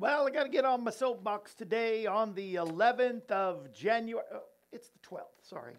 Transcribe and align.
Well, 0.00 0.26
I 0.26 0.30
got 0.30 0.44
to 0.44 0.48
get 0.48 0.64
on 0.64 0.82
my 0.82 0.90
soapbox 0.90 1.52
today 1.52 2.06
on 2.06 2.32
the 2.32 2.54
11th 2.54 3.30
of 3.30 3.70
January. 3.70 4.24
Oh, 4.34 4.44
it's 4.72 4.88
the 4.88 4.98
12th, 5.06 5.26
sorry. 5.42 5.74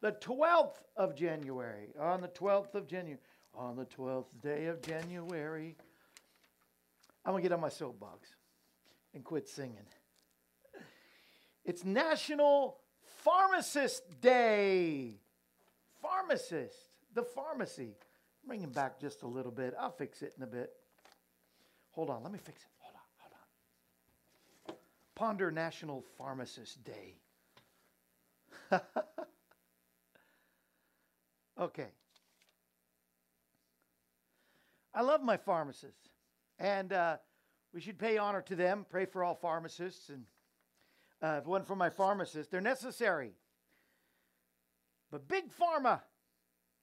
The 0.00 0.12
12th 0.12 0.76
of 0.96 1.14
January. 1.14 1.88
On 2.00 2.22
the 2.22 2.28
12th 2.28 2.74
of 2.74 2.88
January. 2.88 3.20
On 3.54 3.76
the 3.76 3.84
12th 3.84 4.40
day 4.42 4.64
of 4.64 4.80
January. 4.80 5.76
I'm 7.26 7.32
going 7.32 7.42
to 7.42 7.48
get 7.50 7.52
on 7.52 7.60
my 7.60 7.68
soapbox 7.68 8.30
and 9.12 9.22
quit 9.22 9.46
singing. 9.46 9.76
It's 11.62 11.84
National 11.84 12.78
Pharmacist 13.24 14.04
Day. 14.22 15.16
Pharmacist, 16.00 16.78
the 17.14 17.24
pharmacy. 17.24 17.90
Bring 18.46 18.60
him 18.60 18.70
back 18.70 18.98
just 18.98 19.20
a 19.20 19.26
little 19.26 19.52
bit. 19.52 19.74
I'll 19.78 19.90
fix 19.90 20.22
it 20.22 20.32
in 20.38 20.44
a 20.44 20.46
bit. 20.46 20.72
Hold 21.90 22.08
on, 22.08 22.22
let 22.22 22.32
me 22.32 22.38
fix 22.38 22.62
it. 22.62 22.68
Hold 22.78 22.94
on, 22.94 23.00
hold 23.18 23.32
on. 23.32 23.46
Ponder 25.16 25.50
National 25.50 26.04
Pharmacist 26.18 26.84
Day. 26.84 27.14
okay. 31.58 31.88
I 34.94 35.00
love 35.00 35.22
my 35.22 35.38
pharmacists, 35.38 36.10
and 36.58 36.92
uh, 36.92 37.16
we 37.72 37.80
should 37.80 37.98
pay 37.98 38.18
honor 38.18 38.42
to 38.42 38.54
them. 38.54 38.84
Pray 38.90 39.06
for 39.06 39.24
all 39.24 39.34
pharmacists, 39.34 40.10
and 40.10 40.24
uh, 41.22 41.40
it 41.42 41.46
for 41.66 41.76
my 41.76 41.88
pharmacists, 41.88 42.50
they're 42.52 42.60
necessary. 42.60 43.32
But 45.10 45.26
Big 45.28 45.44
Pharma 45.50 46.02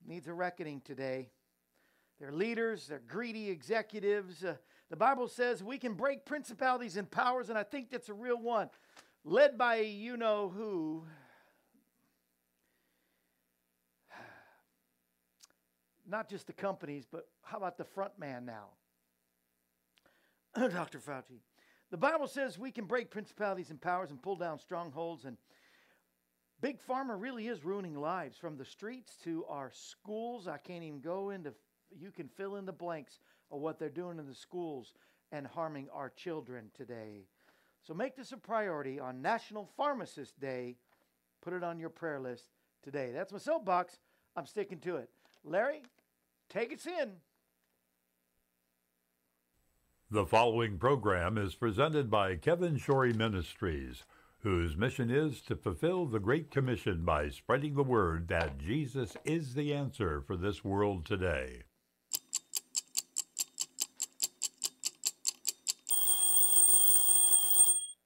needs 0.08 0.28
a 0.28 0.34
reckoning 0.34 0.82
today. 0.82 1.30
They're 2.20 2.32
leaders, 2.32 2.88
they're 2.88 3.04
greedy 3.08 3.52
executives. 3.52 4.44
Uh, 4.44 4.56
the 4.94 4.98
Bible 4.98 5.28
says 5.28 5.64
we 5.64 5.80
can 5.80 5.96
break 5.96 6.24
principalities 6.24 6.98
and 6.98 7.10
powers, 7.10 7.50
and 7.50 7.58
I 7.58 7.64
think 7.64 7.90
that's 7.90 8.10
a 8.10 8.14
real 8.14 8.40
one. 8.40 8.70
Led 9.26 9.58
by 9.58 9.78
you 9.78 10.18
know 10.18 10.54
who. 10.56 11.04
Not 16.08 16.30
just 16.30 16.46
the 16.46 16.54
companies, 16.54 17.08
but 17.12 17.28
how 17.42 17.58
about 17.58 17.80
the 17.80 17.86
front 17.86 18.20
man 18.20 18.46
now? 18.46 18.68
Dr. 20.70 21.00
Fauci. 21.00 21.40
The 21.90 21.98
Bible 21.98 22.28
says 22.28 22.60
we 22.60 22.70
can 22.72 22.86
break 22.86 23.10
principalities 23.10 23.72
and 23.72 23.82
powers 23.82 24.12
and 24.12 24.22
pull 24.22 24.36
down 24.36 24.60
strongholds 24.60 25.26
and 25.26 25.38
Big 26.62 26.78
Pharma 26.88 27.20
really 27.20 27.48
is 27.48 27.66
ruining 27.66 27.96
lives 27.96 28.38
from 28.38 28.58
the 28.58 28.66
streets 28.66 29.18
to 29.24 29.44
our 29.50 29.72
schools. 29.74 30.48
I 30.48 30.60
can't 30.60 30.84
even 30.84 31.02
go 31.02 31.32
into, 31.32 31.52
you 32.00 32.12
can 32.12 32.28
fill 32.28 32.58
in 32.58 32.66
the 32.66 32.72
blanks 32.72 33.20
of 33.52 33.60
what 33.60 33.80
they're 33.80 33.90
doing 33.90 34.20
in 34.20 34.28
the 34.28 34.34
schools 34.34 34.94
and 35.32 35.48
harming 35.48 35.88
our 35.94 36.10
children 36.10 36.72
today. 36.76 37.28
So 37.82 37.94
make 37.94 38.16
this 38.16 38.32
a 38.32 38.38
priority 38.38 39.00
on 39.00 39.22
National 39.22 39.70
Pharmacist 39.78 40.40
Day. 40.40 40.78
Put 41.42 41.54
it 41.54 41.64
on 41.64 41.80
your 41.80 41.90
prayer 41.90 42.20
list 42.20 42.46
today. 42.84 43.12
That's 43.14 43.34
my 43.34 43.40
soapbox. 43.40 44.00
I'm 44.36 44.46
sticking 44.46 44.80
to 44.80 44.98
it. 44.98 45.10
Larry, 45.44 45.84
take 46.50 46.74
us 46.74 46.86
in. 46.86 47.14
The 50.10 50.26
following 50.26 50.78
program 50.78 51.38
is 51.38 51.56
presented 51.56 52.10
by 52.10 52.36
Kevin 52.36 52.78
Shorey 52.78 53.14
Ministries 53.14 54.04
whose 54.44 54.76
mission 54.76 55.10
is 55.10 55.40
to 55.42 55.56
fulfill 55.56 56.06
the 56.06 56.20
Great 56.20 56.52
Commission 56.52 57.06
by 57.06 57.30
spreading 57.30 57.76
the 57.76 57.84
word 57.84 58.28
that 58.28 58.60
Jesus 58.60 59.16
is 59.24 59.54
the 59.54 59.74
answer 59.74 60.22
for 60.22 60.36
this 60.36 60.66
world 60.66 61.06
today. 61.06 61.64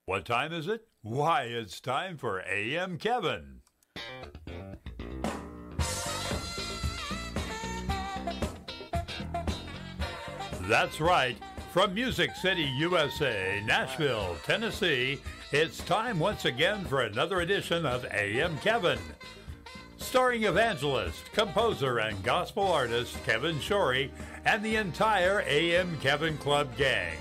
What 0.07 0.23
time 0.23 0.53
is 0.53 0.69
it? 0.69 0.87
Why, 1.01 1.41
it's 1.41 1.81
time 1.81 2.15
for 2.15 2.41
AM 2.49 2.97
Kevin. 2.97 3.59
That's 10.61 11.01
right. 11.01 11.35
From 11.73 11.93
Music 11.93 12.33
City, 12.37 12.71
USA, 12.77 13.61
Nashville, 13.65 14.37
Tennessee, 14.45 15.19
it's 15.51 15.79
time 15.79 16.19
once 16.19 16.45
again 16.45 16.85
for 16.85 17.01
another 17.01 17.41
edition 17.41 17.85
of 17.85 18.05
AM 18.05 18.57
Kevin. 18.59 18.99
Starring 19.97 20.45
evangelist, 20.45 21.33
composer, 21.33 21.97
and 21.97 22.23
gospel 22.23 22.71
artist 22.71 23.21
Kevin 23.25 23.57
Shorey 23.57 24.09
and 24.45 24.63
the 24.63 24.77
entire 24.77 25.43
AM 25.45 25.97
Kevin 25.99 26.37
Club 26.37 26.77
gang. 26.77 27.17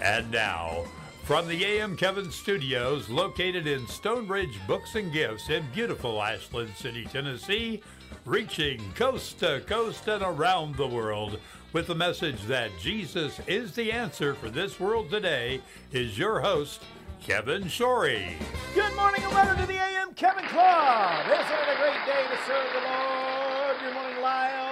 And 0.00 0.30
now, 0.30 0.84
from 1.24 1.46
the 1.46 1.62
AM 1.62 1.94
Kevin 1.94 2.30
Studios 2.30 3.10
located 3.10 3.66
in 3.66 3.86
Stonebridge 3.86 4.58
Books 4.66 4.94
and 4.94 5.12
Gifts 5.12 5.50
in 5.50 5.62
beautiful 5.74 6.22
Ashland 6.22 6.74
City, 6.74 7.04
Tennessee, 7.04 7.82
reaching 8.24 8.80
coast 8.94 9.40
to 9.40 9.60
coast 9.66 10.08
and 10.08 10.22
around 10.22 10.76
the 10.76 10.86
world 10.86 11.38
with 11.74 11.86
the 11.86 11.94
message 11.94 12.42
that 12.44 12.70
Jesus 12.80 13.40
is 13.46 13.72
the 13.72 13.92
answer 13.92 14.34
for 14.34 14.48
this 14.48 14.80
world 14.80 15.10
today 15.10 15.60
is 15.92 16.18
your 16.18 16.40
host, 16.40 16.82
Kevin 17.22 17.64
Shorey. 17.64 18.36
Good 18.74 18.96
morning 18.96 19.22
and 19.22 19.32
welcome 19.34 19.58
to 19.58 19.66
the 19.66 19.78
AM 19.78 20.14
Kevin 20.14 20.44
Club. 20.46 21.26
Isn't 21.26 21.40
it 21.40 21.74
a 21.74 21.78
great 21.78 22.06
day 22.06 22.24
to 22.24 22.38
serve 22.46 22.72
the 22.72 22.88
Lord? 22.88 23.76
Good 23.84 23.94
morning, 23.94 24.22
Lyle. 24.22 24.69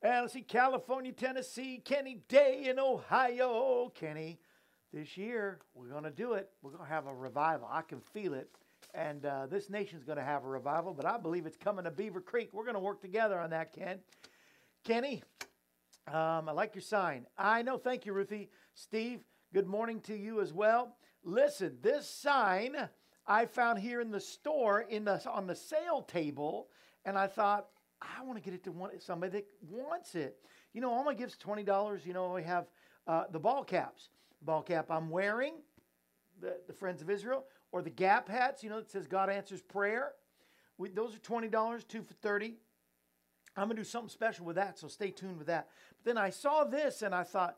And 0.00 0.22
let's 0.22 0.32
see, 0.32 0.42
California, 0.42 1.10
Tennessee, 1.10 1.82
Kenny 1.84 2.20
Day 2.28 2.66
in 2.68 2.78
Ohio. 2.78 3.92
Kenny, 3.96 4.38
this 4.92 5.16
year 5.16 5.58
we're 5.74 5.88
going 5.88 6.04
to 6.04 6.10
do 6.10 6.34
it. 6.34 6.50
We're 6.62 6.70
going 6.70 6.84
to 6.84 6.88
have 6.88 7.06
a 7.06 7.14
revival. 7.14 7.68
I 7.68 7.82
can 7.82 8.00
feel 8.00 8.34
it. 8.34 8.48
And 8.94 9.26
uh, 9.26 9.46
this 9.46 9.68
nation's 9.68 10.04
going 10.04 10.18
to 10.18 10.24
have 10.24 10.44
a 10.44 10.48
revival, 10.48 10.94
but 10.94 11.04
I 11.04 11.18
believe 11.18 11.46
it's 11.46 11.56
coming 11.56 11.84
to 11.84 11.90
Beaver 11.90 12.20
Creek. 12.20 12.50
We're 12.52 12.62
going 12.62 12.74
to 12.74 12.80
work 12.80 13.02
together 13.02 13.40
on 13.40 13.50
that, 13.50 13.72
Ken. 13.72 13.98
Kenny, 14.84 15.24
um, 16.06 16.48
I 16.48 16.52
like 16.52 16.76
your 16.76 16.82
sign. 16.82 17.26
I 17.36 17.62
know. 17.62 17.76
Thank 17.76 18.06
you, 18.06 18.12
Ruthie. 18.12 18.50
Steve, 18.74 19.20
good 19.52 19.66
morning 19.66 20.00
to 20.02 20.16
you 20.16 20.40
as 20.40 20.52
well. 20.52 20.96
Listen, 21.24 21.76
this 21.82 22.08
sign 22.08 22.76
I 23.26 23.46
found 23.46 23.80
here 23.80 24.00
in 24.00 24.12
the 24.12 24.20
store 24.20 24.80
in 24.82 25.04
the, 25.04 25.28
on 25.28 25.48
the 25.48 25.56
sale 25.56 26.02
table, 26.02 26.68
and 27.04 27.18
I 27.18 27.26
thought, 27.26 27.66
I 28.00 28.22
want 28.24 28.38
to 28.38 28.42
get 28.42 28.54
it 28.54 28.64
to 28.64 28.72
one, 28.72 28.90
somebody 29.00 29.32
that 29.32 29.46
wants 29.68 30.14
it. 30.14 30.36
You 30.72 30.80
know, 30.80 30.92
all 30.92 31.04
my 31.04 31.14
gifts 31.14 31.36
$20. 31.36 32.06
You 32.06 32.12
know, 32.12 32.36
I 32.36 32.42
have 32.42 32.66
uh, 33.06 33.24
the 33.30 33.38
ball 33.38 33.64
caps. 33.64 34.10
Ball 34.42 34.62
cap 34.62 34.90
I'm 34.90 35.10
wearing, 35.10 35.54
the, 36.40 36.56
the 36.66 36.72
Friends 36.72 37.02
of 37.02 37.10
Israel, 37.10 37.44
or 37.72 37.82
the 37.82 37.90
Gap 37.90 38.28
hats, 38.28 38.62
you 38.62 38.70
know, 38.70 38.78
that 38.78 38.90
says 38.90 39.06
God 39.06 39.28
answers 39.28 39.60
prayer. 39.60 40.12
We, 40.76 40.90
those 40.90 41.16
are 41.16 41.18
$20, 41.18 41.88
two 41.88 42.02
for 42.02 42.14
30 42.14 42.54
I'm 43.58 43.68
to 43.68 43.74
do 43.74 43.84
something 43.84 44.08
special 44.08 44.46
with 44.46 44.56
that, 44.56 44.78
so 44.78 44.88
stay 44.88 45.10
tuned 45.10 45.38
with 45.38 45.48
that. 45.48 45.68
But 45.90 46.04
then 46.04 46.18
I 46.18 46.30
saw 46.30 46.64
this 46.64 47.02
and 47.02 47.14
I 47.14 47.24
thought, 47.24 47.56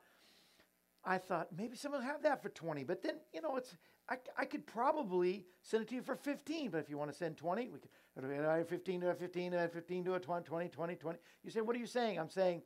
I 1.04 1.18
thought 1.18 1.48
maybe 1.56 1.76
someone 1.76 2.00
will 2.00 2.08
have 2.08 2.22
that 2.22 2.42
for 2.42 2.48
20. 2.48 2.84
But 2.84 3.02
then, 3.02 3.16
you 3.34 3.42
know, 3.42 3.56
it's 3.56 3.76
I, 4.10 4.16
I 4.36 4.44
could 4.44 4.66
probably 4.66 5.46
send 5.62 5.84
it 5.84 5.88
to 5.90 5.94
you 5.94 6.02
for 6.02 6.16
15. 6.16 6.70
But 6.70 6.78
if 6.78 6.90
you 6.90 6.98
want 6.98 7.10
to 7.12 7.16
send 7.16 7.36
20, 7.36 7.68
we 7.68 7.78
could 7.78 8.68
15 8.68 9.00
to 9.00 9.10
a 9.10 9.14
15 9.14 9.52
to 9.52 9.64
a 9.64 9.68
15 9.68 10.04
to 10.04 10.14
a 10.14 10.20
20, 10.20 10.44
20, 10.44 10.68
20, 10.68 10.94
20. 10.96 11.18
You 11.44 11.50
say, 11.50 11.60
what 11.60 11.76
are 11.76 11.78
you 11.78 11.86
saying? 11.86 12.18
I'm 12.18 12.28
saying, 12.28 12.62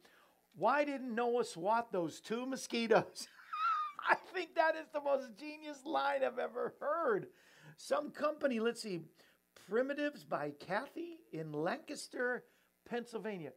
why 0.57 0.85
didn't 0.85 1.15
Noah 1.15 1.45
swat 1.45 1.93
those 1.93 2.21
two 2.21 2.47
mosquitoes? 2.47 3.29
I 4.09 4.17
think 4.35 4.55
that 4.55 4.75
is 4.75 4.87
the 4.93 5.01
most 5.01 5.37
genius 5.39 5.85
line 5.85 6.25
I've 6.25 6.39
ever 6.39 6.75
heard. 6.81 7.29
Some 7.77 8.11
company, 8.11 8.61
let's 8.61 8.81
see, 8.83 9.01
Primitives 9.69 10.25
by 10.25 10.53
Kathy 10.61 11.21
in 11.33 11.53
Lancaster, 11.53 12.45
Pennsylvania, 12.89 13.53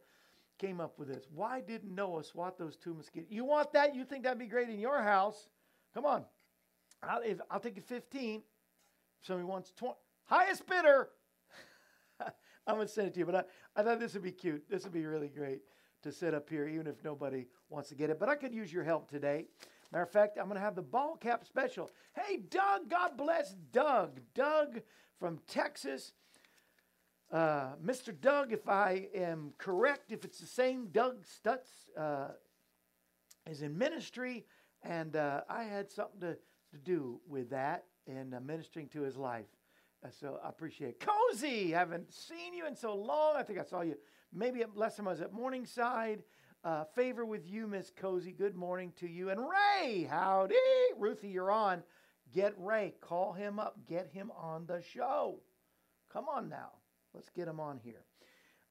came 0.58 0.80
up 0.80 0.98
with 0.98 1.08
this. 1.08 1.26
Why 1.34 1.60
didn't 1.60 1.94
Noah 1.94 2.24
swat 2.24 2.58
those 2.58 2.76
two 2.76 2.94
mosquitoes? 2.94 3.30
You 3.30 3.44
want 3.44 3.72
that? 3.74 3.94
You 3.94 4.04
think 4.04 4.24
that'd 4.24 4.38
be 4.38 4.46
great 4.46 4.70
in 4.70 4.80
your 4.80 5.02
house? 5.02 5.48
Come 5.92 6.06
on. 6.06 6.24
I'll, 7.02 7.22
if, 7.22 7.40
I'll 7.50 7.60
take 7.60 7.78
a 7.78 7.82
15. 7.82 8.42
If 9.20 9.26
somebody 9.26 9.46
wants 9.46 9.72
20. 9.76 9.94
Highest 10.26 10.66
bidder. 10.66 11.08
I'm 12.66 12.74
going 12.74 12.86
to 12.86 12.92
send 12.92 13.08
it 13.08 13.14
to 13.14 13.20
you, 13.20 13.26
but 13.26 13.34
I, 13.34 13.80
I 13.80 13.82
thought 13.82 14.00
this 14.00 14.14
would 14.14 14.22
be 14.22 14.32
cute. 14.32 14.68
This 14.68 14.84
would 14.84 14.92
be 14.92 15.06
really 15.06 15.28
great 15.28 15.60
to 16.02 16.12
sit 16.12 16.34
up 16.34 16.48
here, 16.48 16.68
even 16.68 16.86
if 16.86 17.02
nobody 17.02 17.46
wants 17.70 17.88
to 17.88 17.94
get 17.94 18.10
it. 18.10 18.18
But 18.18 18.28
I 18.28 18.36
could 18.36 18.54
use 18.54 18.72
your 18.72 18.84
help 18.84 19.10
today. 19.10 19.46
Matter 19.90 20.04
of 20.04 20.10
fact, 20.10 20.36
I'm 20.38 20.44
going 20.44 20.56
to 20.56 20.60
have 20.60 20.74
the 20.74 20.82
ball 20.82 21.16
cap 21.16 21.44
special. 21.46 21.90
Hey, 22.14 22.36
Doug, 22.36 22.90
God 22.90 23.16
bless 23.16 23.54
Doug. 23.72 24.20
Doug 24.34 24.82
from 25.18 25.38
Texas. 25.48 26.12
Uh, 27.32 27.74
Mr. 27.84 28.18
Doug, 28.18 28.52
if 28.52 28.68
I 28.68 29.08
am 29.14 29.52
correct, 29.58 30.12
if 30.12 30.24
it's 30.24 30.38
the 30.38 30.46
same 30.46 30.88
Doug 30.88 31.24
Stutz, 31.24 31.68
uh, 31.96 32.28
is 33.48 33.62
in 33.62 33.76
ministry, 33.76 34.44
and 34.82 35.16
uh, 35.16 35.42
I 35.48 35.64
had 35.64 35.90
something 35.90 36.20
to, 36.20 36.36
to 36.70 36.78
do 36.78 37.20
with 37.28 37.50
that 37.50 37.84
and 38.06 38.34
uh, 38.34 38.40
ministering 38.40 38.88
to 38.88 39.02
his 39.02 39.16
life. 39.16 39.46
Uh, 40.04 40.08
so 40.10 40.38
I 40.44 40.48
appreciate 40.48 40.90
it. 40.90 41.00
Cozy, 41.00 41.70
haven't 41.70 42.12
seen 42.12 42.54
you 42.54 42.66
in 42.66 42.76
so 42.76 42.94
long. 42.94 43.36
I 43.36 43.42
think 43.42 43.58
I 43.58 43.64
saw 43.64 43.82
you 43.82 43.96
maybe 44.32 44.62
last 44.74 44.96
time 44.96 45.08
I 45.08 45.12
was 45.12 45.20
at 45.20 45.32
Morningside. 45.32 46.22
Uh, 46.64 46.84
favor 46.84 47.24
with 47.24 47.46
you, 47.46 47.66
Miss 47.66 47.92
Cozy. 47.94 48.32
Good 48.32 48.56
morning 48.56 48.92
to 48.96 49.08
you. 49.08 49.30
And 49.30 49.40
Ray, 49.40 50.08
howdy. 50.10 50.56
Ruthie, 50.96 51.28
you're 51.28 51.52
on. 51.52 51.82
Get 52.34 52.54
Ray. 52.58 52.94
Call 53.00 53.32
him 53.32 53.58
up. 53.58 53.76
Get 53.88 54.10
him 54.12 54.32
on 54.36 54.66
the 54.66 54.82
show. 54.82 55.40
Come 56.12 56.26
on 56.28 56.48
now. 56.48 56.70
Let's 57.14 57.30
get 57.30 57.48
him 57.48 57.60
on 57.60 57.78
here. 57.78 58.04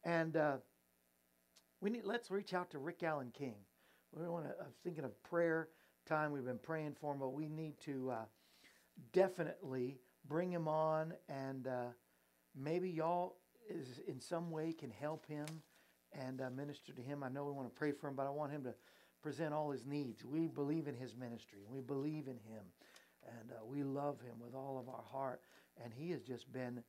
And 0.03 0.35
uh, 0.35 0.57
we 1.81 1.89
need. 1.89 2.03
Let's 2.03 2.29
reach 2.29 2.53
out 2.53 2.71
to 2.71 2.77
Rick 2.77 3.03
Allen 3.03 3.31
King. 3.35 3.55
We 4.11 4.27
want 4.27 4.45
to. 4.45 4.51
I'm 4.59 4.73
thinking 4.83 5.05
of 5.05 5.21
prayer 5.23 5.69
time. 6.07 6.31
We've 6.31 6.45
been 6.45 6.57
praying 6.57 6.95
for 6.99 7.11
him, 7.11 7.19
but 7.19 7.33
we 7.33 7.49
need 7.49 7.79
to 7.81 8.11
uh, 8.11 8.25
definitely 9.11 9.97
bring 10.27 10.51
him 10.51 10.67
on, 10.67 11.13
and 11.27 11.67
uh, 11.67 11.87
maybe 12.55 12.89
y'all 12.89 13.35
is 13.69 13.99
in 14.07 14.21
some 14.21 14.49
way 14.49 14.71
can 14.71 14.89
help 14.89 15.25
him 15.27 15.45
and 16.13 16.41
uh, 16.41 16.49
minister 16.49 16.93
to 16.93 17.01
him. 17.01 17.23
I 17.23 17.29
know 17.29 17.43
we 17.43 17.51
want 17.51 17.67
to 17.67 17.77
pray 17.77 17.91
for 17.91 18.07
him, 18.07 18.15
but 18.15 18.25
I 18.25 18.29
want 18.29 18.51
him 18.51 18.63
to 18.63 18.73
present 19.21 19.53
all 19.53 19.69
his 19.71 19.85
needs. 19.85 20.23
We 20.23 20.47
believe 20.47 20.87
in 20.87 20.95
his 20.95 21.15
ministry. 21.15 21.59
We 21.69 21.81
believe 21.81 22.27
in 22.27 22.37
him. 22.49 22.63
And 23.27 23.51
uh, 23.51 23.65
we 23.65 23.83
love 23.83 24.21
him 24.21 24.35
with 24.39 24.55
all 24.55 24.79
of 24.79 24.87
our 24.87 25.03
heart. 25.11 25.41
And 25.83 25.91
he 25.93 26.11
has 26.11 26.21
just 26.21 26.51
been 26.53 26.81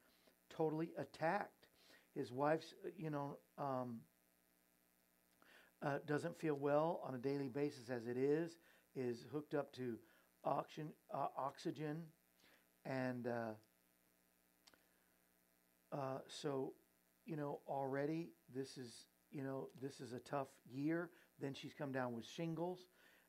totally 0.48 0.90
attacked. 0.96 1.66
His 2.14 2.30
wife's, 2.30 2.74
uh, 2.84 2.90
you 2.96 3.10
know, 3.10 3.38
um, 3.58 3.98
uh, 5.82 5.98
doesn't 6.06 6.38
feel 6.38 6.54
well 6.54 7.00
on 7.04 7.14
a 7.14 7.18
daily 7.18 7.48
basis 7.48 7.90
as 7.90 8.06
it 8.06 8.16
is, 8.16 8.56
is 8.94 9.24
hooked 9.32 9.54
up 9.54 9.72
to 9.74 9.96
oxygen, 10.44 10.92
uh, 11.12 11.26
oxygen 11.36 12.02
and 12.84 13.26
uh, 13.26 13.52
uh, 15.92 16.18
so 16.26 16.72
you 17.28 17.36
know, 17.36 17.60
already 17.68 18.30
this 18.52 18.78
is, 18.78 19.04
you 19.30 19.44
know, 19.44 19.68
this 19.80 20.00
is 20.00 20.14
a 20.14 20.18
tough 20.18 20.48
year. 20.68 21.10
Then 21.38 21.52
she's 21.52 21.74
come 21.74 21.92
down 21.92 22.14
with 22.14 22.24
shingles. 22.24 22.86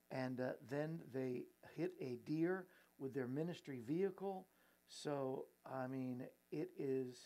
And 0.09 0.39
uh, 0.39 0.51
then 0.71 1.01
they 1.13 1.44
hit 1.75 1.91
a 2.00 2.17
deer 2.25 2.65
with 2.97 3.13
their 3.13 3.27
ministry 3.27 3.81
vehicle. 3.85 4.47
So, 4.88 5.45
I 5.65 5.88
mean, 5.88 6.23
it 6.50 6.69
is, 6.79 7.17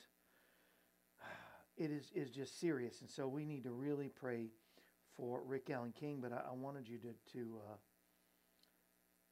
it 1.78 1.92
is, 1.92 2.12
is 2.16 2.32
just 2.32 2.60
serious. 2.60 3.02
And 3.02 3.10
so 3.10 3.28
we 3.28 3.46
need 3.46 3.64
to 3.64 3.72
really 3.72 4.10
pray 4.10 4.48
for 5.16 5.44
Rick 5.46 5.70
Allen 5.70 5.94
King. 5.98 6.20
But 6.20 6.34
I, 6.34 6.42
I 6.50 6.54
wanted 6.56 6.90
you 6.90 6.98
to, 6.98 7.34
to 7.34 7.60
uh, 7.70 7.76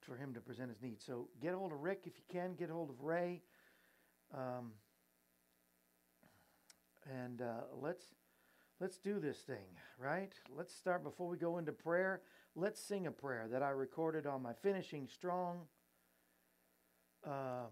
for 0.01 0.15
him 0.15 0.33
to 0.33 0.41
present 0.41 0.69
his 0.69 0.81
needs. 0.81 1.05
So 1.05 1.29
get 1.41 1.53
hold 1.53 1.71
of 1.71 1.81
Rick 1.81 2.01
if 2.05 2.13
you 2.17 2.23
can. 2.31 2.55
Get 2.55 2.69
hold 2.69 2.89
of 2.89 3.01
Ray. 3.01 3.41
Um, 4.35 4.71
and 7.09 7.41
uh, 7.41 7.61
let's 7.81 8.05
let's 8.79 8.97
do 8.97 9.19
this 9.19 9.37
thing, 9.39 9.77
right? 9.99 10.33
Let's 10.55 10.75
start 10.75 11.03
before 11.03 11.27
we 11.27 11.37
go 11.37 11.57
into 11.57 11.71
prayer. 11.71 12.21
Let's 12.55 12.81
sing 12.81 13.07
a 13.07 13.11
prayer 13.11 13.47
that 13.51 13.63
I 13.63 13.69
recorded 13.69 14.25
on 14.25 14.41
my 14.41 14.53
finishing 14.53 15.07
strong, 15.07 15.61
uh, 17.25 17.67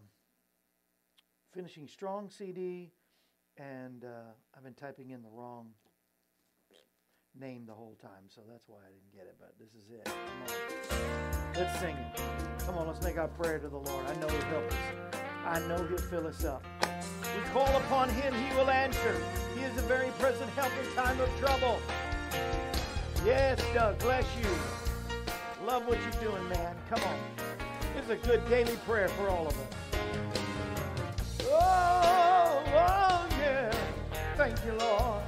finishing 1.53 1.87
strong 1.87 2.29
CD, 2.29 2.91
and 3.57 4.05
uh, 4.05 4.31
I've 4.55 4.63
been 4.63 4.73
typing 4.73 5.09
in 5.11 5.21
the 5.21 5.29
wrong 5.29 5.71
name 7.37 7.65
the 7.65 7.73
whole 7.73 7.97
time, 8.01 8.27
so 8.27 8.41
that's 8.49 8.67
why 8.67 8.77
I 8.77 8.91
didn't 8.91 9.13
get 9.13 9.27
it. 9.27 9.35
But 9.39 9.55
this 9.59 9.73
is 9.73 9.91
it. 9.91 11.28
Let's 11.59 11.77
sing 11.81 11.95
it. 11.97 12.21
Come 12.65 12.77
on, 12.77 12.87
let's 12.87 13.03
make 13.03 13.17
our 13.17 13.27
prayer 13.27 13.59
to 13.59 13.67
the 13.67 13.77
Lord. 13.77 14.05
I 14.07 14.15
know 14.15 14.29
He'll 14.29 14.41
help 14.43 14.71
us. 14.71 14.77
I 15.45 15.59
know 15.67 15.85
He'll 15.85 15.97
fill 15.97 16.25
us 16.25 16.45
up. 16.45 16.63
We 17.35 17.49
call 17.51 17.67
upon 17.75 18.07
him, 18.09 18.33
he 18.33 18.55
will 18.55 18.69
answer. 18.69 19.21
He 19.55 19.63
is 19.63 19.77
a 19.77 19.81
very 19.81 20.09
present 20.19 20.49
help 20.51 20.71
in 20.81 20.95
time 20.95 21.19
of 21.19 21.29
trouble. 21.37 21.79
Yes, 23.25 23.61
Doug, 23.73 23.99
bless 23.99 24.25
you. 24.37 24.49
Love 25.65 25.85
what 25.85 25.97
you're 26.01 26.31
doing, 26.31 26.47
man. 26.47 26.75
Come 26.89 27.03
on. 27.03 27.19
This 27.93 28.05
is 28.05 28.09
a 28.11 28.27
good 28.27 28.47
daily 28.49 28.77
prayer 28.85 29.09
for 29.09 29.27
all 29.27 29.45
of 29.45 29.53
us. 29.53 29.99
Oh, 31.43 32.63
oh 32.67 33.27
yeah. 33.37 33.73
Thank 34.37 34.65
you, 34.65 34.73
Lord. 34.79 35.21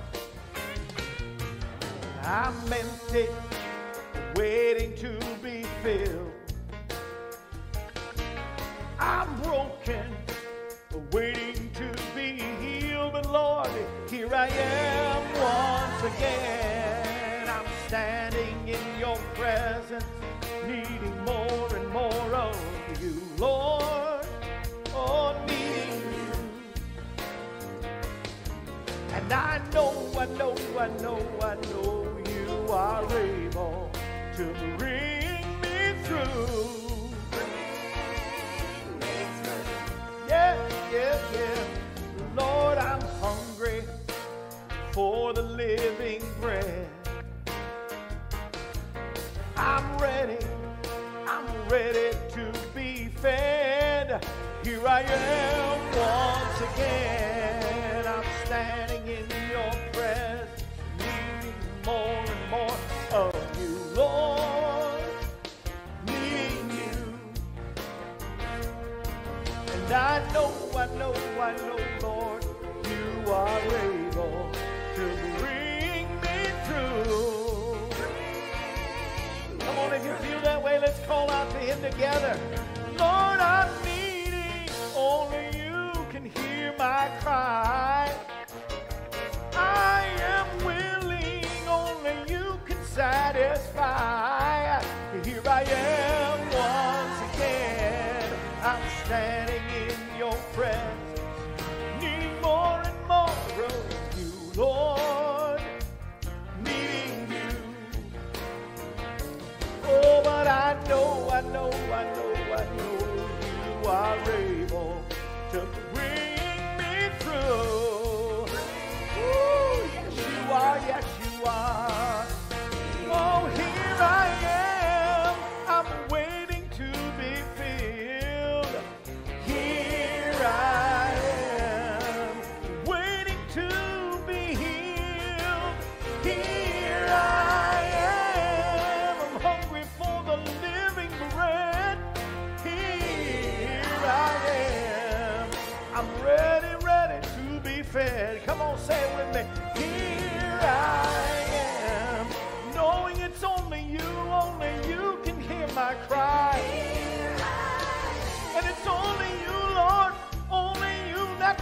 I'm 2.23 2.55
empty, 2.71 3.27
waiting 4.41 4.91
to 4.95 5.11
be 5.43 5.61
filled. 5.83 6.31
I'm 8.99 9.29
broken, 9.43 10.07
waiting 11.11 11.69
to 11.81 11.87
be 12.15 12.41
healed. 12.59 13.13
But 13.13 13.27
Lord, 13.31 13.69
here 14.09 14.33
I 14.33 14.47
am 14.47 15.21
once 15.53 16.15
again. 16.15 17.49
I'm 17.49 17.67
standing 17.87 18.57
in 18.67 18.85
your 18.99 19.17
presence, 19.35 20.05
needing 20.65 21.17
more 21.23 21.67
and 21.75 21.87
more 21.89 22.29
of 22.47 22.57
you, 22.99 23.21
Lord. 23.37 24.25
Oh, 24.95 25.35
needing 25.47 26.01
you. 26.17 26.33
And 29.13 29.31
I 29.31 29.61
know, 29.71 29.91
I 30.17 30.25
know, 30.39 30.55
I 30.79 30.87
know, 31.03 31.19
I 31.43 31.55
know 31.69 32.17
you 32.33 32.73
are 32.73 33.05
able 33.19 33.80
to 34.37 34.45
bring 34.77 35.61
me 35.61 35.93
through. 36.03 37.09
Yeah, 40.27 40.55
yeah, 40.91 41.19
yeah. 41.33 41.63
Lord, 42.37 42.77
I'm 42.77 43.01
hungry 43.19 43.83
for 44.93 45.33
the 45.33 45.41
living 45.41 46.23
bread. 46.39 46.87
I'm 49.57 49.97
ready, 49.97 50.37
I'm 51.27 51.45
ready 51.69 52.15
to 52.31 52.53
be 52.73 53.07
fed. 53.07 54.25
Here 54.63 54.87
I 54.87 55.01
am 55.01 55.79
once 55.97 56.73
again. 56.73 57.30
Know, 71.57 71.79
Lord 72.01 72.45
you 72.85 73.31
are 73.31 73.59
able 73.59 74.49
to 74.95 75.05
bring 75.37 76.07
me 76.21 76.39
through. 76.65 77.89
Come 79.59 79.77
on, 79.79 79.93
if 79.93 80.05
you 80.05 80.13
feel 80.27 80.41
that 80.41 80.61
way, 80.63 80.79
let's 80.79 80.99
call 81.05 81.29
out 81.29 81.49
to 81.51 81.57
Him 81.57 81.81
together. 81.81 82.39
Lord, 82.97 83.39
I'm 83.39 83.71
needing, 83.83 84.69
only 84.95 85.45
you 85.57 86.05
can 86.09 86.25
hear 86.25 86.73
my 86.77 87.11
cry. 87.21 88.13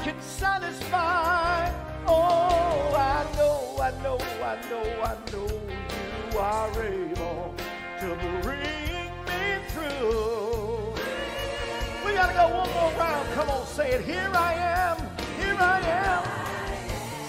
Can 0.04 0.22
satisfy. 0.22 1.70
Oh, 2.08 2.94
I 2.96 3.26
know, 3.36 3.78
I 3.82 3.92
know, 4.02 4.18
I 4.42 4.70
know, 4.70 4.84
I 5.04 5.18
know 5.32 5.48
you 6.32 6.40
are 6.40 6.84
able 6.84 7.54
to 8.00 8.08
bring 8.42 9.12
me 9.28 9.60
through. 9.68 10.94
We 12.06 12.14
gotta 12.14 12.34
go 12.34 12.48
one 12.56 12.72
more 12.72 12.92
round. 12.98 13.28
Come 13.34 13.50
on, 13.50 13.68
say 13.68 13.92
it. 13.92 14.06
Here 14.06 14.32
I 14.34 14.54
am, 14.54 14.98
here 15.38 15.58
I 15.60 15.80
am. 15.82 16.24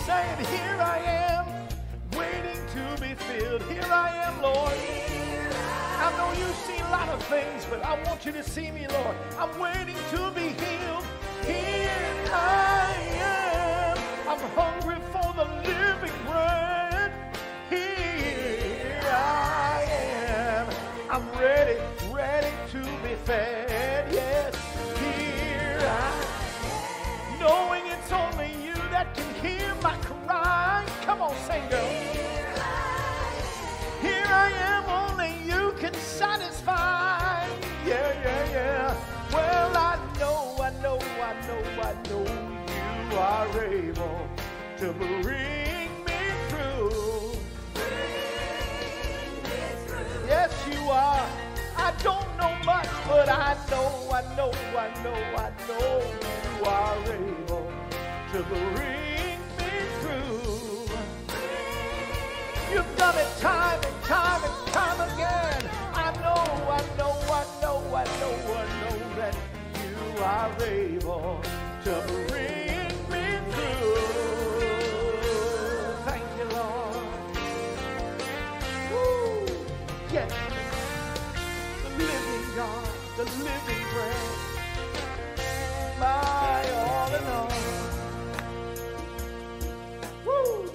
Say 0.07 0.23
it, 0.33 0.47
here 0.47 0.79
I 0.81 0.99
am, 0.99 1.47
waiting 2.17 2.63
to 2.75 3.03
be 3.03 3.15
filled. 3.15 3.63
Here 3.63 3.91
I 3.91 4.11
am, 4.27 4.43
Lord. 4.43 4.75
I 6.03 6.17
know 6.17 6.31
you 6.39 6.53
see 6.67 6.79
a 6.79 6.89
lot 6.91 7.09
of 7.09 7.23
things, 7.25 7.67
but 7.69 7.83
I 7.85 8.01
want 8.05 8.25
you 8.25 8.33
to 8.33 8.43
see 8.45 8.71
me, 8.71 8.87
Lord. 8.87 9.17
I'm 9.39 9.59
waiting 9.59 9.97
to 10.13 10.31
be 10.35 10.49
healed. 10.63 11.05
Here 11.47 11.91
I 12.33 12.97
am. 13.17 13.99
I'm 14.29 14.41
hungry 14.57 14.99
for 15.13 15.33
the 15.35 15.47
living 15.67 16.19
bread. 16.27 17.13
Here 17.71 19.01
I 19.05 19.87
am. 20.29 20.67
I'm 21.11 21.27
ready, 21.41 21.79
ready 22.13 22.53
to 22.73 22.81
be 23.03 23.15
fed. 23.25 24.13
Yes, 24.13 24.55
here 25.01 25.79
I 25.81 26.13
am. 26.23 27.41
Knowing 27.41 27.87
it's 27.87 28.13
only 28.13 28.53
you 28.65 28.75
that 28.91 29.15
can 29.15 29.35
hear 29.45 29.75
my 29.83 29.97
cry. 29.99 30.87
Come 31.03 31.23
on, 31.23 31.35
sing, 31.47 31.69
girl. 31.71 31.89
Here 34.03 34.27
I 34.29 34.51
am, 34.73 34.85
only 34.89 35.33
you 35.51 35.60
I 41.91 41.95
know 42.09 42.25
you 43.11 43.19
are 43.19 43.65
able 43.65 44.29
to 44.79 44.93
bring 44.93 45.91
me 46.07 46.21
through. 46.49 47.33
Yes, 50.29 50.53
you 50.71 50.79
are. 50.89 51.27
I 51.77 51.93
don't 52.05 52.31
know 52.39 52.55
much, 52.65 52.87
but 53.09 53.29
I 53.29 53.57
know, 53.71 54.09
I 54.13 54.23
know, 54.37 54.53
I 54.79 55.03
know, 55.03 55.19
I 55.35 55.51
know 55.67 56.01
you 56.47 56.65
are 56.65 57.03
able 57.11 57.73
to 58.35 58.43
bring 58.45 59.41
me 59.59 59.75
through. 59.99 60.87
You've 62.73 62.97
done 62.99 63.17
it 63.19 63.31
time 63.41 63.81
and 63.83 64.05
time 64.05 64.43
and 64.45 64.73
time 64.73 65.01
again. 65.13 65.71
I 65.93 66.13
know, 66.23 66.45
I 66.71 66.83
know, 66.97 67.15
I 67.33 67.45
know, 67.61 67.79
I 67.93 68.05
know, 68.21 68.35
I 68.55 68.67
know 68.79 69.17
that 69.17 69.37
you 69.75 70.23
are 70.23 70.65
able 70.65 71.43
to 71.85 72.05
bring 72.29 72.93
me 73.11 73.27
through. 73.53 73.97
Thank 76.07 76.25
you, 76.39 76.47
Lord. 76.57 77.07
Woo. 78.93 79.47
Yes. 80.13 80.33
The 81.73 81.91
living 81.99 82.57
God, 82.57 82.89
the 83.19 83.25
living 83.25 83.85
bread. 83.95 84.31
My 86.01 86.65
all 86.73 87.15
in 87.15 87.25
all. 87.27 87.53
Woo. 90.27 90.71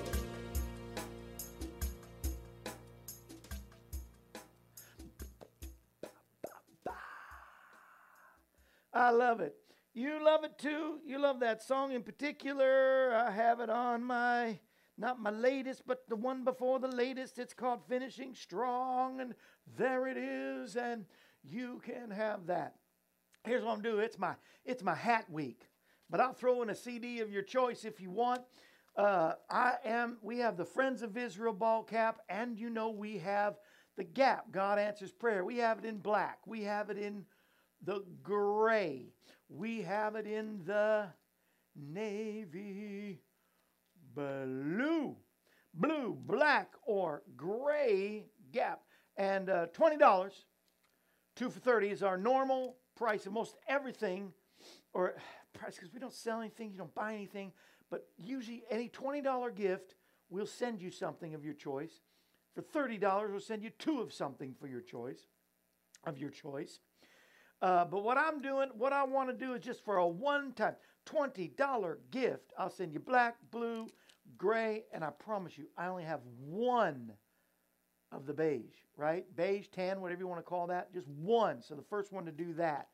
I 8.94 9.12
love 9.12 9.42
it. 9.42 9.56
You 9.98 10.22
love 10.22 10.44
it 10.44 10.58
too. 10.60 11.00
You 11.06 11.20
love 11.20 11.40
that 11.40 11.64
song 11.64 11.94
in 11.94 12.04
particular. 12.04 13.16
I 13.16 13.32
have 13.32 13.62
it 13.62 13.70
on 13.70 14.04
my, 14.04 14.60
not 14.98 15.22
my 15.22 15.30
latest, 15.30 15.84
but 15.88 16.04
the 16.10 16.18
one 16.18 16.44
before 16.44 16.80
the 16.80 16.90
latest. 16.90 17.40
It's 17.40 17.54
called 17.54 17.80
Finishing 17.88 18.36
Strong, 18.36 19.22
and 19.22 19.36
there 19.78 20.06
it 20.08 20.18
is. 20.18 20.76
And 20.76 21.06
you 21.46 21.82
can 21.86 22.12
have 22.12 22.48
that. 22.48 22.76
Here's 23.46 23.64
what 23.64 23.72
I'm 23.72 23.82
doing. 23.82 24.04
It's 24.04 24.20
my, 24.20 24.36
it's 24.66 24.84
my 24.84 24.96
hat 24.96 25.30
week, 25.32 25.70
but 26.10 26.20
I'll 26.20 26.34
throw 26.34 26.62
in 26.62 26.72
a 26.72 26.76
CD 26.76 27.22
of 27.22 27.32
your 27.32 27.44
choice 27.44 27.86
if 27.86 28.02
you 28.02 28.12
want. 28.12 28.42
Uh, 28.98 29.36
I 29.50 29.76
am. 29.86 30.18
We 30.22 30.40
have 30.40 30.58
the 30.58 30.66
Friends 30.66 31.04
of 31.04 31.16
Israel 31.16 31.54
ball 31.54 31.84
cap, 31.84 32.20
and 32.28 32.60
you 32.60 32.70
know 32.70 32.90
we 32.90 33.20
have 33.20 33.56
the 33.96 34.04
Gap. 34.04 34.52
God 34.52 34.78
answers 34.78 35.14
prayer. 35.14 35.46
We 35.46 35.56
have 35.60 35.80
it 35.80 35.86
in 35.86 36.00
black. 36.00 36.40
We 36.46 36.64
have 36.64 36.90
it 36.90 36.98
in 36.98 37.24
the 37.82 38.04
gray. 38.24 39.14
We 39.50 39.82
have 39.84 40.16
it 40.16 40.26
in 40.26 40.62
the 40.66 41.08
navy 41.76 43.22
blue, 44.16 45.16
blue, 45.74 46.18
black, 46.26 46.74
or 46.86 47.24
gray 47.36 48.26
gap. 48.52 48.82
And 49.18 49.50
uh, 49.50 49.68
$20, 49.68 50.32
two 51.36 51.50
for 51.50 51.60
30 51.60 51.90
is 51.90 52.04
our 52.04 52.18
normal 52.18 52.78
price 52.96 53.26
of 53.26 53.34
most 53.34 53.56
everything, 53.68 54.34
or 54.94 55.16
price 55.54 55.76
because 55.76 55.94
we 55.94 56.00
don't 56.00 56.14
sell 56.14 56.40
anything, 56.40 56.72
you 56.72 56.78
don't 56.78 56.96
buy 56.96 57.14
anything, 57.14 57.52
but 57.90 58.08
usually 58.18 58.64
any 58.70 58.90
$20 58.90 59.56
gift, 59.56 59.96
we'll 60.30 60.46
send 60.46 60.82
you 60.82 60.92
something 60.92 61.34
of 61.34 61.46
your 61.46 61.54
choice. 61.54 62.02
For 62.54 62.62
$30, 62.62 63.30
we'll 63.30 63.40
send 63.40 63.64
you 63.64 63.70
two 63.70 64.02
of 64.02 64.14
something 64.14 64.56
for 64.60 64.68
your 64.68 64.82
choice, 64.82 65.28
of 66.06 66.18
your 66.18 66.30
choice. 66.30 66.80
Uh, 67.62 67.86
but 67.86 68.04
what 68.04 68.18
I'm 68.18 68.42
doing, 68.42 68.70
what 68.78 68.94
I 68.94 69.04
want 69.04 69.30
to 69.30 69.46
do 69.46 69.54
is 69.54 69.64
just 69.64 69.84
for 69.84 69.98
a 69.98 70.08
one 70.08 70.54
time 70.54 70.76
$20 71.06 71.98
gift, 72.12 72.54
I'll 72.58 72.70
send 72.70 72.94
you 72.94 73.00
black, 73.00 73.38
blue, 73.52 73.88
gray, 74.38 74.84
and 74.94 75.04
I 75.04 75.10
promise 75.12 75.58
you, 75.58 75.66
I 75.78 75.88
only 75.88 76.04
have 76.04 76.22
one 76.40 77.14
of 78.12 78.26
the 78.26 78.34
beige, 78.34 78.76
right? 78.98 79.26
Beige, 79.36 79.68
tan, 79.68 80.02
whatever 80.02 80.22
you 80.22 80.28
want 80.28 80.40
to 80.40 80.50
call 80.50 80.68
that, 80.68 80.94
just 80.94 81.08
one. 81.08 81.62
So 81.62 81.76
the 81.76 81.84
first 81.84 82.12
one 82.12 82.26
to 82.26 82.32
do 82.32 82.54
that. 82.54 82.88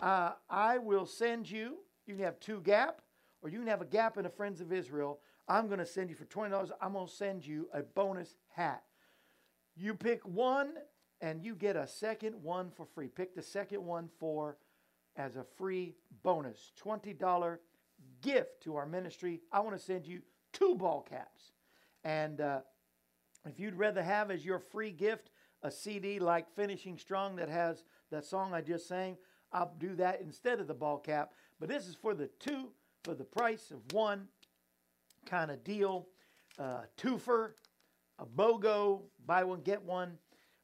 Uh, 0.00 0.32
I 0.48 0.78
will 0.78 1.06
send 1.06 1.50
you, 1.50 1.78
you 2.06 2.14
can 2.14 2.24
have 2.24 2.38
two 2.40 2.60
gap, 2.60 3.00
or 3.42 3.48
you 3.48 3.58
can 3.58 3.68
have 3.68 3.82
a 3.82 3.86
gap 3.86 4.16
in 4.16 4.26
a 4.26 4.30
Friends 4.30 4.60
of 4.60 4.72
Israel. 4.72 5.20
I'm 5.48 5.66
going 5.66 5.78
to 5.78 5.86
send 5.86 6.10
you 6.10 6.16
for 6.16 6.24
$20, 6.26 6.70
I'm 6.80 6.92
going 6.92 7.06
to 7.06 7.12
send 7.12 7.46
you 7.46 7.68
a 7.72 7.82
bonus 7.82 8.36
hat. 8.48 8.82
You 9.76 9.94
pick 9.94 10.26
one 10.26 10.74
and 11.20 11.42
you 11.42 11.54
get 11.54 11.76
a 11.76 11.86
second 11.86 12.34
one 12.42 12.70
for 12.70 12.86
free. 12.86 13.08
Pick 13.08 13.34
the 13.34 13.42
second 13.42 13.84
one 13.84 14.08
for 14.18 14.56
as 15.16 15.36
a 15.36 15.44
free 15.56 15.94
bonus. 16.22 16.72
$20 16.82 17.58
gift 18.22 18.62
to 18.62 18.76
our 18.76 18.86
ministry. 18.86 19.40
I 19.52 19.60
want 19.60 19.76
to 19.76 19.82
send 19.82 20.06
you 20.06 20.22
two 20.52 20.76
ball 20.76 21.02
caps. 21.08 21.52
And 22.04 22.40
uh, 22.40 22.60
if 23.46 23.58
you'd 23.58 23.74
rather 23.74 24.02
have 24.02 24.30
as 24.30 24.44
your 24.44 24.58
free 24.58 24.92
gift 24.92 25.30
a 25.62 25.70
CD 25.70 26.20
like 26.20 26.54
Finishing 26.54 26.96
Strong 26.96 27.36
that 27.36 27.48
has 27.48 27.84
that 28.10 28.24
song 28.24 28.54
I 28.54 28.60
just 28.60 28.86
sang, 28.86 29.16
I'll 29.52 29.74
do 29.78 29.96
that 29.96 30.20
instead 30.20 30.60
of 30.60 30.68
the 30.68 30.74
ball 30.74 30.98
cap. 30.98 31.32
But 31.58 31.68
this 31.68 31.88
is 31.88 31.96
for 31.96 32.14
the 32.14 32.28
two, 32.38 32.68
for 33.02 33.14
the 33.14 33.24
price 33.24 33.72
of 33.72 33.92
one 33.92 34.28
kind 35.26 35.50
of 35.50 35.64
deal. 35.64 36.06
Uh, 36.58 36.82
twofer, 36.96 37.52
a 38.18 38.26
BOGO, 38.26 39.02
buy 39.26 39.44
one, 39.44 39.60
get 39.62 39.82
one. 39.82 40.18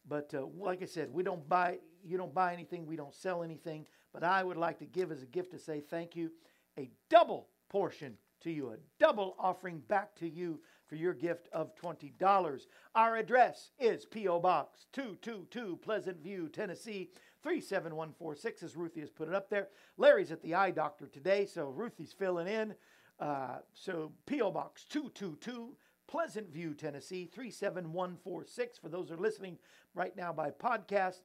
But 0.08 0.34
uh, 0.34 0.46
like 0.58 0.82
I 0.82 0.86
said, 0.86 1.12
we 1.12 1.22
don't 1.22 1.48
buy, 1.48 1.78
you 2.04 2.16
don't 2.16 2.34
buy 2.34 2.52
anything, 2.52 2.86
we 2.86 2.96
don't 2.96 3.14
sell 3.14 3.42
anything. 3.42 3.86
But 4.12 4.24
I 4.24 4.44
would 4.44 4.56
like 4.56 4.78
to 4.78 4.86
give 4.86 5.10
as 5.10 5.22
a 5.22 5.26
gift 5.26 5.50
to 5.52 5.58
say 5.58 5.80
thank 5.80 6.14
you, 6.14 6.30
a 6.78 6.90
double 7.08 7.48
portion 7.68 8.16
to 8.42 8.50
you, 8.50 8.70
a 8.70 8.76
double 9.00 9.34
offering 9.38 9.80
back 9.88 10.14
to 10.16 10.28
you 10.28 10.60
for 10.86 10.96
your 10.96 11.14
gift 11.14 11.48
of 11.52 11.74
$20. 11.76 12.60
Our 12.94 13.16
address 13.16 13.70
is 13.78 14.04
P.O. 14.04 14.40
Box 14.40 14.86
222, 14.92 15.78
Pleasant 15.82 16.22
View, 16.22 16.48
Tennessee 16.48 17.10
37146, 17.42 18.62
as 18.62 18.76
Ruthie 18.76 19.00
has 19.00 19.10
put 19.10 19.28
it 19.28 19.34
up 19.34 19.48
there. 19.48 19.68
Larry's 19.96 20.30
at 20.30 20.42
the 20.42 20.54
eye 20.54 20.70
doctor 20.70 21.06
today, 21.06 21.46
so 21.46 21.68
Ruthie's 21.68 22.12
filling 22.12 22.46
in. 22.46 22.74
Uh, 23.18 23.58
so 23.72 24.12
P.O. 24.26 24.50
Box 24.50 24.84
222, 24.88 25.74
Pleasant 26.14 26.52
View, 26.52 26.74
Tennessee 26.74 27.28
37146, 27.34 28.78
for 28.78 28.88
those 28.88 29.08
who 29.08 29.16
are 29.16 29.18
listening 29.18 29.58
right 29.96 30.16
now 30.16 30.32
by 30.32 30.48
podcast. 30.48 31.22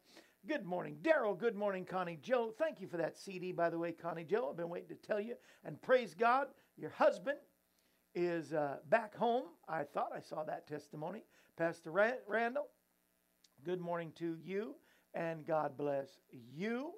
Good 0.47 0.65
morning, 0.65 0.97
Daryl. 1.03 1.37
Good 1.37 1.55
morning, 1.55 1.85
Connie 1.85 2.17
Joe. 2.19 2.51
Thank 2.57 2.81
you 2.81 2.87
for 2.87 2.97
that 2.97 3.15
CD, 3.15 3.51
by 3.51 3.69
the 3.69 3.77
way, 3.77 3.91
Connie 3.91 4.23
Joe. 4.23 4.47
I've 4.49 4.57
been 4.57 4.67
waiting 4.67 4.89
to 4.89 4.95
tell 4.95 5.19
you. 5.19 5.35
And 5.63 5.79
praise 5.79 6.15
God, 6.15 6.47
your 6.75 6.89
husband 6.89 7.37
is 8.15 8.51
uh, 8.51 8.77
back 8.89 9.15
home. 9.15 9.43
I 9.67 9.83
thought 9.83 10.09
I 10.11 10.21
saw 10.21 10.43
that 10.45 10.65
testimony. 10.65 11.21
Pastor 11.55 11.91
Randall, 11.91 12.69
good 13.63 13.79
morning 13.79 14.11
to 14.15 14.37
you, 14.43 14.73
and 15.13 15.45
God 15.45 15.77
bless 15.77 16.17
you. 16.31 16.93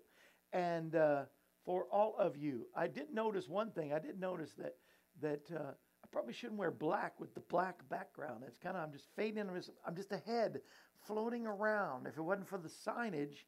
And 0.54 0.96
uh, 0.96 1.24
for 1.66 1.88
all 1.92 2.16
of 2.18 2.38
you, 2.38 2.68
I 2.74 2.88
did 2.88 3.14
notice 3.14 3.50
one 3.50 3.70
thing. 3.72 3.92
I 3.92 4.00
did 4.00 4.18
notice 4.18 4.54
that 4.54 4.76
that 5.20 5.52
uh, 5.54 5.74
probably 6.12 6.34
shouldn't 6.34 6.60
wear 6.60 6.72
black 6.72 7.20
with 7.20 7.34
the 7.34 7.42
black 7.42 7.88
background. 7.90 8.44
It's 8.48 8.58
kind 8.58 8.76
of 8.76 8.84
I'm 8.84 8.92
just 8.92 9.08
fading. 9.16 9.48
I'm 9.50 9.56
just, 9.56 9.72
I'm 9.86 9.96
just 9.96 10.12
a 10.12 10.18
head 10.18 10.62
floating 11.06 11.48
around. 11.48 12.08
If 12.08 12.18
it 12.18 12.22
wasn't 12.22 12.48
for 12.48 12.58
the 12.58 12.70
signage, 12.70 13.46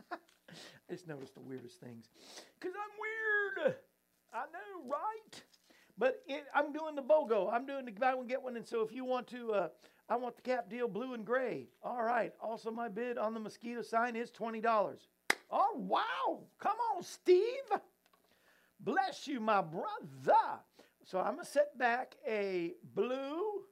I 0.12 0.16
just 0.90 1.06
noticed 1.06 1.34
the 1.34 1.40
weirdest 1.40 1.80
things. 1.80 2.08
Because 2.58 2.74
I'm 2.74 3.64
weird. 3.64 3.76
I 4.32 4.44
know, 4.52 4.90
right? 4.90 5.42
But 5.96 6.22
it, 6.26 6.44
I'm 6.54 6.72
doing 6.72 6.94
the 6.94 7.02
BOGO. 7.02 7.52
I'm 7.52 7.66
doing 7.66 7.84
the 7.84 7.92
buy 7.92 8.14
one, 8.14 8.26
get 8.26 8.42
one. 8.42 8.56
And 8.56 8.66
so 8.66 8.82
if 8.82 8.92
you 8.92 9.04
want 9.04 9.26
to, 9.28 9.52
uh, 9.52 9.68
I 10.08 10.16
want 10.16 10.36
the 10.36 10.42
cap 10.42 10.70
deal 10.70 10.88
blue 10.88 11.14
and 11.14 11.24
gray. 11.24 11.68
All 11.82 12.02
right. 12.02 12.32
Also, 12.40 12.70
my 12.70 12.88
bid 12.88 13.18
on 13.18 13.34
the 13.34 13.40
mosquito 13.40 13.82
sign 13.82 14.16
is 14.16 14.30
$20. 14.30 14.96
Oh, 15.50 15.74
wow. 15.76 16.40
Come 16.58 16.76
on, 16.94 17.02
Steve. 17.02 17.44
Bless 18.80 19.26
you, 19.26 19.40
my 19.40 19.60
brother. 19.60 20.60
So 21.08 21.18
I'm 21.18 21.36
going 21.36 21.46
to 21.46 21.50
set 21.50 21.78
back 21.78 22.16
a 22.28 22.74
blue 22.94 23.62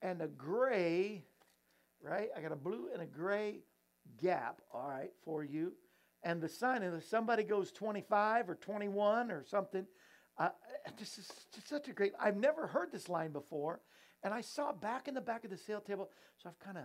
and 0.00 0.22
a 0.22 0.28
gray, 0.28 1.26
right? 2.02 2.30
I 2.34 2.40
got 2.40 2.52
a 2.52 2.56
blue 2.56 2.88
and 2.90 3.02
a 3.02 3.06
gray 3.06 3.58
gap, 4.22 4.62
all 4.72 4.88
right, 4.88 5.10
for 5.26 5.44
you. 5.44 5.74
And 6.22 6.40
the 6.40 6.48
sign, 6.48 6.82
and 6.82 6.96
if 6.96 7.04
somebody 7.04 7.42
goes 7.42 7.70
25 7.70 8.48
or 8.48 8.54
21 8.54 9.30
or 9.30 9.44
something, 9.44 9.84
uh, 10.38 10.48
this 10.98 11.18
is 11.18 11.30
such 11.66 11.88
a 11.88 11.92
great, 11.92 12.14
I've 12.18 12.38
never 12.38 12.66
heard 12.66 12.92
this 12.92 13.10
line 13.10 13.32
before. 13.32 13.82
And 14.22 14.32
I 14.32 14.40
saw 14.40 14.72
back 14.72 15.08
in 15.08 15.14
the 15.14 15.20
back 15.20 15.44
of 15.44 15.50
the 15.50 15.58
sale 15.58 15.82
table, 15.82 16.08
so 16.42 16.48
I've 16.48 16.58
kind 16.58 16.78
of 16.78 16.84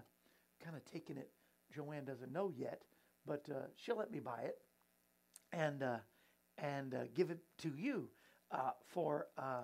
kind 0.62 0.76
of 0.76 0.84
taken 0.84 1.18
it. 1.18 1.30
Joanne 1.74 2.04
doesn't 2.04 2.34
know 2.34 2.52
yet, 2.54 2.82
but 3.26 3.48
uh, 3.50 3.68
she'll 3.78 3.98
let 3.98 4.12
me 4.12 4.20
buy 4.20 4.42
it 4.42 4.58
and 5.54 5.82
uh, 5.84 5.98
and 6.58 6.94
uh, 6.94 7.04
give 7.16 7.32
it 7.32 7.40
to 7.60 7.72
you 7.78 8.10
uh, 8.52 8.72
for 8.88 9.28
uh, 9.38 9.64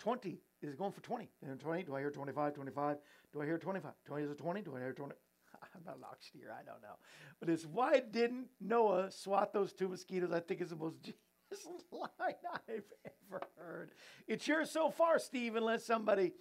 20 0.00 0.38
is 0.64 0.72
it 0.72 0.78
going 0.78 0.92
for 0.92 1.02
20? 1.02 1.28
20? 1.60 1.82
Do 1.82 1.94
I 1.94 2.00
hear 2.00 2.10
25? 2.10 2.54
25? 2.54 2.96
Do 3.32 3.42
I 3.42 3.44
hear 3.44 3.58
25? 3.58 3.92
20 4.06 4.24
is 4.24 4.30
it 4.30 4.38
20? 4.38 4.62
Do 4.62 4.76
I 4.76 4.78
hear 4.78 4.92
20? 4.94 5.12
I'm 5.62 5.84
not 5.84 5.98
an 5.98 6.04
auctioneer. 6.10 6.50
I 6.58 6.64
don't 6.64 6.80
know. 6.80 6.96
But 7.38 7.50
it's 7.50 7.66
why 7.66 8.00
didn't 8.00 8.46
Noah 8.60 9.10
swat 9.10 9.52
those 9.52 9.74
two 9.74 9.88
mosquitoes? 9.88 10.32
I 10.32 10.40
think 10.40 10.62
is 10.62 10.70
the 10.70 10.76
most 10.76 10.96
genius 11.02 11.66
line 11.92 12.34
I've 12.68 12.92
ever 13.04 13.42
heard. 13.58 13.90
It's 14.26 14.48
yours 14.48 14.70
so 14.70 14.90
far, 14.90 15.18
Steve, 15.18 15.54
unless 15.54 15.84
somebody 15.84 16.32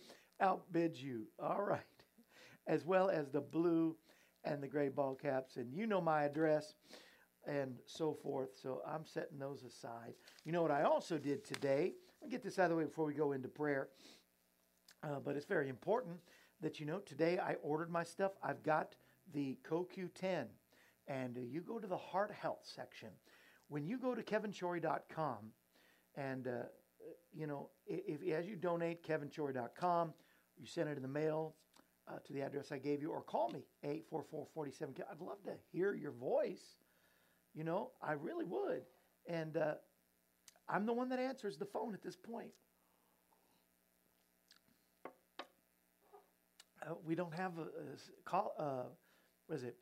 outbids 0.42 1.02
you. 1.02 1.28
All 1.38 1.62
right. 1.62 1.82
As 2.66 2.86
well 2.86 3.10
as 3.10 3.30
the 3.30 3.42
blue 3.42 3.98
and 4.46 4.64
the 4.64 4.68
gray 4.68 4.88
ball 4.88 5.16
caps. 5.16 5.58
And 5.58 5.74
you 5.74 5.86
know 5.86 6.00
my 6.00 6.24
address 6.24 6.76
and 7.46 7.76
so 7.86 8.14
forth. 8.14 8.50
So 8.62 8.82
I'm 8.88 9.06
setting 9.06 9.40
those 9.40 9.64
aside. 9.64 10.14
You 10.46 10.52
know 10.52 10.62
what 10.62 10.72
I 10.72 10.84
also 10.84 11.18
did 11.18 11.44
today? 11.44 11.94
I'll 12.22 12.30
get 12.30 12.44
this 12.44 12.60
out 12.60 12.66
of 12.66 12.70
the 12.72 12.76
way 12.78 12.86
before 12.86 13.06
we 13.06 13.14
go 13.14 13.34
into 13.34 13.48
prayer. 13.48 13.90
Uh, 15.04 15.20
but 15.24 15.36
it's 15.36 15.46
very 15.46 15.70
important 15.70 16.18
that 16.62 16.80
you 16.80 16.86
know 16.86 17.00
today 17.00 17.38
I 17.38 17.56
ordered 17.56 17.92
my 17.92 18.04
stuff. 18.04 18.32
I've 18.42 18.64
got 18.64 18.96
the 19.34 19.58
CoQ10, 19.70 20.46
and 21.08 21.38
uh, 21.38 21.42
you 21.42 21.62
go 21.62 21.80
to 21.80 21.88
the 21.88 21.98
heart 21.98 22.32
health 22.32 22.62
section. 22.64 23.10
When 23.68 23.86
you 23.86 23.98
go 23.98 24.16
to 24.16 24.24
kevinshorey.com, 24.24 25.38
and 26.16 26.48
uh, 26.48 26.52
you 27.34 27.48
know 27.48 27.70
if, 27.86 28.22
if, 28.22 28.34
as 28.34 28.48
you 28.48 28.56
donate 28.56 29.06
kevinshorey.com, 29.06 30.14
you 30.58 30.66
send 30.66 30.88
it 30.88 30.96
in 30.96 31.02
the 31.02 31.10
mail 31.10 31.56
uh, 32.08 32.20
to 32.26 32.34
the 32.34 32.42
address 32.42 32.72
I 32.72 32.78
gave 32.78 33.02
you, 33.02 33.12
or 33.12 33.22
call 33.22 33.50
me 33.50 33.66
844-47. 33.86 35.02
I'd 35.12 35.22
love 35.22 35.44
to 35.44 35.52
hear 35.72 35.94
your 35.94 36.12
voice. 36.12 36.78
You 37.56 37.64
know, 37.64 37.92
I 38.02 38.14
really 38.14 38.46
would, 38.46 38.82
and 39.28 39.58
uh, 39.58 39.76
I'm 40.68 40.86
the 40.86 40.94
one 40.94 41.10
that 41.10 41.20
answers 41.20 41.58
the 41.58 41.66
phone 41.66 41.94
at 41.94 42.02
this 42.02 42.16
point. 42.16 42.50
Uh, 46.82 46.96
we 47.06 47.16
don't 47.16 47.34
have 47.34 47.58
a, 47.60 47.62
a 47.62 48.26
call. 48.26 48.54
Uh, 48.58 48.90
what 49.48 49.56
is 49.58 49.64
it? 49.64 49.76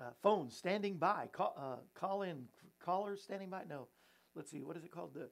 Uh, 0.00 0.10
phone 0.22 0.50
standing 0.50 0.96
by. 0.96 1.28
Call, 1.30 1.54
uh, 1.58 1.76
call 1.94 2.22
in 2.22 2.46
callers 2.82 3.22
standing 3.22 3.50
by. 3.50 3.64
No, 3.68 3.88
let's 4.34 4.50
see. 4.50 4.62
What 4.62 4.76
is 4.78 4.84
it 4.84 4.90
called? 4.90 5.12
The 5.14 5.28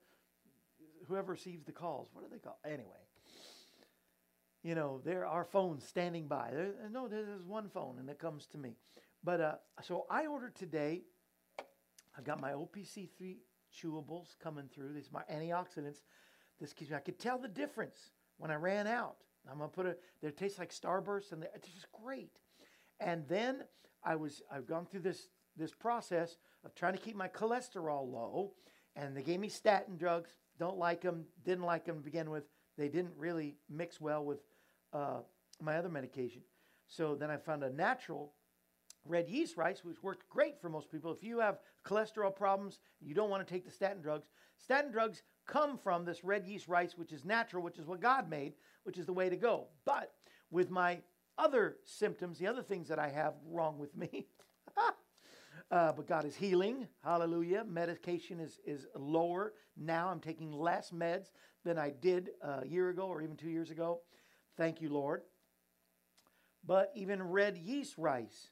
whoever 1.06 1.32
receives 1.32 1.64
the 1.64 1.72
calls. 1.72 2.10
What 2.12 2.22
do 2.22 2.30
they 2.30 2.38
call? 2.38 2.58
Anyway, 2.64 3.06
you 4.62 4.74
know 4.74 5.00
there 5.04 5.26
are 5.26 5.44
phones 5.44 5.84
standing 5.84 6.28
by. 6.28 6.50
There, 6.52 6.74
no, 6.90 7.08
there's 7.08 7.46
one 7.46 7.70
phone, 7.70 7.96
and 7.98 8.10
it 8.10 8.18
comes 8.18 8.46
to 8.48 8.58
me. 8.58 8.76
But 9.24 9.40
uh, 9.40 9.54
so 9.82 10.04
I 10.10 10.26
ordered 10.26 10.54
today. 10.54 11.04
I 12.18 12.22
got 12.22 12.40
my 12.40 12.50
OPC 12.50 13.08
three 13.16 13.38
chewables 13.72 14.38
coming 14.42 14.68
through. 14.74 14.92
These 14.92 15.08
are 15.08 15.22
my 15.24 15.34
antioxidants. 15.34 16.00
This 16.60 16.72
keeps 16.72 16.90
me. 16.90 16.96
I 16.96 17.00
could 17.00 17.18
tell 17.18 17.38
the 17.38 17.48
difference 17.48 18.10
when 18.38 18.50
I 18.50 18.56
ran 18.56 18.86
out. 18.86 19.16
I'm 19.50 19.58
gonna 19.58 19.68
put 19.68 19.86
it. 19.86 20.00
They 20.20 20.30
taste 20.30 20.58
like 20.58 20.72
Starburst, 20.72 21.32
and 21.32 21.46
it's 21.54 21.68
just 21.68 21.86
great. 21.92 22.32
And 23.00 23.26
then 23.28 23.62
I 24.04 24.16
was 24.16 24.42
I've 24.52 24.66
gone 24.66 24.86
through 24.86 25.00
this 25.00 25.28
this 25.56 25.72
process 25.72 26.36
of 26.64 26.74
trying 26.74 26.94
to 26.94 26.98
keep 26.98 27.16
my 27.16 27.28
cholesterol 27.28 28.10
low, 28.10 28.52
and 28.96 29.16
they 29.16 29.22
gave 29.22 29.40
me 29.40 29.48
statin 29.48 29.96
drugs. 29.96 30.30
Don't 30.58 30.76
like 30.76 31.00
them. 31.02 31.24
Didn't 31.44 31.64
like 31.64 31.84
them 31.84 31.98
to 31.98 32.02
begin 32.02 32.30
with. 32.30 32.44
They 32.76 32.88
didn't 32.88 33.14
really 33.16 33.56
mix 33.70 34.00
well 34.00 34.24
with 34.24 34.40
uh, 34.92 35.20
my 35.60 35.76
other 35.76 35.88
medication. 35.88 36.42
So 36.88 37.14
then 37.14 37.30
I 37.30 37.36
found 37.36 37.62
a 37.62 37.70
natural 37.70 38.32
red 39.04 39.28
yeast 39.28 39.56
rice, 39.56 39.84
which 39.84 40.02
worked 40.02 40.28
great 40.28 40.60
for 40.60 40.68
most 40.68 40.90
people. 40.90 41.12
If 41.12 41.22
you 41.22 41.38
have 41.40 41.58
cholesterol 41.88 42.34
problems, 42.34 42.78
you 43.00 43.14
don't 43.14 43.30
want 43.30 43.46
to 43.46 43.52
take 43.52 43.64
the 43.64 43.70
statin 43.70 44.02
drugs. 44.02 44.28
Statin 44.58 44.90
drugs 44.90 45.22
come 45.46 45.78
from 45.78 46.04
this 46.04 46.22
red 46.22 46.46
yeast 46.46 46.68
rice, 46.68 46.96
which 46.96 47.12
is 47.12 47.24
natural, 47.24 47.62
which 47.62 47.78
is 47.78 47.86
what 47.86 48.00
God 48.00 48.28
made, 48.28 48.54
which 48.84 48.98
is 48.98 49.06
the 49.06 49.12
way 49.12 49.28
to 49.28 49.36
go. 49.36 49.68
But 49.84 50.12
with 50.50 50.70
my 50.70 50.98
other 51.38 51.76
symptoms, 51.84 52.38
the 52.38 52.46
other 52.46 52.62
things 52.62 52.88
that 52.88 52.98
I 52.98 53.08
have 53.08 53.34
wrong 53.46 53.78
with 53.78 53.96
me, 53.96 54.26
uh, 55.70 55.92
but 55.92 56.06
God 56.06 56.24
is 56.24 56.36
healing. 56.36 56.86
Hallelujah. 57.02 57.64
Medication 57.64 58.40
is, 58.40 58.58
is 58.66 58.86
lower 58.94 59.54
now. 59.76 60.08
I'm 60.08 60.20
taking 60.20 60.52
less 60.52 60.90
meds 60.90 61.30
than 61.64 61.78
I 61.78 61.90
did 61.90 62.30
a 62.42 62.66
year 62.66 62.90
ago 62.90 63.06
or 63.06 63.22
even 63.22 63.36
two 63.36 63.50
years 63.50 63.70
ago. 63.70 64.00
Thank 64.56 64.80
you, 64.80 64.90
Lord. 64.90 65.22
But 66.66 66.90
even 66.94 67.22
red 67.22 67.56
yeast 67.56 67.96
rice 67.96 68.50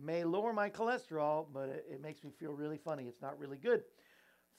may 0.00 0.24
lower 0.24 0.52
my 0.52 0.70
cholesterol, 0.70 1.46
but 1.52 1.68
it, 1.68 1.86
it 1.90 2.02
makes 2.02 2.24
me 2.24 2.30
feel 2.30 2.52
really 2.52 2.78
funny. 2.78 3.04
It's 3.04 3.22
not 3.22 3.38
really 3.38 3.56
good 3.56 3.82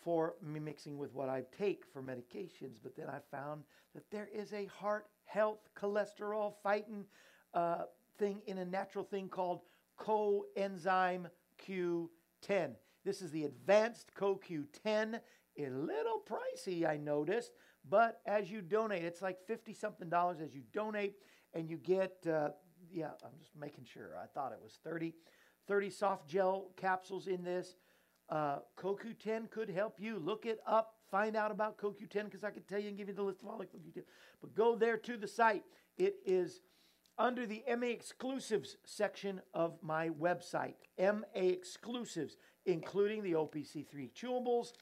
for 0.04 0.36
me 0.42 0.60
mixing 0.60 0.98
with 0.98 1.14
what 1.14 1.30
I 1.30 1.44
take 1.58 1.84
for 1.92 2.02
medications. 2.02 2.78
But 2.82 2.96
then 2.96 3.08
I 3.10 3.20
found 3.32 3.64
that 3.94 4.10
there 4.12 4.30
is 4.34 4.54
a 4.54 4.66
heart 4.66 5.08
health 5.26 5.70
cholesterol 5.76 6.54
fighting 6.64 7.06
uh, 7.54 7.84
thing 8.18 8.42
in 8.48 8.60
a 8.60 8.66
natural 8.66 9.04
thing 9.04 9.30
called 9.30 9.62
coenzyme 10.00 11.30
Q10. 11.68 12.76
This 13.04 13.22
is 13.22 13.32
the 13.32 13.46
advanced 13.46 14.12
CoQ10. 14.16 15.20
A 15.60 15.70
little 15.70 16.22
pricey, 16.30 16.88
I 16.88 16.98
noticed, 16.98 17.52
but 17.90 18.22
as 18.28 18.52
you 18.52 18.62
donate, 18.62 19.04
it's 19.04 19.24
like 19.24 19.40
50 19.48 19.74
something 19.74 20.08
dollars 20.08 20.40
as 20.40 20.54
you 20.54 20.62
donate, 20.72 21.16
and 21.54 21.68
you 21.68 21.78
get, 21.78 22.16
uh, 22.32 22.50
yeah, 22.92 23.12
I'm 23.24 23.38
just 23.40 23.56
making 23.60 23.86
sure. 23.86 24.18
I 24.22 24.26
thought 24.28 24.52
it 24.52 24.60
was 24.62 24.80
30, 24.84 25.14
30 25.68 25.90
soft 25.90 26.28
gel 26.28 26.72
capsules 26.76 27.28
in 27.28 27.44
this. 27.44 27.76
Uh, 28.30 28.60
CoQ10 28.78 29.50
could 29.50 29.70
help 29.70 30.00
you. 30.00 30.20
Look 30.20 30.46
it 30.46 30.60
up. 30.68 30.96
Find 31.10 31.36
out 31.36 31.52
about 31.52 31.78
CoQ10 31.78 32.26
because 32.26 32.44
I 32.44 32.50
could 32.50 32.68
tell 32.68 32.80
you 32.80 32.90
and 32.90 32.98
give 32.98 33.08
you 33.08 33.14
the 33.14 33.24
list 33.24 33.42
of 33.42 33.48
all 33.48 33.58
the 33.58 33.66
CoQ10. 33.66 34.04
But 34.42 34.56
go 34.56 34.76
there 34.76 34.98
to 34.98 35.18
the 35.18 35.28
site. 35.28 35.64
It 35.98 36.18
is 36.26 36.62
under 37.18 37.46
the 37.46 37.64
MA 37.78 37.88
Exclusives 37.88 38.78
section 38.86 39.42
of 39.54 39.78
my 39.82 40.10
website. 40.10 40.76
MA 41.00 41.24
Exclusives, 41.34 42.38
including 42.66 43.24
the 43.24 43.34
OPC3 43.34 44.12
chewables. 44.14 44.74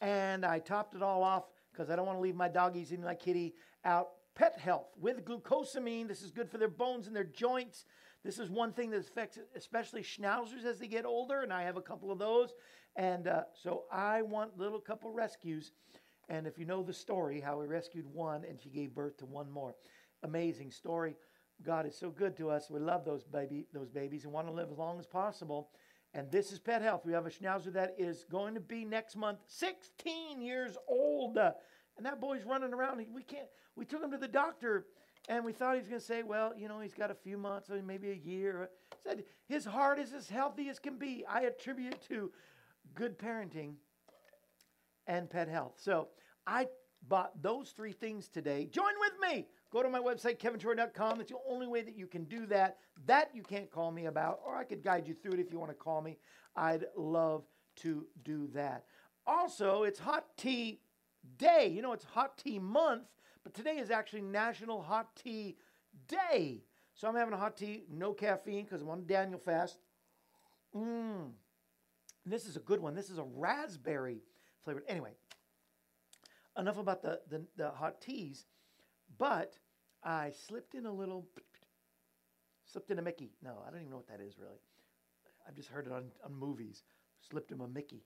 And 0.00 0.44
I 0.44 0.58
topped 0.58 0.94
it 0.94 1.02
all 1.02 1.22
off 1.22 1.44
because 1.72 1.90
I 1.90 1.96
don't 1.96 2.06
want 2.06 2.18
to 2.18 2.22
leave 2.22 2.36
my 2.36 2.48
doggies 2.48 2.90
and 2.90 3.02
my 3.02 3.14
kitty 3.14 3.54
out 3.84 4.08
pet 4.34 4.58
health 4.58 4.88
with 4.98 5.24
glucosamine. 5.24 6.08
This 6.08 6.22
is 6.22 6.30
good 6.30 6.50
for 6.50 6.58
their 6.58 6.68
bones 6.68 7.06
and 7.06 7.14
their 7.14 7.24
joints. 7.24 7.84
This 8.24 8.38
is 8.38 8.50
one 8.50 8.72
thing 8.72 8.90
that 8.90 9.00
affects 9.00 9.38
especially 9.54 10.02
schnauzers 10.02 10.64
as 10.64 10.78
they 10.78 10.86
get 10.86 11.04
older, 11.04 11.42
and 11.42 11.52
I 11.52 11.62
have 11.62 11.76
a 11.76 11.82
couple 11.82 12.10
of 12.10 12.18
those. 12.18 12.54
And 12.96 13.28
uh, 13.28 13.42
so 13.62 13.84
I 13.92 14.22
want 14.22 14.58
little 14.58 14.80
couple 14.80 15.12
rescues. 15.12 15.72
And 16.28 16.46
if 16.46 16.58
you 16.58 16.64
know 16.64 16.82
the 16.82 16.92
story, 16.92 17.40
how 17.40 17.60
we 17.60 17.66
rescued 17.66 18.06
one 18.06 18.44
and 18.48 18.58
she 18.60 18.70
gave 18.70 18.94
birth 18.94 19.18
to 19.18 19.26
one 19.26 19.50
more. 19.50 19.74
Amazing 20.22 20.70
story. 20.70 21.16
God 21.62 21.86
is 21.86 21.96
so 21.96 22.10
good 22.10 22.36
to 22.38 22.50
us. 22.50 22.70
We 22.70 22.80
love 22.80 23.04
those 23.04 23.24
baby 23.24 23.66
those 23.72 23.90
babies 23.90 24.24
and 24.24 24.32
want 24.32 24.46
to 24.46 24.52
live 24.52 24.70
as 24.72 24.78
long 24.78 24.98
as 24.98 25.06
possible. 25.06 25.68
And 26.14 26.30
this 26.30 26.52
is 26.52 26.58
Pet 26.58 26.80
Health. 26.80 27.04
We 27.04 27.12
have 27.12 27.26
a 27.26 27.30
schnauzer 27.30 27.72
that 27.72 27.96
is 27.98 28.24
going 28.30 28.54
to 28.54 28.60
be 28.60 28.84
next 28.84 29.16
month 29.16 29.40
16 29.48 30.40
years 30.40 30.76
old. 30.88 31.38
And 31.96 32.06
that 32.06 32.20
boy's 32.20 32.44
running 32.44 32.72
around. 32.72 33.04
We 33.12 33.22
can't. 33.22 33.46
We 33.76 33.84
took 33.84 34.02
him 34.02 34.10
to 34.10 34.18
the 34.18 34.28
doctor, 34.28 34.86
and 35.28 35.44
we 35.44 35.52
thought 35.52 35.74
he 35.74 35.80
was 35.80 35.88
going 35.88 36.00
to 36.00 36.06
say, 36.06 36.22
"Well, 36.22 36.52
you 36.56 36.68
know, 36.68 36.80
he's 36.80 36.94
got 36.94 37.10
a 37.10 37.14
few 37.14 37.38
months, 37.38 37.70
or 37.70 37.80
maybe 37.82 38.10
a 38.10 38.14
year." 38.14 38.70
Said 39.02 39.24
his 39.46 39.64
heart 39.64 39.98
is 39.98 40.12
as 40.12 40.28
healthy 40.28 40.68
as 40.68 40.78
can 40.78 40.98
be. 40.98 41.24
I 41.28 41.42
attribute 41.42 42.00
to 42.08 42.32
good 42.94 43.18
parenting 43.18 43.74
and 45.06 45.28
pet 45.30 45.48
health. 45.48 45.74
So 45.76 46.08
I 46.46 46.68
bought 47.08 47.42
those 47.42 47.70
three 47.70 47.92
things 47.92 48.28
today. 48.28 48.66
Join 48.66 48.92
with 49.00 49.12
me. 49.30 49.46
Go 49.70 49.82
to 49.82 49.88
my 49.88 49.98
website, 49.98 50.38
kevinshorey.com. 50.38 51.18
That's 51.18 51.30
the 51.30 51.38
only 51.48 51.66
way 51.66 51.82
that 51.82 51.96
you 51.96 52.06
can 52.06 52.24
do 52.24 52.46
that. 52.46 52.78
That 53.06 53.30
you 53.34 53.42
can't 53.42 53.70
call 53.70 53.90
me 53.90 54.06
about, 54.06 54.40
or 54.44 54.56
I 54.56 54.64
could 54.64 54.82
guide 54.82 55.06
you 55.06 55.14
through 55.14 55.32
it 55.32 55.40
if 55.40 55.52
you 55.52 55.58
want 55.58 55.70
to 55.70 55.76
call 55.76 56.00
me. 56.00 56.16
I'd 56.56 56.86
love 56.96 57.44
to 57.76 58.06
do 58.24 58.48
that. 58.54 58.84
Also, 59.26 59.82
it's 59.82 59.98
hot 59.98 60.26
tea 60.36 60.80
day. 61.38 61.68
You 61.68 61.82
know, 61.82 61.92
it's 61.92 62.04
hot 62.04 62.38
tea 62.38 62.58
month, 62.58 63.04
but 63.42 63.54
today 63.54 63.78
is 63.78 63.90
actually 63.90 64.22
National 64.22 64.82
Hot 64.82 65.14
Tea 65.16 65.56
Day. 66.08 66.62
So 66.94 67.08
I'm 67.08 67.16
having 67.16 67.34
a 67.34 67.38
hot 67.38 67.56
tea, 67.56 67.84
no 67.90 68.12
caffeine, 68.12 68.64
because 68.64 68.82
I'm 68.82 68.90
on 68.90 69.06
Daniel 69.06 69.38
fast. 69.38 69.78
Mmm. 70.74 71.30
This 72.26 72.46
is 72.46 72.56
a 72.56 72.60
good 72.60 72.80
one. 72.80 72.94
This 72.94 73.10
is 73.10 73.18
a 73.18 73.24
raspberry 73.24 74.22
flavored. 74.62 74.84
Anyway, 74.88 75.10
enough 76.58 76.78
about 76.78 77.02
the, 77.02 77.20
the, 77.28 77.44
the 77.56 77.70
hot 77.70 78.00
teas, 78.00 78.46
but 79.18 79.58
I 80.02 80.32
slipped 80.46 80.74
in 80.74 80.86
a 80.86 80.92
little, 80.92 81.26
slipped 82.64 82.90
in 82.90 82.98
a 82.98 83.02
Mickey. 83.02 83.32
No, 83.42 83.62
I 83.66 83.70
don't 83.70 83.80
even 83.80 83.90
know 83.90 83.96
what 83.96 84.08
that 84.08 84.20
is 84.20 84.38
really. 84.38 84.60
I've 85.46 85.54
just 85.54 85.68
heard 85.68 85.86
it 85.86 85.92
on, 85.92 86.04
on 86.24 86.34
movies. 86.34 86.82
Slipped 87.28 87.50
him 87.50 87.60
a 87.60 87.68
Mickey. 87.68 88.04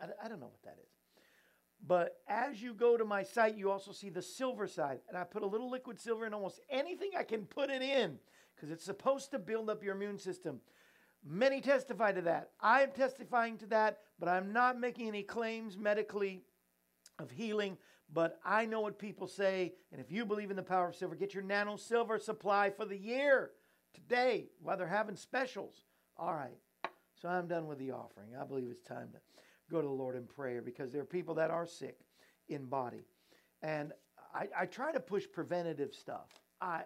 I, 0.00 0.06
I 0.24 0.28
don't 0.28 0.40
know 0.40 0.46
what 0.46 0.62
that 0.62 0.78
is. 0.82 0.97
But 1.86 2.16
as 2.28 2.60
you 2.60 2.74
go 2.74 2.96
to 2.96 3.04
my 3.04 3.22
site, 3.22 3.56
you 3.56 3.70
also 3.70 3.92
see 3.92 4.10
the 4.10 4.22
silver 4.22 4.66
side. 4.66 5.00
And 5.08 5.16
I 5.16 5.24
put 5.24 5.42
a 5.42 5.46
little 5.46 5.70
liquid 5.70 6.00
silver 6.00 6.26
in 6.26 6.34
almost 6.34 6.60
anything 6.68 7.10
I 7.16 7.22
can 7.22 7.44
put 7.44 7.70
it 7.70 7.82
in 7.82 8.18
because 8.54 8.70
it's 8.70 8.84
supposed 8.84 9.30
to 9.30 9.38
build 9.38 9.70
up 9.70 9.82
your 9.82 9.94
immune 9.94 10.18
system. 10.18 10.60
Many 11.24 11.60
testify 11.60 12.12
to 12.12 12.22
that. 12.22 12.50
I'm 12.60 12.90
testifying 12.90 13.58
to 13.58 13.66
that, 13.66 13.98
but 14.18 14.28
I'm 14.28 14.52
not 14.52 14.80
making 14.80 15.08
any 15.08 15.22
claims 15.22 15.76
medically 15.76 16.42
of 17.18 17.30
healing. 17.30 17.76
But 18.12 18.38
I 18.44 18.64
know 18.64 18.80
what 18.80 18.98
people 18.98 19.26
say. 19.26 19.74
And 19.92 20.00
if 20.00 20.10
you 20.10 20.24
believe 20.24 20.50
in 20.50 20.56
the 20.56 20.62
power 20.62 20.88
of 20.88 20.96
silver, 20.96 21.14
get 21.14 21.34
your 21.34 21.42
nano 21.42 21.76
silver 21.76 22.18
supply 22.18 22.70
for 22.70 22.86
the 22.86 22.96
year 22.96 23.50
today 23.94 24.48
while 24.60 24.76
they're 24.76 24.86
having 24.86 25.16
specials. 25.16 25.84
All 26.16 26.34
right. 26.34 26.56
So 27.20 27.28
I'm 27.28 27.48
done 27.48 27.66
with 27.66 27.78
the 27.78 27.90
offering. 27.90 28.30
I 28.40 28.44
believe 28.44 28.68
it's 28.70 28.82
time 28.82 29.08
to 29.12 29.18
go 29.70 29.80
to 29.80 29.86
the 29.86 29.92
Lord 29.92 30.16
in 30.16 30.24
prayer 30.24 30.62
because 30.62 30.92
there 30.92 31.02
are 31.02 31.06
people 31.06 31.34
that 31.34 31.50
are 31.50 31.66
sick 31.66 31.98
in 32.48 32.66
body. 32.66 33.04
And 33.62 33.92
I, 34.34 34.48
I 34.56 34.66
try 34.66 34.92
to 34.92 35.00
push 35.00 35.24
preventative 35.30 35.94
stuff. 35.94 36.28
I, 36.60 36.82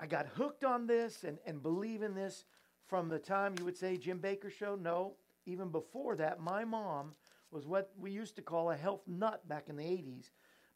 I 0.00 0.06
got 0.06 0.26
hooked 0.26 0.64
on 0.64 0.86
this 0.86 1.24
and, 1.24 1.38
and 1.46 1.62
believe 1.62 2.02
in 2.02 2.14
this 2.14 2.44
from 2.86 3.08
the 3.08 3.18
time 3.18 3.54
you 3.58 3.64
would 3.64 3.76
say 3.76 3.96
Jim 3.96 4.18
Bakker 4.18 4.50
show. 4.50 4.76
No, 4.76 5.14
even 5.46 5.70
before 5.70 6.16
that, 6.16 6.40
my 6.40 6.64
mom 6.64 7.12
was 7.50 7.66
what 7.66 7.90
we 7.98 8.10
used 8.10 8.36
to 8.36 8.42
call 8.42 8.70
a 8.70 8.76
health 8.76 9.02
nut 9.06 9.46
back 9.48 9.68
in 9.68 9.76
the 9.76 9.84
80s. 9.84 10.30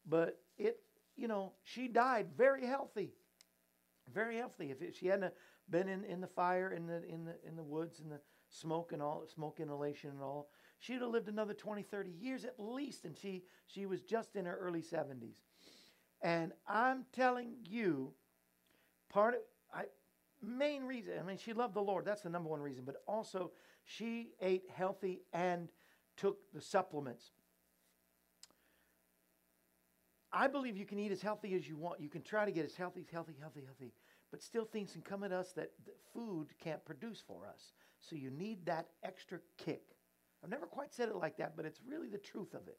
But 0.07 0.39
it, 0.57 0.79
you 1.15 1.27
know, 1.27 1.53
she 1.63 1.87
died 1.87 2.27
very 2.37 2.65
healthy. 2.65 3.11
Very 4.13 4.37
healthy. 4.37 4.71
If 4.71 4.81
it, 4.81 4.95
she 4.95 5.07
hadn't 5.07 5.33
been 5.69 5.87
in, 5.87 6.03
in 6.05 6.21
the 6.21 6.27
fire, 6.27 6.71
in 6.71 6.87
the, 6.87 7.03
in, 7.07 7.25
the, 7.25 7.35
in 7.45 7.55
the 7.55 7.63
woods, 7.63 7.99
in 7.99 8.09
the 8.09 8.19
smoke 8.49 8.91
and 8.93 9.01
all, 9.01 9.25
smoke 9.33 9.59
inhalation 9.59 10.11
and 10.11 10.21
all, 10.21 10.49
she'd 10.79 11.01
have 11.01 11.09
lived 11.09 11.29
another 11.29 11.53
20, 11.53 11.83
30 11.83 12.09
years 12.09 12.45
at 12.45 12.55
least. 12.57 13.05
And 13.05 13.15
she, 13.15 13.43
she 13.67 13.85
was 13.85 14.01
just 14.01 14.35
in 14.35 14.45
her 14.45 14.57
early 14.57 14.81
70s. 14.81 15.41
And 16.21 16.51
I'm 16.67 17.05
telling 17.13 17.53
you, 17.63 18.11
part 19.09 19.35
of, 19.35 19.41
I, 19.73 19.83
main 20.41 20.83
reason, 20.83 21.13
I 21.19 21.23
mean, 21.23 21.37
she 21.37 21.53
loved 21.53 21.73
the 21.73 21.81
Lord. 21.81 22.05
That's 22.05 22.21
the 22.23 22.29
number 22.29 22.49
one 22.49 22.61
reason. 22.61 22.83
But 22.85 23.01
also, 23.07 23.51
she 23.83 24.31
ate 24.41 24.63
healthy 24.73 25.21
and 25.33 25.69
took 26.17 26.39
the 26.53 26.61
supplements. 26.61 27.31
I 30.31 30.47
believe 30.47 30.77
you 30.77 30.85
can 30.85 30.99
eat 30.99 31.11
as 31.11 31.21
healthy 31.21 31.55
as 31.55 31.67
you 31.67 31.75
want. 31.75 31.99
You 31.99 32.09
can 32.09 32.21
try 32.21 32.45
to 32.45 32.51
get 32.51 32.65
as 32.65 32.75
healthy, 32.75 33.05
healthy, 33.11 33.35
healthy, 33.39 33.61
healthy, 33.65 33.93
but 34.29 34.43
still 34.43 34.65
things 34.65 34.91
can 34.91 35.01
come 35.01 35.23
at 35.23 35.31
us 35.31 35.53
that 35.53 35.71
food 36.13 36.49
can't 36.63 36.83
produce 36.85 37.23
for 37.25 37.47
us. 37.47 37.73
So 37.99 38.15
you 38.15 38.29
need 38.29 38.65
that 38.65 38.89
extra 39.03 39.39
kick. 39.57 39.81
I've 40.43 40.49
never 40.49 40.65
quite 40.65 40.93
said 40.93 41.09
it 41.09 41.15
like 41.15 41.37
that, 41.37 41.55
but 41.55 41.65
it's 41.65 41.81
really 41.87 42.07
the 42.07 42.17
truth 42.17 42.53
of 42.53 42.67
it. 42.67 42.77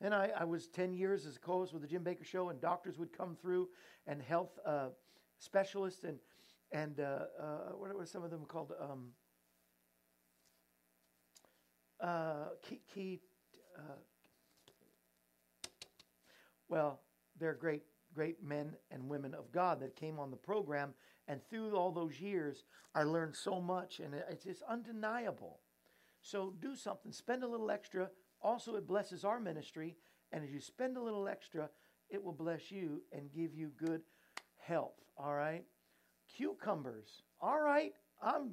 And 0.00 0.14
I, 0.14 0.30
I 0.38 0.44
was 0.44 0.68
10 0.68 0.92
years 0.92 1.26
as 1.26 1.36
a 1.36 1.40
co-host 1.40 1.72
with 1.72 1.82
the 1.82 1.88
Jim 1.88 2.04
Bakker 2.04 2.24
Show, 2.24 2.50
and 2.50 2.60
doctors 2.60 2.98
would 2.98 3.16
come 3.16 3.36
through, 3.40 3.68
and 4.06 4.22
health 4.22 4.58
uh, 4.64 4.88
specialists, 5.38 6.04
and 6.04 6.18
and 6.70 7.00
uh, 7.00 7.20
uh, 7.40 7.56
what 7.76 7.94
were 7.96 8.04
some 8.04 8.22
of 8.22 8.30
them 8.30 8.44
called? 8.44 8.72
Um, 8.78 9.08
uh, 12.00 12.50
key, 12.62 12.80
key 12.92 13.20
uh, 13.76 13.96
well, 16.68 17.00
they're 17.40 17.54
great, 17.54 17.82
great 18.14 18.42
men 18.42 18.72
and 18.90 19.08
women 19.08 19.34
of 19.34 19.50
God 19.50 19.80
that 19.80 19.96
came 19.96 20.18
on 20.18 20.30
the 20.30 20.36
program, 20.36 20.94
and 21.26 21.40
through 21.48 21.74
all 21.74 21.90
those 21.90 22.20
years, 22.20 22.64
I 22.94 23.02
learned 23.02 23.34
so 23.34 23.60
much, 23.60 24.00
and 24.00 24.14
it's 24.30 24.44
just 24.44 24.62
undeniable. 24.68 25.60
So 26.22 26.54
do 26.60 26.74
something, 26.76 27.12
spend 27.12 27.42
a 27.42 27.48
little 27.48 27.70
extra. 27.70 28.10
Also, 28.42 28.76
it 28.76 28.86
blesses 28.86 29.24
our 29.24 29.40
ministry, 29.40 29.96
and 30.32 30.44
as 30.44 30.50
you 30.50 30.60
spend 30.60 30.96
a 30.96 31.02
little 31.02 31.28
extra, 31.28 31.68
it 32.08 32.22
will 32.22 32.32
bless 32.32 32.70
you 32.70 33.02
and 33.12 33.32
give 33.32 33.54
you 33.54 33.70
good 33.76 34.02
health. 34.58 34.94
All 35.16 35.34
right, 35.34 35.64
cucumbers. 36.36 37.22
All 37.40 37.60
right, 37.60 37.92
I'm 38.22 38.50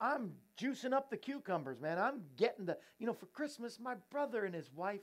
I'm 0.00 0.32
juicing 0.60 0.92
up 0.92 1.10
the 1.10 1.16
cucumbers, 1.16 1.80
man. 1.80 1.98
I'm 1.98 2.22
getting 2.36 2.66
the, 2.66 2.76
you 2.98 3.06
know, 3.06 3.12
for 3.12 3.26
Christmas, 3.26 3.78
my 3.80 3.94
brother 4.10 4.44
and 4.44 4.54
his 4.54 4.72
wife, 4.72 5.00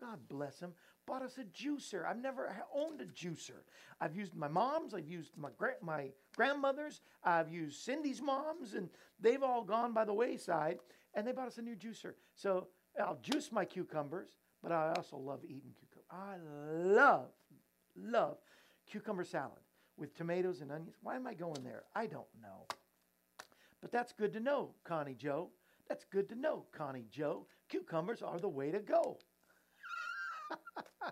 God 0.00 0.18
bless 0.28 0.60
him, 0.60 0.72
bought 1.06 1.22
us 1.22 1.38
a 1.38 1.44
juicer. 1.44 2.06
I've 2.06 2.20
never 2.20 2.54
owned 2.74 3.00
a 3.00 3.04
juicer. 3.04 3.62
I've 4.00 4.16
used 4.16 4.34
my 4.34 4.48
mom's, 4.48 4.94
I've 4.94 5.08
used 5.08 5.36
my 5.36 5.50
gra- 5.56 5.74
my 5.82 6.10
grandmother's, 6.36 7.00
I've 7.22 7.52
used 7.52 7.80
Cindy's 7.82 8.22
mom's, 8.22 8.74
and 8.74 8.88
they've 9.20 9.42
all 9.42 9.62
gone 9.62 9.92
by 9.92 10.04
the 10.04 10.14
wayside. 10.14 10.78
And 11.18 11.26
they 11.26 11.32
bought 11.32 11.48
us 11.48 11.58
a 11.58 11.62
new 11.62 11.74
juicer. 11.74 12.12
So 12.36 12.68
I'll 12.96 13.18
juice 13.20 13.50
my 13.50 13.64
cucumbers, 13.64 14.28
but 14.62 14.70
I 14.70 14.92
also 14.96 15.16
love 15.16 15.40
eating 15.44 15.74
cucumbers. 15.76 16.06
I 16.12 16.36
love, 16.94 17.30
love 17.96 18.36
cucumber 18.88 19.24
salad 19.24 19.58
with 19.96 20.14
tomatoes 20.14 20.60
and 20.60 20.70
onions. 20.70 20.94
Why 21.02 21.16
am 21.16 21.26
I 21.26 21.34
going 21.34 21.64
there? 21.64 21.82
I 21.92 22.06
don't 22.06 22.28
know. 22.40 22.66
But 23.80 23.90
that's 23.90 24.12
good 24.12 24.32
to 24.34 24.38
know, 24.38 24.70
Connie 24.84 25.16
Joe. 25.16 25.50
That's 25.88 26.04
good 26.04 26.28
to 26.28 26.36
know, 26.36 26.66
Connie 26.70 27.08
Joe. 27.10 27.48
Cucumbers 27.68 28.22
are 28.22 28.38
the 28.38 28.48
way 28.48 28.70
to 28.70 28.78
go. 28.78 29.18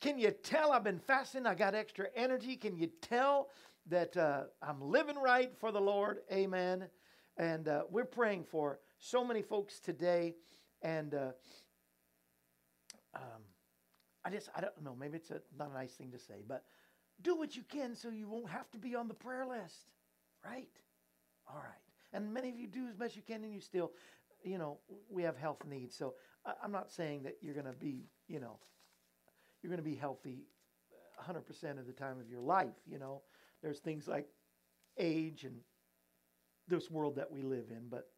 Can 0.00 0.18
you 0.18 0.30
tell 0.30 0.72
I've 0.72 0.82
been 0.82 0.98
fasting? 0.98 1.44
I 1.44 1.54
got 1.54 1.74
extra 1.74 2.06
energy. 2.16 2.56
Can 2.56 2.74
you 2.74 2.88
tell 3.02 3.50
that 3.90 4.16
uh, 4.16 4.44
I'm 4.62 4.80
living 4.80 5.16
right 5.16 5.52
for 5.60 5.72
the 5.72 5.80
Lord? 5.80 6.20
Amen. 6.32 6.86
And 7.36 7.68
uh, 7.68 7.82
we're 7.90 8.06
praying 8.06 8.44
for 8.44 8.78
so 9.00 9.24
many 9.24 9.42
folks 9.42 9.80
today. 9.80 10.36
And 10.82 11.14
uh, 11.14 11.32
um, 13.14 13.42
I 14.24 14.30
just, 14.30 14.48
I 14.54 14.60
don't 14.60 14.82
know, 14.82 14.94
maybe 14.98 15.16
it's 15.16 15.30
a, 15.30 15.40
not 15.58 15.70
a 15.70 15.74
nice 15.74 15.92
thing 15.92 16.12
to 16.12 16.18
say, 16.18 16.42
but 16.46 16.64
do 17.22 17.36
what 17.36 17.56
you 17.56 17.62
can 17.68 17.94
so 17.94 18.10
you 18.10 18.28
won't 18.28 18.48
have 18.48 18.70
to 18.70 18.78
be 18.78 18.94
on 18.94 19.08
the 19.08 19.14
prayer 19.14 19.46
list, 19.46 19.90
right? 20.44 20.68
All 21.48 21.56
right. 21.58 21.82
And 22.12 22.32
many 22.32 22.48
of 22.48 22.58
you 22.58 22.66
do 22.66 22.86
as 22.88 22.94
best 22.94 23.16
you 23.16 23.22
can, 23.22 23.44
and 23.44 23.52
you 23.52 23.60
still, 23.60 23.92
you 24.42 24.58
know, 24.58 24.78
we 25.08 25.22
have 25.22 25.36
health 25.36 25.64
needs. 25.68 25.96
So 25.96 26.14
I'm 26.62 26.72
not 26.72 26.90
saying 26.90 27.22
that 27.24 27.36
you're 27.40 27.54
going 27.54 27.66
to 27.66 27.72
be, 27.72 28.04
you 28.26 28.40
know, 28.40 28.58
you're 29.62 29.70
going 29.70 29.82
to 29.82 29.88
be 29.88 29.94
healthy 29.94 30.44
100% 31.24 31.78
of 31.78 31.86
the 31.86 31.92
time 31.92 32.18
of 32.18 32.28
your 32.28 32.40
life. 32.40 32.74
You 32.90 32.98
know, 32.98 33.22
there's 33.62 33.78
things 33.78 34.08
like 34.08 34.26
age 34.98 35.44
and 35.44 35.56
this 36.68 36.90
world 36.90 37.16
that 37.16 37.30
we 37.30 37.42
live 37.42 37.66
in. 37.70 37.88
But 37.88 38.08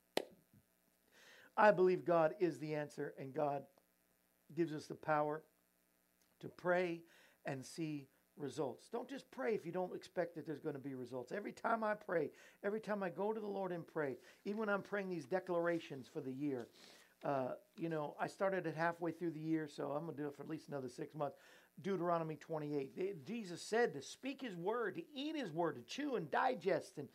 I 1.56 1.70
believe 1.70 2.04
God 2.04 2.34
is 2.40 2.58
the 2.58 2.74
answer, 2.74 3.14
and 3.18 3.34
God 3.34 3.62
gives 4.54 4.72
us 4.72 4.86
the 4.86 4.94
power 4.94 5.42
to 6.40 6.48
pray 6.48 7.02
and 7.44 7.64
see 7.64 8.08
results. 8.36 8.88
Don't 8.90 9.08
just 9.08 9.30
pray 9.30 9.54
if 9.54 9.66
you 9.66 9.72
don't 9.72 9.94
expect 9.94 10.34
that 10.34 10.46
there's 10.46 10.60
going 10.60 10.74
to 10.74 10.80
be 10.80 10.94
results. 10.94 11.32
Every 11.32 11.52
time 11.52 11.84
I 11.84 11.94
pray, 11.94 12.30
every 12.64 12.80
time 12.80 13.02
I 13.02 13.10
go 13.10 13.32
to 13.32 13.40
the 13.40 13.46
Lord 13.46 13.72
and 13.72 13.86
pray, 13.86 14.16
even 14.44 14.60
when 14.60 14.68
I'm 14.68 14.82
praying 14.82 15.10
these 15.10 15.26
declarations 15.26 16.08
for 16.12 16.20
the 16.20 16.32
year, 16.32 16.68
uh, 17.24 17.52
you 17.76 17.88
know, 17.88 18.16
I 18.18 18.26
started 18.26 18.66
it 18.66 18.74
halfway 18.74 19.12
through 19.12 19.30
the 19.30 19.40
year, 19.40 19.68
so 19.68 19.92
I'm 19.92 20.04
going 20.04 20.16
to 20.16 20.22
do 20.22 20.28
it 20.28 20.34
for 20.34 20.42
at 20.42 20.48
least 20.48 20.68
another 20.68 20.88
six 20.88 21.14
months. 21.14 21.36
Deuteronomy 21.80 22.36
28. 22.36 23.24
Jesus 23.24 23.62
said 23.62 23.94
to 23.94 24.02
speak 24.02 24.42
His 24.42 24.56
word, 24.56 24.96
to 24.96 25.02
eat 25.14 25.36
His 25.36 25.52
word, 25.52 25.76
to 25.76 25.82
chew 25.82 26.16
and 26.16 26.30
digest, 26.30 26.98
and 26.98 27.08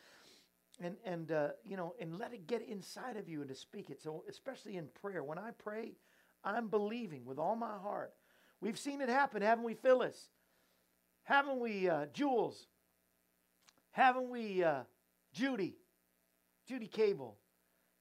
and 0.80 0.96
and 1.06 1.32
uh, 1.32 1.50
you 1.66 1.78
know, 1.78 1.94
and 2.00 2.18
let 2.18 2.34
it 2.34 2.48
get 2.48 2.62
inside 2.62 3.18
of 3.18 3.28
you 3.28 3.42
and 3.42 3.50
to 3.50 3.56
speak 3.56 3.90
it. 3.90 4.02
So, 4.02 4.24
especially 4.30 4.78
in 4.78 4.88
prayer, 5.02 5.24
when 5.24 5.38
I 5.38 5.52
pray, 5.52 5.94
I'm 6.44 6.68
believing 6.68 7.26
with 7.26 7.40
all 7.40 7.56
my 7.56 7.78
heart. 7.78 8.13
We've 8.62 8.78
seen 8.78 9.02
it 9.02 9.10
happen, 9.10 9.42
haven't 9.42 9.66
we, 9.66 9.76
Phyllis? 9.76 10.30
Haven't 11.24 11.60
we, 11.60 11.90
uh, 11.90 12.06
Jules? 12.13 12.68
Haven't 13.92 14.30
we, 14.30 14.63
uh, 14.63 14.84
Judy? 15.34 15.76
Judy 16.68 16.88
Cable? 16.88 17.38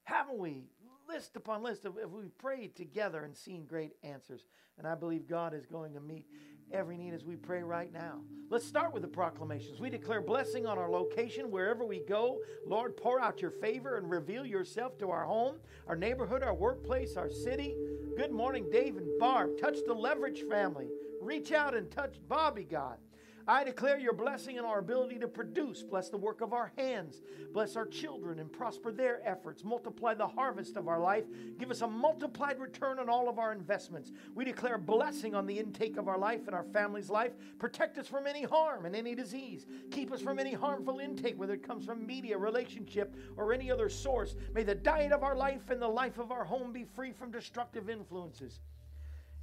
Haven't 0.03 0.37
we, 0.37 0.69
list 1.07 1.35
upon 1.35 1.63
list 1.63 1.85
of 1.85 1.97
if 1.97 2.09
we 2.09 2.27
prayed 2.37 2.75
together 2.75 3.23
and 3.23 3.35
seen 3.35 3.65
great 3.65 3.93
answers? 4.03 4.45
And 4.77 4.87
I 4.87 4.95
believe 4.95 5.27
God 5.27 5.53
is 5.53 5.65
going 5.65 5.93
to 5.93 5.99
meet 5.99 6.25
every 6.71 6.97
need 6.97 7.13
as 7.13 7.23
we 7.23 7.35
pray 7.35 7.63
right 7.63 7.91
now. 7.91 8.19
Let's 8.49 8.65
start 8.65 8.93
with 8.93 9.01
the 9.01 9.07
proclamations. 9.07 9.79
We 9.79 9.89
declare 9.89 10.21
blessing 10.21 10.65
on 10.65 10.77
our 10.77 10.89
location 10.89 11.49
wherever 11.51 11.85
we 11.85 11.99
go. 11.99 12.39
Lord, 12.65 12.97
pour 12.97 13.19
out 13.19 13.41
your 13.41 13.51
favor 13.51 13.97
and 13.97 14.09
reveal 14.09 14.45
yourself 14.45 14.97
to 14.99 15.09
our 15.09 15.25
home, 15.25 15.55
our 15.87 15.95
neighborhood, 15.95 16.43
our 16.43 16.53
workplace, 16.53 17.17
our 17.17 17.29
city. 17.29 17.75
Good 18.17 18.31
morning, 18.31 18.69
Dave 18.71 18.97
and 18.97 19.19
Barb. 19.19 19.57
Touch 19.59 19.77
the 19.85 19.93
leverage 19.93 20.43
family. 20.49 20.87
Reach 21.21 21.51
out 21.51 21.75
and 21.75 21.89
touch 21.89 22.15
Bobby, 22.27 22.63
God. 22.63 22.97
I 23.47 23.63
declare 23.63 23.97
your 23.97 24.13
blessing 24.13 24.57
in 24.57 24.65
our 24.65 24.79
ability 24.79 25.19
to 25.19 25.27
produce. 25.27 25.81
Bless 25.81 26.09
the 26.09 26.17
work 26.17 26.41
of 26.41 26.51
our 26.51 26.73
hands. 26.77 27.21
Bless 27.53 27.77
our 27.77 27.85
children 27.85 28.39
and 28.39 28.51
prosper 28.51 28.91
their 28.91 29.25
efforts. 29.25 29.63
Multiply 29.63 30.15
the 30.15 30.27
harvest 30.27 30.75
of 30.75 30.89
our 30.89 30.99
life. 30.99 31.23
Give 31.57 31.71
us 31.71 31.81
a 31.81 31.87
multiplied 31.87 32.59
return 32.59 32.99
on 32.99 33.07
all 33.07 33.29
of 33.29 33.39
our 33.39 33.53
investments. 33.53 34.11
We 34.35 34.43
declare 34.43 34.77
blessing 34.77 35.33
on 35.33 35.45
the 35.45 35.57
intake 35.57 35.95
of 35.95 36.09
our 36.09 36.17
life 36.17 36.41
and 36.47 36.55
our 36.55 36.65
family's 36.73 37.09
life. 37.09 37.31
Protect 37.57 37.97
us 37.97 38.07
from 38.07 38.27
any 38.27 38.43
harm 38.43 38.85
and 38.85 38.93
any 38.93 39.15
disease. 39.15 39.65
Keep 39.91 40.11
us 40.11 40.21
from 40.21 40.39
any 40.39 40.53
harmful 40.53 40.99
intake, 40.99 41.39
whether 41.39 41.53
it 41.53 41.65
comes 41.65 41.85
from 41.85 42.05
media, 42.05 42.37
relationship, 42.37 43.15
or 43.37 43.53
any 43.53 43.71
other 43.71 43.87
source. 43.87 44.35
May 44.53 44.63
the 44.63 44.75
diet 44.75 45.13
of 45.13 45.23
our 45.23 45.35
life 45.35 45.69
and 45.69 45.81
the 45.81 45.87
life 45.87 46.17
of 46.17 46.33
our 46.33 46.43
home 46.43 46.73
be 46.73 46.83
free 46.83 47.13
from 47.13 47.31
destructive 47.31 47.89
influences. 47.89 48.59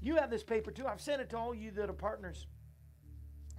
You 0.02 0.16
have 0.16 0.28
this 0.28 0.42
paper 0.42 0.70
too. 0.70 0.86
I've 0.86 1.00
sent 1.00 1.22
it 1.22 1.30
to 1.30 1.38
all 1.38 1.54
you 1.54 1.70
that 1.70 1.88
are 1.88 1.94
partners. 1.94 2.46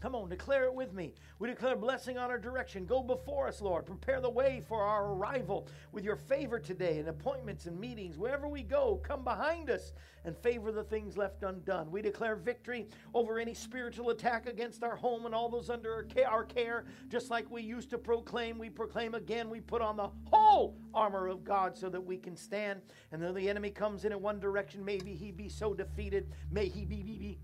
Come 0.06 0.14
on, 0.14 0.30
declare 0.30 0.66
it 0.66 0.74
with 0.76 0.94
me. 0.94 1.16
We 1.40 1.48
declare 1.48 1.76
blessing 1.76 2.20
on 2.20 2.30
our 2.30 2.38
direction. 2.38 2.86
Go 2.86 3.02
before 3.02 3.48
us, 3.48 3.60
Lord. 3.60 3.88
Prepare 3.88 4.22
the 4.22 4.30
way 4.30 4.62
for 4.70 4.84
our 4.84 5.14
arrival 5.14 5.68
with 5.92 6.04
your 6.04 6.16
favor 6.16 6.60
today 6.60 7.00
and 7.00 7.10
appointments 7.10 7.66
and 7.66 7.80
meetings. 7.80 8.16
Wherever 8.16 8.48
we 8.48 8.62
go, 8.62 9.02
come 9.04 9.24
behind 9.24 9.72
us 9.72 9.94
and 10.24 10.38
favor 10.38 10.72
the 10.72 10.84
things 10.84 11.18
left 11.18 11.42
undone. 11.42 11.90
We 11.90 12.04
declare 12.04 12.36
victory 12.36 12.86
over 13.16 13.40
any 13.40 13.56
spiritual 13.56 14.12
attack 14.12 14.46
against 14.46 14.84
our 14.84 14.96
home 14.96 15.26
and 15.26 15.34
all 15.34 15.50
those 15.50 15.72
under 15.72 16.06
our 16.30 16.44
care. 16.44 16.86
Just 17.10 17.32
like 17.32 17.50
we 17.50 17.64
used 17.64 17.90
to 17.90 17.98
proclaim, 17.98 18.60
we 18.60 18.70
proclaim 18.70 19.16
again. 19.16 19.50
We 19.50 19.60
put 19.60 19.82
on 19.82 19.98
the 19.98 20.12
whole 20.32 20.78
armor 20.94 21.26
of 21.30 21.44
God 21.44 21.76
so 21.76 21.90
that 21.90 22.06
we 22.06 22.18
can 22.18 22.36
stand. 22.36 22.82
And 23.12 23.24
though 23.24 23.34
the 23.34 23.50
enemy 23.50 23.72
comes 23.72 24.06
in 24.06 24.12
in 24.12 24.22
one 24.22 24.40
direction, 24.40 24.86
maybe 24.86 25.16
he 25.16 25.32
be 25.32 25.50
so 25.50 25.74
defeated. 25.74 26.32
May 26.52 26.68
he 26.68 26.86
be, 26.86 27.02
be, 27.02 27.18
be 27.18 27.40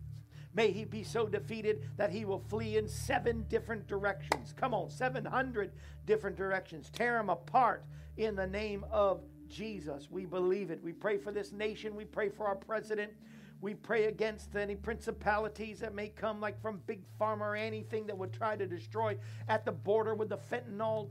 May 0.53 0.71
he 0.71 0.83
be 0.83 1.03
so 1.03 1.27
defeated 1.27 1.87
that 1.97 2.11
he 2.11 2.25
will 2.25 2.39
flee 2.39 2.77
in 2.77 2.87
seven 2.87 3.45
different 3.47 3.87
directions. 3.87 4.53
Come 4.57 4.73
on, 4.73 4.89
700 4.89 5.71
different 6.05 6.35
directions. 6.35 6.89
Tear 6.89 7.19
him 7.19 7.29
apart 7.29 7.85
in 8.17 8.35
the 8.35 8.47
name 8.47 8.85
of 8.91 9.21
Jesus. 9.47 10.09
We 10.11 10.25
believe 10.25 10.71
it. 10.71 10.83
We 10.83 10.91
pray 10.91 11.17
for 11.17 11.31
this 11.31 11.51
nation. 11.51 11.95
We 11.95 12.05
pray 12.05 12.29
for 12.29 12.47
our 12.47 12.55
president. 12.55 13.11
We 13.61 13.75
pray 13.75 14.05
against 14.05 14.55
any 14.55 14.75
principalities 14.75 15.79
that 15.79 15.93
may 15.93 16.09
come, 16.09 16.41
like 16.41 16.59
from 16.61 16.81
Big 16.87 17.03
Pharma 17.19 17.41
or 17.41 17.55
anything 17.55 18.07
that 18.07 18.17
would 18.17 18.33
try 18.33 18.55
to 18.55 18.65
destroy 18.65 19.17
at 19.47 19.65
the 19.65 19.71
border 19.71 20.15
with 20.15 20.29
the 20.29 20.37
fentanyl 20.37 21.09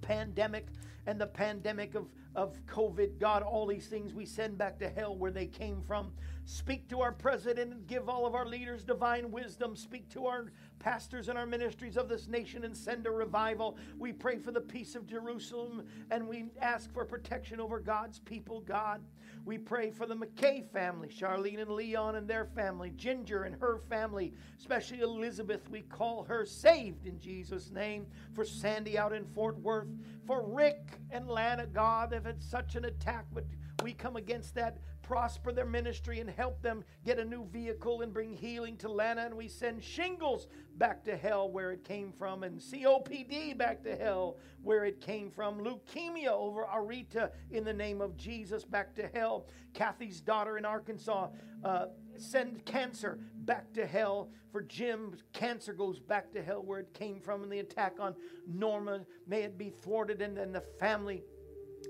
pandemic 0.00 0.68
and 1.06 1.20
the 1.20 1.26
pandemic 1.26 1.94
of, 1.96 2.06
of 2.34 2.58
COVID. 2.66 3.18
God, 3.18 3.42
all 3.42 3.66
these 3.66 3.86
things 3.86 4.14
we 4.14 4.26
send 4.26 4.58
back 4.58 4.78
to 4.78 4.88
hell 4.88 5.16
where 5.16 5.30
they 5.30 5.46
came 5.46 5.82
from. 5.82 6.12
Speak 6.44 6.88
to 6.88 7.00
our 7.00 7.12
president 7.12 7.72
and 7.72 7.86
give 7.86 8.08
all 8.08 8.26
of 8.26 8.34
our 8.34 8.46
leaders 8.46 8.84
divine 8.84 9.30
wisdom. 9.30 9.76
Speak 9.76 10.08
to 10.10 10.26
our 10.26 10.52
pastors 10.78 11.28
in 11.28 11.36
our 11.36 11.46
ministries 11.46 11.96
of 11.96 12.08
this 12.08 12.28
nation 12.28 12.64
and 12.64 12.76
send 12.76 13.06
a 13.06 13.10
revival. 13.10 13.76
We 13.98 14.12
pray 14.12 14.38
for 14.38 14.52
the 14.52 14.60
peace 14.60 14.94
of 14.94 15.06
Jerusalem 15.06 15.86
and 16.10 16.26
we 16.28 16.46
ask 16.60 16.92
for 16.92 17.04
protection 17.04 17.60
over 17.60 17.80
God's 17.80 18.18
people, 18.18 18.60
God. 18.60 19.00
We 19.44 19.58
pray 19.58 19.90
for 19.90 20.06
the 20.06 20.16
McKay 20.16 20.70
family, 20.70 21.08
Charlene 21.08 21.60
and 21.60 21.70
Leon 21.70 22.16
and 22.16 22.28
their 22.28 22.44
family, 22.44 22.90
Ginger 22.96 23.44
and 23.44 23.56
her 23.60 23.78
family, 23.88 24.34
especially 24.58 25.00
Elizabeth. 25.00 25.68
We 25.70 25.82
call 25.82 26.24
her 26.24 26.44
saved 26.44 27.06
in 27.06 27.18
Jesus' 27.18 27.70
name. 27.70 28.06
For 28.34 28.44
Sandy 28.44 28.98
out 28.98 29.12
in 29.12 29.24
Fort 29.24 29.58
Worth, 29.60 29.88
for 30.26 30.46
Rick 30.46 30.98
and 31.10 31.28
Lana, 31.28 31.66
God, 31.66 32.12
if 32.12 32.26
it's 32.26 32.46
such 32.46 32.74
an 32.74 32.84
attack, 32.84 33.26
but 33.32 33.44
we 33.82 33.92
come 33.92 34.16
against 34.16 34.54
that 34.56 34.78
prosper 35.02 35.52
their 35.52 35.64
ministry 35.64 36.20
and 36.20 36.28
help 36.28 36.60
them 36.60 36.84
get 37.04 37.18
a 37.18 37.24
new 37.24 37.46
vehicle 37.46 38.02
and 38.02 38.12
bring 38.12 38.34
healing 38.34 38.76
to 38.76 38.90
Lana. 38.90 39.22
And 39.22 39.34
we 39.34 39.48
send 39.48 39.82
shingles 39.82 40.48
back 40.76 41.02
to 41.04 41.16
hell 41.16 41.50
where 41.50 41.72
it 41.72 41.82
came 41.82 42.12
from, 42.12 42.42
and 42.42 42.60
COPD 42.60 43.56
back 43.56 43.82
to 43.84 43.96
hell 43.96 44.36
where 44.62 44.84
it 44.84 45.00
came 45.00 45.30
from. 45.30 45.60
Leukemia 45.60 46.28
over 46.28 46.64
Arita 46.64 47.30
in 47.50 47.64
the 47.64 47.72
name 47.72 48.00
of 48.00 48.16
Jesus 48.16 48.64
back 48.64 48.94
to 48.96 49.08
hell. 49.14 49.46
Kathy's 49.72 50.20
daughter 50.20 50.58
in 50.58 50.64
Arkansas, 50.64 51.28
uh, 51.64 51.86
send 52.18 52.64
cancer 52.66 53.18
back 53.44 53.72
to 53.72 53.86
hell. 53.86 54.30
For 54.52 54.62
Jim, 54.62 55.14
cancer 55.32 55.72
goes 55.72 55.98
back 55.98 56.32
to 56.32 56.42
hell 56.42 56.62
where 56.62 56.80
it 56.80 56.92
came 56.92 57.20
from. 57.20 57.42
And 57.42 57.50
the 57.50 57.60
attack 57.60 57.94
on 57.98 58.14
Norma, 58.46 59.06
may 59.26 59.42
it 59.42 59.56
be 59.56 59.70
thwarted, 59.70 60.20
and 60.20 60.36
then 60.36 60.52
the 60.52 60.62
family 60.78 61.22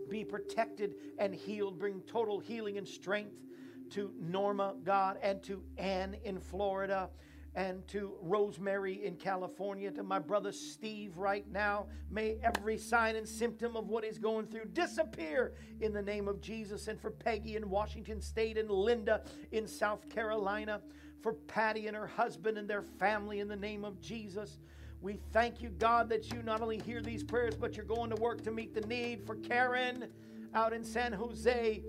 be 0.08 0.24
protected 0.24 0.94
and 1.18 1.34
healed. 1.34 1.78
Bring 1.78 2.00
total 2.02 2.38
healing 2.38 2.78
and 2.78 2.86
strength 2.86 3.36
to 3.90 4.12
Norma, 4.20 4.74
God, 4.84 5.18
and 5.22 5.42
to 5.44 5.62
Ann 5.78 6.16
in 6.24 6.38
Florida 6.38 7.08
and 7.54 7.86
to 7.88 8.14
Rosemary 8.20 9.04
in 9.04 9.16
California, 9.16 9.90
to 9.90 10.02
my 10.02 10.18
brother 10.18 10.52
Steve 10.52 11.16
right 11.16 11.50
now. 11.50 11.86
May 12.10 12.36
every 12.42 12.78
sign 12.78 13.16
and 13.16 13.26
symptom 13.26 13.76
of 13.76 13.88
what 13.88 14.04
he's 14.04 14.18
going 14.18 14.46
through 14.46 14.66
disappear 14.66 15.54
in 15.80 15.92
the 15.92 16.02
name 16.02 16.28
of 16.28 16.40
Jesus. 16.40 16.86
And 16.86 17.00
for 17.00 17.10
Peggy 17.10 17.56
in 17.56 17.68
Washington 17.68 18.20
State 18.20 18.58
and 18.58 18.70
Linda 18.70 19.22
in 19.50 19.66
South 19.66 20.08
Carolina, 20.08 20.80
for 21.20 21.32
Patty 21.32 21.88
and 21.88 21.96
her 21.96 22.06
husband 22.06 22.58
and 22.58 22.68
their 22.68 22.82
family 22.82 23.40
in 23.40 23.48
the 23.48 23.56
name 23.56 23.84
of 23.84 24.00
Jesus. 24.00 24.58
We 25.00 25.20
thank 25.32 25.62
you, 25.62 25.70
God, 25.70 26.08
that 26.08 26.32
you 26.32 26.42
not 26.42 26.60
only 26.60 26.78
hear 26.78 27.00
these 27.00 27.22
prayers, 27.22 27.54
but 27.54 27.76
you're 27.76 27.84
going 27.84 28.10
to 28.10 28.16
work 28.16 28.42
to 28.44 28.50
meet 28.50 28.74
the 28.74 28.80
need 28.82 29.24
for 29.24 29.36
Karen 29.36 30.08
out 30.54 30.72
in 30.72 30.82
San 30.82 31.12
Jose 31.12 31.82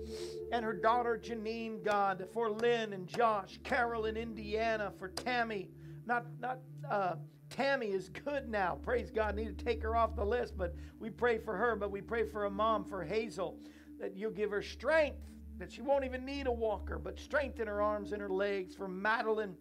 and 0.52 0.64
her 0.64 0.72
daughter 0.72 1.20
Janine, 1.22 1.82
God, 1.82 2.26
for 2.32 2.50
Lynn 2.50 2.92
and 2.92 3.08
Josh, 3.08 3.58
Carol 3.64 4.04
in 4.06 4.16
Indiana, 4.16 4.92
for 4.96 5.08
Tammy. 5.08 5.68
Not, 6.06 6.26
not, 6.40 6.58
uh, 6.88 7.14
Tammy 7.48 7.88
is 7.88 8.10
good 8.10 8.48
now. 8.48 8.78
Praise 8.82 9.10
God. 9.10 9.34
Need 9.34 9.58
to 9.58 9.64
take 9.64 9.82
her 9.82 9.96
off 9.96 10.14
the 10.14 10.24
list, 10.24 10.56
but 10.56 10.74
we 11.00 11.10
pray 11.10 11.38
for 11.38 11.56
her. 11.56 11.74
But 11.74 11.90
we 11.90 12.00
pray 12.00 12.24
for 12.24 12.44
a 12.44 12.50
mom, 12.50 12.84
for 12.84 13.02
Hazel, 13.02 13.58
that 13.98 14.16
you'll 14.16 14.30
give 14.30 14.50
her 14.50 14.62
strength, 14.62 15.18
that 15.58 15.72
she 15.72 15.82
won't 15.82 16.04
even 16.04 16.24
need 16.24 16.46
a 16.46 16.52
walker, 16.52 16.98
but 16.98 17.18
strength 17.18 17.58
in 17.58 17.66
her 17.66 17.82
arms 17.82 18.12
and 18.12 18.22
her 18.22 18.28
legs. 18.28 18.74
For 18.76 18.86
Madeline, 18.86 19.56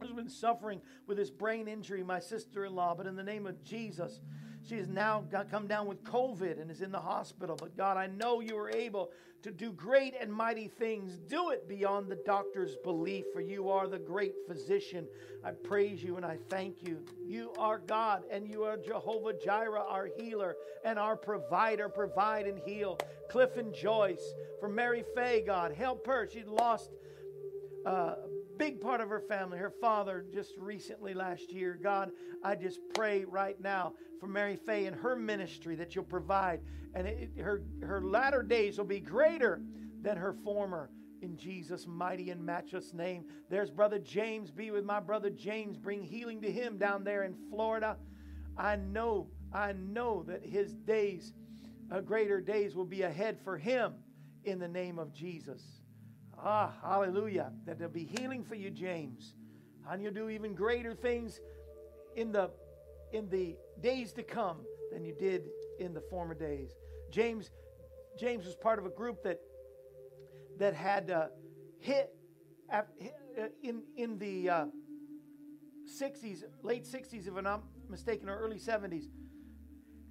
who's 0.00 0.12
been 0.12 0.28
suffering 0.28 0.80
with 1.06 1.16
this 1.16 1.30
brain 1.30 1.68
injury, 1.68 2.02
my 2.02 2.20
sister 2.20 2.64
in 2.64 2.74
law. 2.74 2.94
But 2.94 3.06
in 3.06 3.16
the 3.16 3.22
name 3.22 3.46
of 3.46 3.62
Jesus, 3.64 4.20
she 4.68 4.76
has 4.76 4.88
now 4.88 5.24
got, 5.30 5.50
come 5.50 5.66
down 5.66 5.86
with 5.86 6.02
COVID 6.04 6.60
and 6.60 6.70
is 6.70 6.82
in 6.82 6.92
the 6.92 7.00
hospital. 7.00 7.56
But 7.56 7.76
God, 7.76 7.96
I 7.96 8.06
know 8.06 8.40
you 8.40 8.56
are 8.58 8.70
able 8.70 9.10
to 9.42 9.50
do 9.50 9.72
great 9.72 10.14
and 10.20 10.32
mighty 10.32 10.68
things. 10.68 11.16
Do 11.16 11.50
it 11.50 11.66
beyond 11.66 12.08
the 12.08 12.18
doctor's 12.26 12.76
belief, 12.76 13.24
for 13.32 13.40
you 13.40 13.70
are 13.70 13.88
the 13.88 13.98
great 13.98 14.34
physician. 14.46 15.06
I 15.42 15.52
praise 15.52 16.02
you 16.02 16.16
and 16.16 16.26
I 16.26 16.38
thank 16.50 16.86
you. 16.86 17.02
You 17.24 17.52
are 17.58 17.78
God 17.78 18.24
and 18.30 18.46
you 18.46 18.64
are 18.64 18.76
Jehovah 18.76 19.32
Jireh, 19.32 19.82
our 19.88 20.10
healer 20.18 20.56
and 20.84 20.98
our 20.98 21.16
provider. 21.16 21.88
Provide 21.88 22.46
and 22.46 22.58
heal. 22.58 22.98
Cliff 23.30 23.56
and 23.56 23.72
Joyce, 23.72 24.34
for 24.58 24.68
Mary 24.68 25.04
Faye, 25.14 25.42
God, 25.46 25.72
help 25.72 26.06
her. 26.06 26.28
She 26.30 26.42
lost. 26.42 26.90
Uh, 27.86 28.14
big 28.60 28.78
part 28.78 29.00
of 29.00 29.08
her 29.08 29.20
family. 29.20 29.56
Her 29.56 29.72
father 29.80 30.26
just 30.30 30.52
recently 30.58 31.14
last 31.14 31.50
year. 31.50 31.78
God, 31.82 32.10
I 32.44 32.54
just 32.54 32.78
pray 32.92 33.24
right 33.24 33.58
now 33.58 33.94
for 34.20 34.26
Mary 34.26 34.54
Faye 34.54 34.84
and 34.84 34.94
her 34.94 35.16
ministry 35.16 35.74
that 35.76 35.94
you'll 35.94 36.04
provide. 36.04 36.60
And 36.92 37.06
it, 37.06 37.30
her, 37.40 37.62
her 37.80 38.02
latter 38.02 38.42
days 38.42 38.76
will 38.76 38.84
be 38.84 39.00
greater 39.00 39.62
than 40.02 40.18
her 40.18 40.34
former 40.44 40.90
in 41.22 41.38
Jesus' 41.38 41.86
mighty 41.86 42.28
and 42.28 42.44
matchless 42.44 42.92
name. 42.92 43.24
There's 43.48 43.70
Brother 43.70 43.98
James. 43.98 44.50
Be 44.50 44.70
with 44.70 44.84
my 44.84 45.00
brother 45.00 45.30
James. 45.30 45.78
Bring 45.78 46.02
healing 46.02 46.42
to 46.42 46.52
him 46.52 46.76
down 46.76 47.02
there 47.02 47.22
in 47.22 47.34
Florida. 47.48 47.96
I 48.58 48.76
know, 48.76 49.28
I 49.54 49.72
know 49.72 50.22
that 50.24 50.44
his 50.44 50.74
days, 50.74 51.32
uh, 51.90 52.00
greater 52.00 52.42
days, 52.42 52.76
will 52.76 52.84
be 52.84 53.02
ahead 53.02 53.38
for 53.42 53.56
him 53.56 53.94
in 54.44 54.58
the 54.58 54.68
name 54.68 54.98
of 54.98 55.14
Jesus. 55.14 55.79
Ah, 56.42 56.72
hallelujah. 56.82 57.52
That 57.66 57.78
there'll 57.78 57.92
be 57.92 58.04
healing 58.04 58.44
for 58.44 58.54
you, 58.54 58.70
James. 58.70 59.34
And 59.88 60.02
you'll 60.02 60.14
do 60.14 60.30
even 60.30 60.54
greater 60.54 60.94
things 60.94 61.40
in 62.16 62.32
the 62.32 62.50
in 63.12 63.28
the 63.28 63.56
days 63.82 64.12
to 64.12 64.22
come 64.22 64.58
than 64.92 65.04
you 65.04 65.14
did 65.18 65.42
in 65.78 65.92
the 65.92 66.00
former 66.00 66.34
days. 66.34 66.70
James 67.10 67.50
James 68.18 68.46
was 68.46 68.54
part 68.54 68.78
of 68.78 68.86
a 68.86 68.90
group 68.90 69.22
that 69.24 69.40
that 70.58 70.74
had 70.74 71.10
uh, 71.10 71.26
hit 71.78 72.14
uh, 72.72 72.82
in 73.62 73.82
in 73.96 74.18
the 74.18 74.48
uh, 74.48 74.64
60s, 75.90 76.44
late 76.62 76.84
60s, 76.84 77.26
if 77.26 77.36
I'm 77.36 77.44
not 77.44 77.64
mistaken, 77.88 78.28
or 78.28 78.38
early 78.38 78.58
70s. 78.58 79.06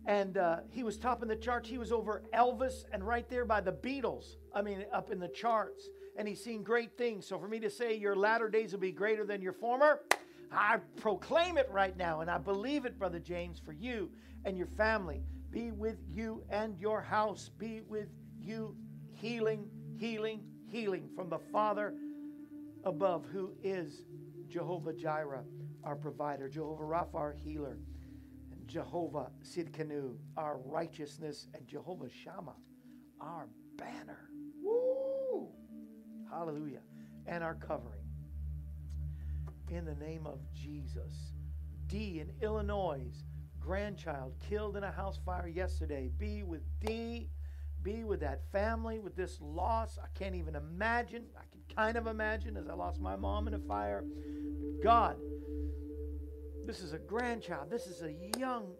And 0.06 0.38
uh, 0.38 0.58
he 0.70 0.84
was 0.84 0.98
topping 0.98 1.30
the 1.30 1.36
charts. 1.36 1.70
He 1.70 1.78
was 1.78 1.92
over 1.92 2.24
Elvis 2.34 2.84
and 2.92 3.06
right 3.06 3.30
there 3.30 3.46
by 3.46 3.62
the 3.62 3.72
Beatles. 3.72 4.26
I 4.54 4.62
mean, 4.62 4.86
up 4.94 5.12
in 5.12 5.20
the 5.20 5.28
charts. 5.28 5.88
And 6.20 6.28
he's 6.28 6.44
seen 6.44 6.62
great 6.62 6.96
things. 6.96 7.26
So 7.26 7.40
for 7.40 7.48
me 7.48 7.60
to 7.62 7.70
say 7.72 7.96
your 7.96 8.16
latter 8.16 8.48
days 8.48 8.74
will 8.74 8.80
be 8.80 8.92
greater 8.92 9.26
than 9.26 9.42
your 9.42 9.54
former, 9.54 10.02
I 10.52 10.78
proclaim 10.98 11.58
it 11.58 11.70
right 11.72 11.98
now. 11.98 12.22
And 12.22 12.30
I 12.30 12.38
believe 12.38 12.86
it, 12.86 13.00
Brother 13.00 13.20
James, 13.20 13.60
for 13.60 13.72
you 13.72 14.12
and 14.46 14.56
your 14.56 14.68
family. 14.68 15.24
Be 15.50 15.72
with 15.72 15.98
you 16.08 16.44
and 16.52 16.78
your 16.78 17.02
house. 17.02 17.50
Be 17.58 17.82
with 17.82 18.10
you 18.40 18.76
healing 19.14 19.68
healing, 20.00 20.42
healing 20.66 21.10
from 21.14 21.30
the 21.30 21.40
Father 21.52 21.94
above, 22.86 23.26
who 23.32 23.52
is 23.62 24.04
Jehovah 24.48 24.94
Jireh, 24.94 25.44
our 25.84 25.96
provider, 25.96 26.48
Jehovah 26.48 26.84
Rapha, 26.84 27.16
our 27.16 27.34
healer, 27.34 27.78
and 28.52 28.68
Jehovah 28.68 29.30
Sidkenu, 29.44 30.16
our 30.38 30.58
righteousness, 30.64 31.48
and 31.54 31.68
Jehovah 31.68 32.10
Shammah, 32.10 32.56
our 33.20 33.50
banner. 33.78 34.30
Woo! 34.64 35.19
Hallelujah. 36.30 36.80
And 37.28 37.44
our 37.44 37.56
covering. 37.56 38.04
In 39.70 39.86
the 39.86 39.96
name 39.96 40.26
of 40.26 40.40
Jesus. 40.54 41.34
D 41.88 42.20
in 42.20 42.32
Illinois, 42.42 43.12
grandchild 43.60 44.34
killed 44.48 44.78
in 44.78 44.84
a 44.84 44.92
house 44.92 45.20
fire 45.26 45.48
yesterday. 45.48 46.10
B 46.18 46.44
with 46.44 46.62
D 46.80 47.30
be 47.82 48.04
with 48.04 48.20
that 48.20 48.42
family 48.52 49.00
with 49.00 49.16
this 49.16 49.40
loss. 49.42 49.98
I 50.02 50.08
can't 50.18 50.36
even 50.36 50.56
imagine. 50.56 51.24
I 51.38 51.44
can 51.52 51.76
kind 51.76 51.98
of 51.98 52.08
imagine 52.08 52.58
as 52.58 52.68
I 52.68 52.74
lost 52.74 53.00
my 53.00 53.16
mom 53.16 53.48
in 53.48 53.54
a 53.54 53.60
fire. 53.60 54.04
But 54.04 54.84
God, 54.84 55.16
this 56.66 56.82
is 56.82 56.94
a 56.94 57.00
grandchild. 57.00 57.70
This 57.70 57.88
is 57.88 58.02
a 58.02 58.14
young 58.38 58.74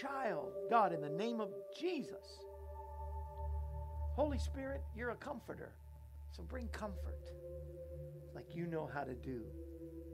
child. 0.00 0.52
God, 0.70 0.92
in 0.92 1.00
the 1.00 1.10
name 1.10 1.40
of 1.40 1.50
Jesus. 1.78 2.40
Holy 4.14 4.38
Spirit, 4.38 4.82
you're 4.96 5.10
a 5.10 5.16
comforter. 5.16 5.72
So 6.32 6.42
bring 6.42 6.68
comfort 6.68 7.18
like 8.34 8.46
you 8.54 8.66
know 8.66 8.88
how 8.92 9.04
to 9.04 9.14
do 9.14 9.42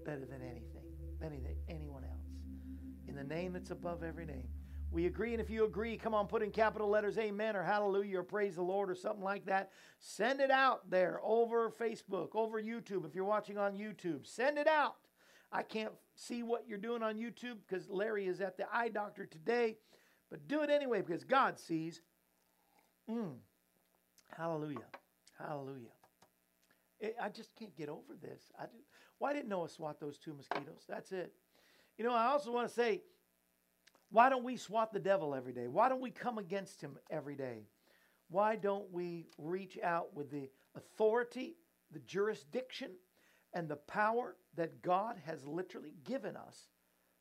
better 0.04 0.24
than 0.24 0.42
anything, 0.42 0.82
than 1.20 1.32
anyone 1.68 2.02
else. 2.04 2.18
In 3.06 3.14
the 3.14 3.24
name 3.24 3.52
that's 3.52 3.70
above 3.70 4.02
every 4.02 4.26
name. 4.26 4.48
We 4.90 5.06
agree, 5.06 5.32
and 5.32 5.40
if 5.40 5.50
you 5.50 5.64
agree, 5.64 5.98
come 5.98 6.14
on, 6.14 6.26
put 6.26 6.42
in 6.42 6.50
capital 6.50 6.88
letters 6.88 7.18
Amen 7.18 7.54
or 7.54 7.62
Hallelujah 7.62 8.20
or 8.20 8.22
Praise 8.22 8.54
the 8.54 8.62
Lord 8.62 8.90
or 8.90 8.94
something 8.94 9.22
like 9.22 9.44
that. 9.46 9.70
Send 9.98 10.40
it 10.40 10.50
out 10.50 10.90
there 10.90 11.20
over 11.22 11.70
Facebook, 11.70 12.30
over 12.34 12.60
YouTube. 12.60 13.06
If 13.06 13.14
you're 13.14 13.24
watching 13.24 13.58
on 13.58 13.74
YouTube, 13.76 14.26
send 14.26 14.56
it 14.56 14.66
out. 14.66 14.96
I 15.52 15.62
can't 15.62 15.92
see 16.14 16.42
what 16.42 16.64
you're 16.66 16.78
doing 16.78 17.02
on 17.02 17.16
YouTube 17.16 17.58
because 17.66 17.88
Larry 17.90 18.26
is 18.26 18.40
at 18.40 18.56
the 18.56 18.64
eye 18.72 18.88
doctor 18.88 19.26
today, 19.26 19.76
but 20.30 20.48
do 20.48 20.62
it 20.62 20.70
anyway 20.70 21.02
because 21.02 21.22
God 21.22 21.58
sees. 21.58 22.00
Mm. 23.10 23.34
Hallelujah. 24.36 24.86
Hallelujah. 25.38 25.97
It, 27.00 27.16
I 27.20 27.28
just 27.28 27.54
can't 27.56 27.76
get 27.76 27.88
over 27.88 28.14
this. 28.20 28.42
I 28.58 28.64
do, 28.64 28.78
why 29.18 29.32
didn't 29.32 29.48
Noah 29.48 29.68
swat 29.68 30.00
those 30.00 30.18
two 30.18 30.34
mosquitoes? 30.34 30.84
That's 30.88 31.12
it. 31.12 31.32
You 31.96 32.04
know, 32.04 32.14
I 32.14 32.26
also 32.26 32.52
want 32.52 32.68
to 32.68 32.74
say, 32.74 33.02
why 34.10 34.28
don't 34.28 34.44
we 34.44 34.56
swat 34.56 34.92
the 34.92 34.98
devil 35.00 35.34
every 35.34 35.52
day? 35.52 35.68
Why 35.68 35.88
don't 35.88 36.00
we 36.00 36.10
come 36.10 36.38
against 36.38 36.80
him 36.80 36.98
every 37.10 37.34
day? 37.34 37.66
Why 38.30 38.56
don't 38.56 38.90
we 38.92 39.26
reach 39.38 39.78
out 39.82 40.14
with 40.14 40.30
the 40.30 40.48
authority, 40.74 41.56
the 41.92 42.00
jurisdiction, 42.00 42.90
and 43.52 43.68
the 43.68 43.76
power 43.76 44.36
that 44.54 44.82
God 44.82 45.16
has 45.24 45.46
literally 45.46 45.94
given 46.04 46.36
us 46.36 46.68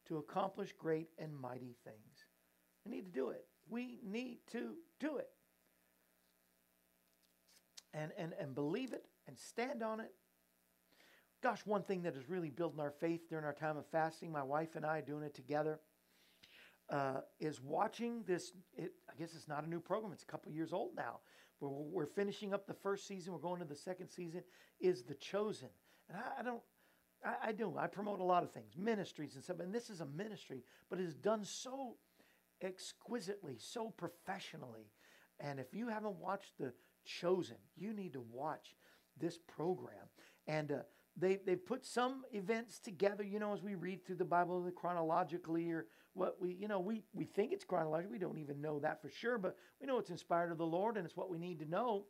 to 0.07 0.17
accomplish 0.17 0.73
great 0.77 1.09
and 1.17 1.35
mighty 1.35 1.75
things? 1.83 2.25
We 2.85 2.91
need 2.91 3.05
to 3.05 3.11
do 3.11 3.29
it. 3.29 3.45
We 3.69 3.99
need 4.03 4.39
to 4.51 4.75
do 4.99 5.17
it. 5.17 5.29
And, 7.93 8.11
and, 8.17 8.33
and 8.39 8.53
believe 8.53 8.93
it 8.93 9.05
and 9.27 9.37
stand 9.37 9.83
on 9.83 9.99
it. 9.99 10.13
Gosh, 11.43 11.59
one 11.65 11.83
thing 11.83 12.01
that 12.03 12.15
is 12.15 12.29
really 12.29 12.49
building 12.49 12.79
our 12.79 12.91
faith 12.91 13.29
during 13.29 13.45
our 13.45 13.53
time 13.53 13.77
of 13.77 13.85
fasting, 13.87 14.31
my 14.31 14.41
wife 14.41 14.75
and 14.75 14.85
I 14.85 15.01
doing 15.01 15.23
it 15.23 15.35
together 15.35 15.79
uh, 16.89 17.21
is 17.39 17.61
watching 17.61 18.23
this. 18.25 18.53
It, 18.75 18.93
I 19.09 19.15
guess 19.19 19.35
it's 19.35 19.47
not 19.47 19.63
a 19.63 19.69
new 19.69 19.79
program; 19.79 20.13
it's 20.13 20.23
a 20.23 20.27
couple 20.27 20.51
years 20.51 20.73
old 20.73 20.95
now. 20.95 21.19
We're, 21.59 21.69
we're 21.69 22.05
finishing 22.07 22.53
up 22.53 22.65
the 22.65 22.73
first 22.73 23.07
season. 23.07 23.33
We're 23.33 23.39
going 23.39 23.59
to 23.59 23.67
the 23.67 23.75
second 23.75 24.09
season. 24.09 24.41
Is 24.79 25.03
the 25.03 25.15
chosen? 25.15 25.69
And 26.09 26.17
I, 26.17 26.39
I 26.39 26.43
don't. 26.43 26.61
I, 27.23 27.49
I, 27.49 27.51
do. 27.51 27.75
I 27.77 27.87
promote 27.87 28.19
a 28.19 28.23
lot 28.23 28.43
of 28.43 28.51
things, 28.51 28.73
ministries 28.77 29.35
and 29.35 29.43
stuff. 29.43 29.59
And 29.59 29.73
this 29.73 29.89
is 29.89 30.01
a 30.01 30.05
ministry, 30.05 30.63
but 30.89 30.99
it 30.99 31.05
is 31.05 31.15
done 31.15 31.43
so 31.43 31.97
exquisitely, 32.61 33.57
so 33.59 33.89
professionally. 33.89 34.91
And 35.39 35.59
if 35.59 35.73
you 35.73 35.87
haven't 35.87 36.15
watched 36.15 36.57
the 36.59 36.73
Chosen, 37.07 37.57
you 37.77 37.93
need 37.93 38.13
to 38.13 38.21
watch 38.21 38.75
this 39.19 39.37
program. 39.37 40.05
And 40.47 40.71
uh, 40.71 40.75
they 41.15 41.39
they 41.45 41.55
put 41.55 41.85
some 41.85 42.23
events 42.31 42.79
together. 42.79 43.23
You 43.23 43.39
know, 43.39 43.53
as 43.53 43.61
we 43.61 43.75
read 43.75 44.05
through 44.05 44.17
the 44.17 44.25
Bible 44.25 44.69
chronologically 44.75 45.71
or 45.71 45.87
what 46.17 46.41
we, 46.41 46.53
you 46.53 46.67
know, 46.67 46.79
we, 46.79 47.03
we 47.13 47.25
think 47.25 47.51
it's 47.53 47.63
chronological. 47.63 48.11
We 48.11 48.17
don't 48.17 48.39
even 48.39 48.59
know 48.59 48.79
that 48.79 49.01
for 49.01 49.09
sure, 49.09 49.37
but 49.37 49.55
we 49.79 49.85
know 49.85 49.99
it's 49.99 50.09
inspired 50.09 50.51
of 50.51 50.57
the 50.57 50.65
Lord 50.65 50.97
and 50.97 51.05
it's 51.05 51.15
what 51.15 51.29
we 51.29 51.37
need 51.37 51.59
to 51.59 51.69
know. 51.69 52.05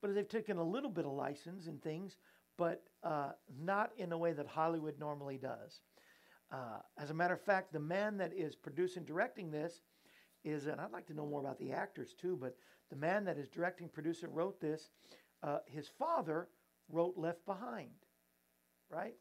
But 0.00 0.14
they've 0.14 0.28
taken 0.28 0.56
a 0.56 0.64
little 0.64 0.90
bit 0.90 1.04
of 1.04 1.12
license 1.12 1.66
in 1.66 1.78
things, 1.78 2.16
but 2.56 2.84
uh, 3.02 3.32
not 3.62 3.90
in 3.98 4.12
a 4.12 4.18
way 4.18 4.32
that 4.32 4.46
Hollywood 4.46 4.98
normally 4.98 5.36
does. 5.36 5.80
Uh, 6.50 6.78
as 6.98 7.10
a 7.10 7.14
matter 7.14 7.34
of 7.34 7.42
fact, 7.42 7.72
the 7.72 7.80
man 7.80 8.16
that 8.16 8.32
is 8.32 8.54
producing, 8.54 9.04
directing 9.04 9.50
this 9.50 9.82
is, 10.44 10.66
and 10.66 10.80
I'd 10.80 10.92
like 10.92 11.06
to 11.08 11.14
know 11.14 11.26
more 11.26 11.40
about 11.40 11.58
the 11.58 11.72
actors 11.72 12.14
too, 12.18 12.38
but 12.40 12.56
the 12.88 12.96
man 12.96 13.24
that 13.24 13.36
is 13.36 13.48
directing, 13.48 13.88
producer, 13.88 14.28
wrote 14.28 14.60
this. 14.60 14.90
Uh, 15.42 15.58
his 15.66 15.88
father 15.88 16.48
wrote 16.88 17.14
Left 17.16 17.44
Behind, 17.46 17.90
right? 18.90 19.14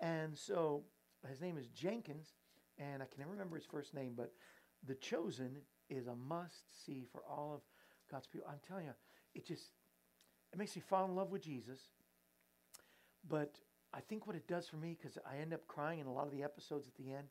And 0.00 0.36
so 0.36 0.84
his 1.28 1.40
name 1.40 1.56
is 1.56 1.66
Jenkins, 1.68 2.34
and 2.78 3.02
I 3.02 3.06
can 3.06 3.18
never 3.18 3.32
remember 3.32 3.56
his 3.56 3.66
first 3.66 3.94
name, 3.94 4.14
but 4.16 4.32
The 4.86 4.94
Chosen 4.94 5.58
is 5.88 6.06
a 6.06 6.14
must 6.14 6.84
see 6.84 7.06
for 7.10 7.22
all 7.28 7.52
of 7.54 7.60
God's 8.10 8.26
people. 8.26 8.48
I'm 8.50 8.60
telling 8.66 8.86
you, 8.86 8.92
it 9.34 9.46
just 9.46 9.70
it 10.52 10.58
makes 10.58 10.76
me 10.76 10.82
fall 10.82 11.06
in 11.06 11.14
love 11.14 11.30
with 11.30 11.42
Jesus. 11.42 11.80
But 13.28 13.58
I 13.94 14.00
think 14.00 14.26
what 14.26 14.36
it 14.36 14.48
does 14.48 14.68
for 14.68 14.76
me, 14.76 14.96
because 15.00 15.16
I 15.24 15.38
end 15.38 15.54
up 15.54 15.66
crying 15.66 16.00
in 16.00 16.06
a 16.06 16.12
lot 16.12 16.26
of 16.26 16.32
the 16.32 16.42
episodes 16.42 16.88
at 16.88 16.94
the 16.96 17.12
end 17.12 17.28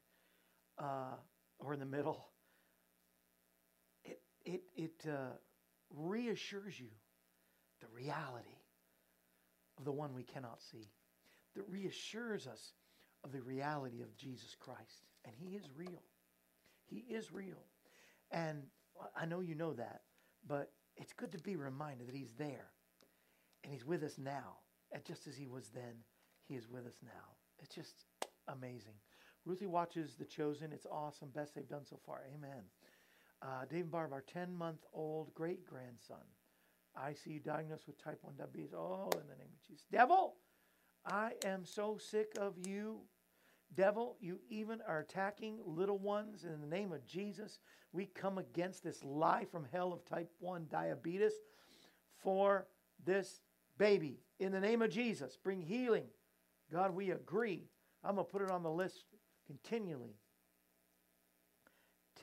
uh, 0.80 1.16
or 1.60 1.74
in 1.74 1.80
the 1.80 1.86
middle, 1.86 2.30
it 4.04 4.22
it 4.46 4.62
it 4.76 5.06
uh, 5.08 5.36
reassures 5.94 6.80
you 6.80 6.90
the 7.82 7.88
reality 7.96 8.58
of 9.78 9.86
the 9.86 9.92
one 9.92 10.14
we 10.14 10.24
cannot 10.24 10.62
see. 10.62 10.92
That 11.56 11.68
reassures 11.68 12.48
us 12.48 12.74
of 13.24 13.32
the 13.32 13.42
reality 13.42 14.02
of 14.02 14.16
Jesus 14.16 14.56
Christ. 14.60 15.06
And 15.26 15.34
He 15.36 15.56
is 15.56 15.66
real. 15.76 16.04
He 16.86 17.06
is 17.14 17.32
real. 17.32 17.66
And 18.32 18.64
I 19.16 19.26
know 19.26 19.42
you 19.42 19.56
know 19.56 19.74
that, 19.74 20.02
but 20.48 20.72
it's 20.96 21.14
good 21.14 21.32
to 21.32 21.40
be 21.40 21.56
reminded 21.56 22.08
that 22.08 22.16
He's 22.16 22.34
there. 22.38 22.68
And 23.64 23.74
He's 23.74 23.86
with 23.86 24.04
us 24.04 24.18
now. 24.18 24.58
And 24.92 25.04
just 25.06 25.28
as 25.28 25.36
He 25.36 25.48
was 25.48 25.70
then, 25.74 26.04
He 26.48 26.56
is 26.56 26.70
with 26.70 26.86
us 26.86 27.00
now. 27.04 27.36
It's 27.60 27.76
just 27.76 28.06
amazing. 28.48 28.96
Ruthie 29.46 29.68
watches 29.68 30.16
The 30.16 30.26
Chosen. 30.26 30.72
It's 30.72 30.86
awesome. 30.86 31.30
Best 31.30 31.56
they've 31.56 31.68
done 31.68 31.86
so 31.86 32.00
far. 32.06 32.22
Amen. 32.36 32.64
Uh, 33.42 33.66
Dave 33.70 33.84
and 33.84 33.92
Barb, 33.92 34.14
our 34.14 34.22
10 34.22 34.56
month 34.56 34.82
old 34.94 35.34
great 35.34 35.66
grandson. 35.66 36.24
I 36.96 37.14
see 37.14 37.32
you 37.32 37.40
diagnosed 37.40 37.88
with 37.88 38.04
type 38.04 38.20
1 38.22 38.36
diabetes. 38.38 38.74
Oh, 38.76 39.10
in 39.14 39.28
the 39.28 39.36
name 39.36 39.52
of 39.54 39.68
Jesus. 39.68 39.86
Devil, 39.92 40.36
I 41.06 41.32
am 41.46 41.66
so 41.66 41.98
sick 41.98 42.34
of 42.40 42.56
you. 42.68 43.02
Devil, 43.74 44.18
you 44.20 44.40
even 44.50 44.80
are 44.88 45.00
attacking 45.00 45.60
little 45.66 45.98
ones 45.98 46.44
in 46.44 46.60
the 46.60 46.68
name 46.68 46.92
of 46.92 47.06
Jesus. 47.06 47.60
We 47.94 48.06
come 48.06 48.38
against 48.38 48.84
this 48.84 49.04
lie 49.04 49.46
from 49.50 49.66
hell 49.72 49.94
of 49.94 50.06
type 50.06 50.30
1 50.40 50.68
diabetes 50.70 51.34
for 52.22 52.68
this 53.06 53.42
baby, 53.78 54.20
in 54.40 54.52
the 54.52 54.60
name 54.60 54.82
of 54.82 54.92
Jesus, 54.92 55.38
bring 55.44 55.62
healing. 55.62 56.06
God, 56.72 56.94
we 56.94 57.12
agree. 57.12 57.66
I'm 58.04 58.16
going 58.16 58.28
to 58.28 58.32
put 58.32 58.42
it 58.42 58.52
on 58.52 58.64
the 58.64 58.70
list 58.70 59.06
continually. 59.48 60.16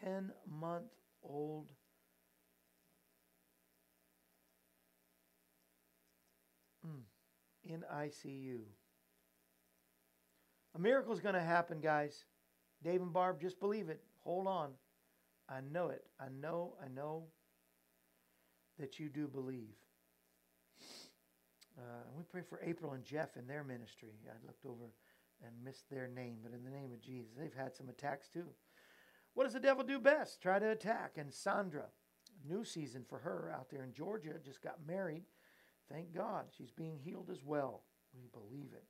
10 0.05 0.31
month 0.49 0.93
old 1.23 1.67
mm, 6.87 7.01
in 7.69 7.85
ICU. 7.95 8.59
A 10.75 10.79
miracle 10.79 11.13
is 11.13 11.21
going 11.21 11.35
to 11.35 11.41
happen, 11.41 11.81
guys. 11.81 12.25
Dave 12.83 13.03
and 13.03 13.13
Barb, 13.13 13.41
just 13.41 13.61
believe 13.61 13.89
it. 13.89 14.01
Hold 14.25 14.47
on. 14.47 14.71
I 15.49 15.61
know 15.73 15.89
it. 15.89 16.05
I 16.21 16.27
know, 16.41 16.75
I 16.85 16.89
know 16.89 17.25
that 18.79 18.99
you 18.99 19.09
do 19.09 19.27
believe. 19.27 19.75
Uh, 21.79 22.05
we 22.17 22.25
pray 22.25 22.43
for 22.43 22.61
April 22.63 22.93
and 22.93 23.05
Jeff 23.05 23.37
in 23.37 23.47
their 23.47 23.65
ministry. 23.65 24.11
I 24.27 24.47
looked 24.47 24.67
over 24.67 24.93
and 25.45 25.53
missed 25.65 25.89
their 25.89 26.09
name, 26.09 26.39
but 26.43 26.53
in 26.53 26.65
the 26.65 26.71
name 26.71 26.93
of 26.93 27.01
Jesus, 27.01 27.31
they've 27.39 27.55
had 27.55 27.75
some 27.75 27.89
attacks 27.89 28.29
too. 28.29 28.49
What 29.35 29.45
does 29.45 29.53
the 29.53 29.61
devil 29.61 29.85
do 29.85 30.01
best? 30.01 30.43
Try 30.43 30.59
to 30.59 30.71
attack. 30.71 31.13
And 31.17 31.33
Sandra, 31.33 31.87
new 32.49 32.65
season 32.65 33.05
for 33.09 33.19
her 33.19 33.53
out 33.57 33.71
there 33.71 33.85
in 33.85 33.93
Georgia, 33.93 34.35
just 34.45 34.63
got 34.63 34.87
married. 34.87 35.23
Thank 35.91 36.15
God 36.15 36.47
she's 36.57 36.71
being 36.71 36.99
healed 36.99 37.31
as 37.31 37.43
well. 37.45 37.83
We 38.15 38.29
believe 38.33 38.73
it. 38.75 38.85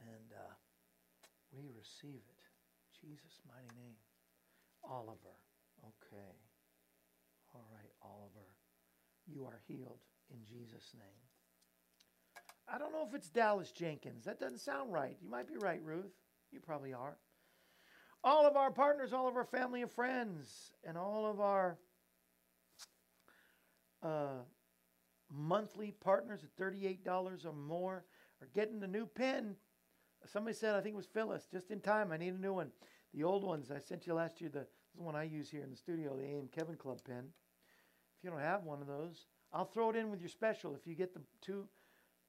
And 0.00 0.32
uh, 0.32 0.54
we 1.52 1.64
receive 1.76 2.20
it. 2.28 2.38
Jesus' 3.00 3.40
mighty 3.46 3.74
name. 3.80 3.96
Oliver. 4.84 5.36
Okay. 5.84 6.36
All 7.54 7.66
right, 7.72 7.92
Oliver. 8.02 8.46
You 9.26 9.44
are 9.44 9.60
healed 9.66 10.00
in 10.30 10.44
Jesus' 10.44 10.94
name. 10.94 11.28
I 12.70 12.78
don't 12.78 12.92
know 12.92 13.06
if 13.08 13.14
it's 13.14 13.30
Dallas 13.30 13.72
Jenkins. 13.72 14.24
That 14.24 14.38
doesn't 14.38 14.58
sound 14.58 14.92
right. 14.92 15.16
You 15.22 15.30
might 15.30 15.48
be 15.48 15.56
right, 15.56 15.80
Ruth. 15.82 16.12
You 16.50 16.60
probably 16.60 16.92
are. 16.92 17.16
All 18.22 18.46
of 18.46 18.56
our 18.56 18.70
partners, 18.70 19.12
all 19.12 19.28
of 19.28 19.36
our 19.36 19.44
family 19.44 19.80
and 19.80 19.90
friends, 19.90 20.72
and 20.84 20.98
all 20.98 21.26
of 21.26 21.40
our 21.40 21.78
uh, 24.02 24.42
monthly 25.30 25.92
partners 25.92 26.40
at 26.44 26.56
$38 26.56 27.46
or 27.46 27.52
more 27.52 28.04
are 28.40 28.48
getting 28.54 28.80
the 28.80 28.86
new 28.86 29.06
pen. 29.06 29.56
Somebody 30.24 30.54
said, 30.54 30.74
I 30.74 30.80
think 30.80 30.94
it 30.94 30.96
was 30.96 31.06
Phyllis, 31.06 31.46
just 31.50 31.70
in 31.70 31.80
time. 31.80 32.12
I 32.12 32.16
need 32.16 32.34
a 32.34 32.40
new 32.40 32.52
one. 32.52 32.70
The 33.14 33.24
old 33.24 33.44
ones 33.44 33.70
I 33.70 33.78
sent 33.78 34.06
you 34.06 34.14
last 34.14 34.40
year, 34.40 34.50
the, 34.50 34.66
the 34.96 35.02
one 35.02 35.16
I 35.16 35.24
use 35.24 35.50
here 35.50 35.62
in 35.62 35.70
the 35.70 35.76
studio, 35.76 36.16
the 36.16 36.24
AM 36.24 36.48
Kevin 36.54 36.76
Club 36.76 37.00
pen. 37.04 37.24
If 38.18 38.24
you 38.24 38.30
don't 38.30 38.40
have 38.40 38.64
one 38.64 38.80
of 38.80 38.86
those, 38.86 39.26
I'll 39.52 39.64
throw 39.64 39.90
it 39.90 39.96
in 39.96 40.10
with 40.10 40.20
your 40.20 40.28
special 40.28 40.74
if 40.74 40.86
you 40.86 40.94
get 40.94 41.14
the 41.14 41.22
two 41.40 41.66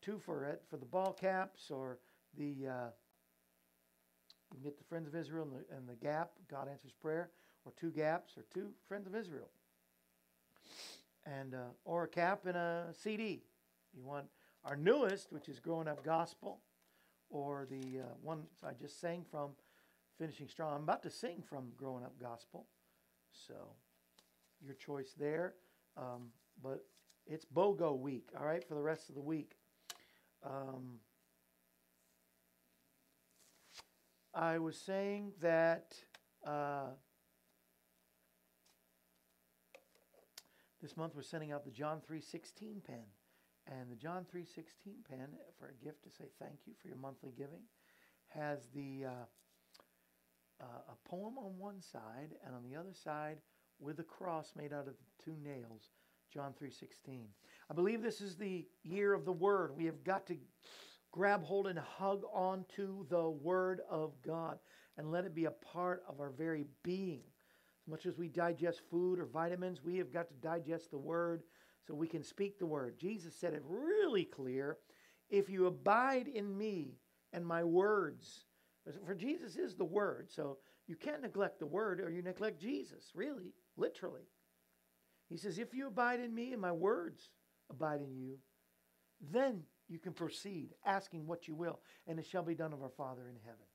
two 0.02 0.18
for 0.18 0.45
it 0.45 0.62
for 0.70 0.78
the 0.78 0.86
ball 0.86 1.12
caps 1.12 1.70
or 1.70 2.00
the 2.38 2.68
uh, 2.68 2.89
you 4.52 4.56
can 4.56 4.64
get 4.64 4.78
the 4.78 4.84
Friends 4.86 5.08
of 5.08 5.16
Israel 5.16 5.43
and 5.43 5.54
the, 5.54 5.76
and 5.76 5.89
the 5.89 5.95
gap 5.95 6.32
God 6.50 6.70
answers 6.70 6.93
prayer 6.93 7.32
or 7.66 7.74
two 7.78 7.91
gaps 7.91 8.38
or 8.38 8.45
two 8.54 8.72
Friends 8.88 9.08
of 9.08 9.16
Israel 9.16 9.50
and 11.39 11.53
uh, 11.53 11.69
or 11.86 12.03
a 12.03 12.07
cap 12.07 12.45
and 12.45 12.55
a 12.55 12.88
CD. 12.93 13.43
You 13.95 14.03
want 14.03 14.25
our 14.65 14.75
newest, 14.75 15.32
which 15.32 15.49
is 15.49 15.59
Growing 15.59 15.88
Up 15.88 16.03
Gospel, 16.03 16.59
or 17.30 17.67
the 17.69 17.99
uh, 17.99 18.03
one 18.21 18.43
I 18.63 18.73
just 18.73 18.99
sang 18.99 19.25
from, 19.30 19.51
Finishing 20.17 20.47
Strong. 20.47 20.75
I'm 20.75 20.84
about 20.84 21.03
to 21.03 21.09
sing 21.09 21.43
from 21.47 21.71
Growing 21.77 22.03
Up 22.03 22.19
Gospel, 22.19 22.65
so 23.32 23.53
your 24.61 24.75
choice 24.75 25.13
there. 25.17 25.53
Um, 25.97 26.30
but 26.61 26.84
it's 27.25 27.45
BOGO 27.45 27.97
week, 27.97 28.30
all 28.38 28.45
right, 28.45 28.67
for 28.67 28.75
the 28.75 28.82
rest 28.82 29.09
of 29.09 29.15
the 29.15 29.21
week. 29.21 29.53
Um, 30.45 30.99
I 34.34 34.59
was 34.59 34.77
saying 34.77 35.34
that 35.41 35.95
uh, 36.45 36.91
this 40.82 40.95
month 40.95 41.13
we're 41.15 41.21
sending 41.21 41.51
out 41.51 41.65
the 41.65 41.71
John 41.71 42.01
3:16 42.01 42.82
pen, 42.82 43.03
and 43.67 43.91
the 43.91 43.95
John 43.95 44.25
3:16 44.25 45.03
pen 45.03 45.38
for 45.57 45.67
a 45.67 45.73
gift 45.73 46.03
to 46.03 46.09
say 46.09 46.25
thank 46.39 46.65
you 46.65 46.73
for 46.82 46.88
your 46.88 46.97
monthly 46.97 47.32
giving 47.32 47.63
has 48.30 48.67
the 48.73 49.05
uh, 49.05 49.25
uh, 50.61 50.91
a 50.91 51.09
poem 51.09 51.38
on 51.38 51.57
one 51.57 51.82
side, 51.82 52.36
and 52.45 52.55
on 52.55 52.63
the 52.63 52.75
other 52.75 52.93
side 52.93 53.38
with 53.80 53.99
a 53.99 54.03
cross 54.03 54.53
made 54.55 54.73
out 54.73 54.88
of 54.88 54.95
two 55.23 55.36
nails 55.43 55.89
John 56.32 56.53
3:16. 56.53 57.27
I 57.69 57.73
believe 57.73 58.01
this 58.01 58.21
is 58.21 58.36
the 58.36 58.67
year 58.84 59.13
of 59.13 59.25
the 59.25 59.34
word. 59.34 59.75
We 59.75 59.86
have 59.86 60.03
got 60.03 60.27
to 60.27 60.38
grab 61.11 61.43
hold 61.43 61.67
and 61.67 61.80
hug 61.80 62.23
onto 62.32 63.07
the 63.07 63.30
word 63.30 63.82
of 63.89 64.21
God 64.21 64.59
and 64.97 65.11
let 65.11 65.25
it 65.25 65.34
be 65.34 65.45
a 65.45 65.51
part 65.51 66.03
of 66.07 66.19
our 66.19 66.30
very 66.30 66.65
being. 66.84 67.23
Much 67.90 68.06
as 68.06 68.18
we 68.18 68.28
digest 68.28 68.82
food 68.90 69.20
or 69.20 69.26
vitamins, 69.26 69.84
we 69.84 69.98
have 69.98 70.14
got 70.14 70.28
to 70.28 70.36
digest 70.36 70.92
the 70.92 70.98
word 70.98 71.44
so 71.88 71.94
we 71.94 72.08
can 72.08 72.24
speak 72.24 72.60
the 72.60 72.66
word. 72.66 72.98
Jesus 73.00 73.36
said 73.36 73.54
it 73.54 73.64
really 73.66 74.26
clear, 74.26 74.78
if 75.30 75.50
you 75.50 75.66
abide 75.66 76.28
in 76.28 76.58
me 76.58 76.98
and 77.34 77.46
my 77.46 77.64
words, 77.64 78.46
for 79.06 79.16
Jesus 79.16 79.56
is 79.56 79.76
the 79.76 79.86
word, 79.86 80.30
so 80.32 80.58
you 80.88 80.96
can't 80.96 81.22
neglect 81.22 81.60
the 81.60 81.66
word 81.66 82.00
or 82.00 82.10
you 82.10 82.22
neglect 82.22 82.60
Jesus, 82.60 83.12
really, 83.14 83.54
literally. 83.78 84.28
He 85.28 85.38
says, 85.38 85.58
If 85.58 85.74
you 85.74 85.88
abide 85.88 86.20
in 86.20 86.34
me 86.34 86.54
and 86.54 86.62
my 86.62 86.72
words 86.72 87.30
abide 87.70 88.02
in 88.02 88.16
you, 88.16 88.38
then 89.32 89.64
you 89.88 90.00
can 90.00 90.14
proceed 90.14 90.74
asking 90.86 91.28
what 91.28 91.48
you 91.48 91.56
will, 91.56 91.80
and 92.08 92.20
it 92.20 92.26
shall 92.26 92.44
be 92.44 92.56
done 92.56 92.74
of 92.74 92.82
our 92.82 92.90
Father 92.90 93.28
in 93.28 93.36
heaven. 93.44 93.66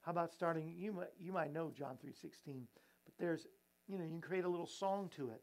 How 0.00 0.12
about 0.12 0.32
starting? 0.32 0.74
You 0.76 0.92
might, 0.92 1.08
you 1.18 1.32
might 1.32 1.52
know 1.52 1.72
John 1.76 1.96
3.16, 2.04 2.62
but 2.74 2.82
there's, 3.18 3.46
you 3.86 3.98
know, 3.98 4.04
you 4.04 4.10
can 4.10 4.20
create 4.20 4.44
a 4.44 4.48
little 4.48 4.66
song 4.66 5.10
to 5.16 5.30
it. 5.30 5.40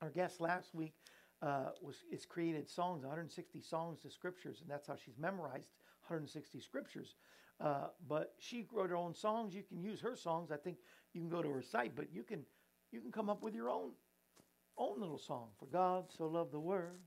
Our 0.00 0.10
guest 0.10 0.40
last 0.40 0.74
week 0.74 0.94
uh, 1.42 1.70
was 1.80 1.96
is 2.10 2.24
created 2.24 2.68
songs, 2.68 3.02
160 3.02 3.60
songs 3.60 4.02
to 4.02 4.10
scriptures, 4.10 4.60
and 4.60 4.70
that's 4.70 4.86
how 4.86 4.96
she's 4.96 5.18
memorized 5.18 5.70
160 6.06 6.60
scriptures. 6.60 7.14
Uh, 7.60 7.88
but 8.08 8.34
she 8.38 8.66
wrote 8.72 8.90
her 8.90 8.96
own 8.96 9.14
songs. 9.14 9.54
You 9.54 9.62
can 9.62 9.80
use 9.80 10.00
her 10.00 10.16
songs. 10.16 10.50
I 10.50 10.56
think 10.56 10.78
you 11.12 11.20
can 11.20 11.30
go 11.30 11.42
to 11.42 11.50
her 11.50 11.62
site, 11.62 11.94
but 11.94 12.12
you 12.12 12.22
can 12.22 12.44
you 12.90 13.00
can 13.00 13.12
come 13.12 13.30
up 13.30 13.42
with 13.42 13.54
your 13.54 13.70
own 13.70 13.90
own 14.78 15.00
little 15.00 15.18
song. 15.18 15.48
For 15.58 15.66
God 15.66 16.06
so 16.16 16.26
loved 16.26 16.52
the 16.52 16.60
world 16.60 16.98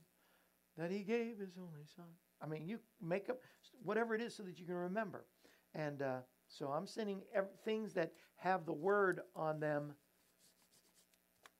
that 0.77 0.91
he 0.91 0.99
gave 0.99 1.39
his 1.39 1.57
only 1.57 1.85
son. 1.95 2.05
I 2.41 2.47
mean, 2.47 2.67
you 2.67 2.79
make 3.01 3.29
up 3.29 3.37
whatever 3.83 4.13
it 4.13 4.21
is 4.21 4.35
so 4.35 4.43
that 4.43 4.59
you 4.59 4.65
can 4.65 4.75
remember. 4.75 5.25
And 5.73 6.01
uh, 6.01 6.19
so 6.47 6.67
I'm 6.67 6.87
sending 6.87 7.21
things 7.63 7.93
that 7.93 8.13
have 8.37 8.65
the 8.65 8.73
word 8.73 9.21
on 9.35 9.59
them 9.59 9.93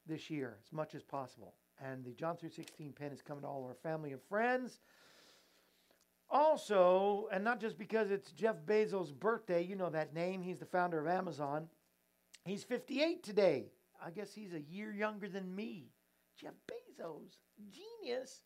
this 0.06 0.30
year 0.30 0.58
as 0.64 0.72
much 0.72 0.96
as 0.96 1.04
possible. 1.04 1.56
And 1.80 2.06
the 2.06 2.14
John 2.14 2.38
3:16 2.38 2.94
pen 2.94 3.12
is 3.12 3.22
coming 3.22 3.42
to 3.42 3.48
all 3.48 3.66
our 3.66 3.76
family 3.76 4.12
and 4.12 4.22
friends. 4.24 4.80
Also, 6.30 7.28
and 7.32 7.44
not 7.44 7.60
just 7.60 7.78
because 7.78 8.10
it's 8.12 8.32
Jeff 8.32 8.56
Bezos' 8.66 9.14
birthday, 9.14 9.62
you 9.62 9.76
know 9.76 9.90
that 9.90 10.14
name, 10.14 10.42
he's 10.42 10.60
the 10.60 10.66
founder 10.66 11.00
of 11.00 11.08
Amazon. 11.08 11.70
He's 12.46 12.64
58 12.64 13.24
today. 13.24 13.72
I 14.04 14.12
guess 14.12 14.34
he's 14.34 14.54
a 14.54 14.62
year 14.62 14.92
younger 14.92 15.28
than 15.28 15.56
me. 15.56 15.92
Jeff 16.36 16.54
Bezos, 16.68 17.38
genius. 17.70 18.44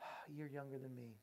A 0.28 0.32
year 0.32 0.46
younger 0.46 0.78
than 0.78 0.94
me. 0.94 1.16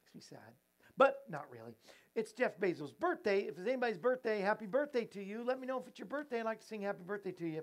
Makes 0.00 0.14
me 0.14 0.20
sad. 0.20 0.54
But 0.96 1.18
not 1.28 1.50
really. 1.50 1.74
It's 2.14 2.32
Jeff 2.32 2.58
Bezos' 2.58 2.98
birthday. 2.98 3.42
If 3.42 3.58
it's 3.58 3.66
anybody's 3.66 3.98
birthday, 3.98 4.40
happy 4.40 4.66
birthday 4.66 5.04
to 5.06 5.22
you. 5.22 5.42
Let 5.42 5.58
me 5.58 5.66
know 5.66 5.78
if 5.78 5.88
it's 5.88 5.98
your 5.98 6.06
birthday. 6.06 6.40
I'd 6.40 6.44
like 6.44 6.60
to 6.60 6.66
sing 6.66 6.82
happy 6.82 7.02
birthday 7.04 7.32
to 7.32 7.46
you 7.46 7.62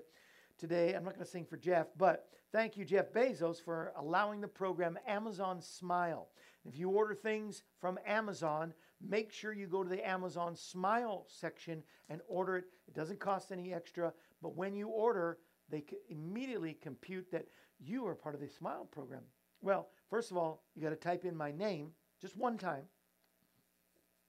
today. 0.58 0.94
I'm 0.94 1.04
not 1.04 1.14
going 1.14 1.24
to 1.24 1.30
sing 1.30 1.46
for 1.46 1.56
Jeff, 1.56 1.86
but 1.96 2.28
thank 2.52 2.76
you, 2.76 2.84
Jeff 2.84 3.12
Bezos, 3.12 3.62
for 3.62 3.92
allowing 3.96 4.40
the 4.40 4.48
program 4.48 4.98
Amazon 5.06 5.60
Smile. 5.62 6.28
If 6.64 6.76
you 6.76 6.90
order 6.90 7.14
things 7.14 7.62
from 7.80 7.98
Amazon, 8.04 8.74
make 9.00 9.32
sure 9.32 9.52
you 9.52 9.68
go 9.68 9.84
to 9.84 9.88
the 9.88 10.06
Amazon 10.06 10.56
Smile 10.56 11.24
section 11.28 11.82
and 12.08 12.20
order 12.26 12.58
it. 12.58 12.64
It 12.88 12.94
doesn't 12.94 13.20
cost 13.20 13.52
any 13.52 13.72
extra, 13.72 14.12
but 14.42 14.56
when 14.56 14.74
you 14.74 14.88
order, 14.88 15.38
they 15.70 15.84
immediately 16.08 16.74
compute 16.74 17.30
that 17.30 17.46
you 17.78 18.06
are 18.06 18.16
part 18.16 18.34
of 18.34 18.40
the 18.40 18.48
Smile 18.48 18.88
program. 18.90 19.22
Well, 19.62 19.88
first 20.08 20.32
of 20.32 20.36
all, 20.36 20.64
you 20.74 20.82
got 20.82 20.90
to 20.90 20.96
type 20.96 21.24
in 21.24 21.36
my 21.36 21.52
name 21.52 21.92
just 22.20 22.36
one 22.36 22.58
time. 22.58 22.82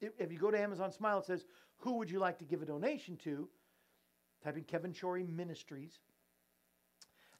If 0.02 0.32
you 0.32 0.38
go 0.40 0.52
to 0.52 0.60
Amazon 0.60 0.92
Smile, 0.92 1.20
it 1.20 1.26
says, 1.26 1.46
Who 1.78 1.98
would 1.98 2.10
you 2.10 2.20
like 2.20 2.40
to 2.40 2.46
give 2.46 2.62
a 2.62 2.66
donation 2.66 3.18
to? 3.18 3.50
Type 4.44 4.58
in 4.58 4.64
Kevin 4.64 4.94
Shorey 4.94 5.28
Ministries. 5.28 6.00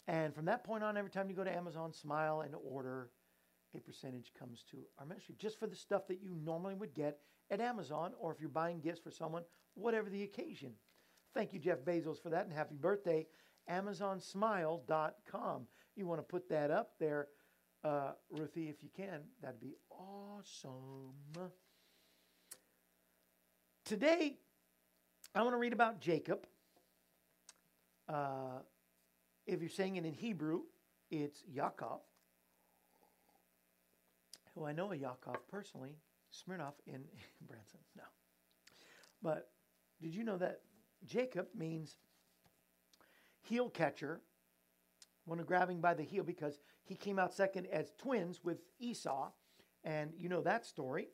And 0.08 0.34
from 0.36 0.46
that 0.46 0.64
point 0.64 0.84
on, 0.84 0.98
every 0.98 1.12
time 1.12 1.30
you 1.30 1.36
go 1.36 1.44
to 1.44 1.56
Amazon 1.56 1.94
Smile 1.94 2.42
and 2.42 2.54
order, 2.56 3.10
a 3.76 3.80
percentage 3.80 4.34
comes 4.38 4.64
to 4.72 4.78
our 5.00 5.06
ministry 5.06 5.36
just 5.38 5.60
for 5.60 5.68
the 5.68 5.76
stuff 5.76 6.08
that 6.08 6.22
you 6.22 6.36
normally 6.44 6.76
would 6.76 6.94
get 6.94 7.20
at 7.50 7.62
Amazon 7.62 8.12
or 8.20 8.32
if 8.34 8.40
you're 8.40 8.50
buying 8.50 8.82
gifts 8.82 9.00
for 9.00 9.12
someone, 9.12 9.44
whatever 9.76 10.10
the 10.10 10.24
occasion. 10.24 10.74
Thank 11.34 11.54
you, 11.54 11.60
Jeff 11.60 11.80
Bezos, 11.80 12.22
for 12.22 12.30
that, 12.30 12.46
and 12.46 12.54
happy 12.54 12.76
birthday. 12.76 13.26
AmazonSmile.com. 13.70 15.68
You 15.96 16.08
want 16.08 16.20
to 16.20 16.24
put 16.24 16.50
that 16.50 16.72
up 16.72 16.94
there 17.00 17.28
uh, 17.84 18.12
Ruthie, 18.30 18.70
if 18.70 18.84
you 18.84 18.90
can, 18.96 19.22
that'd 19.42 19.60
be 19.60 19.76
awesome. 19.90 21.14
Today, 23.84 24.38
I 25.34 25.42
want 25.42 25.54
to 25.54 25.58
read 25.58 25.74
about 25.74 26.00
Jacob. 26.00 26.46
Uh, 28.08 28.60
if 29.48 29.60
you're 29.60 29.70
saying 29.70 29.96
it 29.96 30.06
in 30.06 30.14
Hebrew, 30.14 30.62
it's 31.10 31.44
Yaakov, 31.54 32.00
who 34.54 34.66
I 34.66 34.72
know 34.72 34.92
a 34.92 34.96
Yaakov 34.96 35.38
personally, 35.50 35.98
Smirnoff 36.32 36.76
in 36.86 37.04
Branson. 37.48 37.80
No. 37.98 38.04
But 39.22 39.50
did 40.00 40.14
you 40.14 40.24
know 40.24 40.38
that 40.38 40.62
Jacob 41.06 41.48
means 41.58 41.98
heel 43.42 43.68
catcher, 43.68 44.22
one 45.26 45.40
of 45.40 45.48
grabbing 45.48 45.82
by 45.82 45.96
the 45.96 46.04
heel, 46.04 46.24
because 46.24 46.60
he 46.84 46.96
came 46.96 47.18
out 47.18 47.34
second 47.34 47.66
as 47.68 47.92
twins 47.98 48.44
with 48.44 48.60
Esau, 48.80 49.32
and 49.84 50.12
you 50.18 50.30
know 50.30 50.42
that 50.42 50.66
story. 50.66 51.08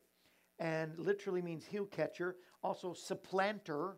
And 0.59 0.97
literally 0.97 1.43
means 1.43 1.65
heel 1.65 1.86
catcher, 1.86 2.36
also 2.64 2.93
supplanter 2.93 3.95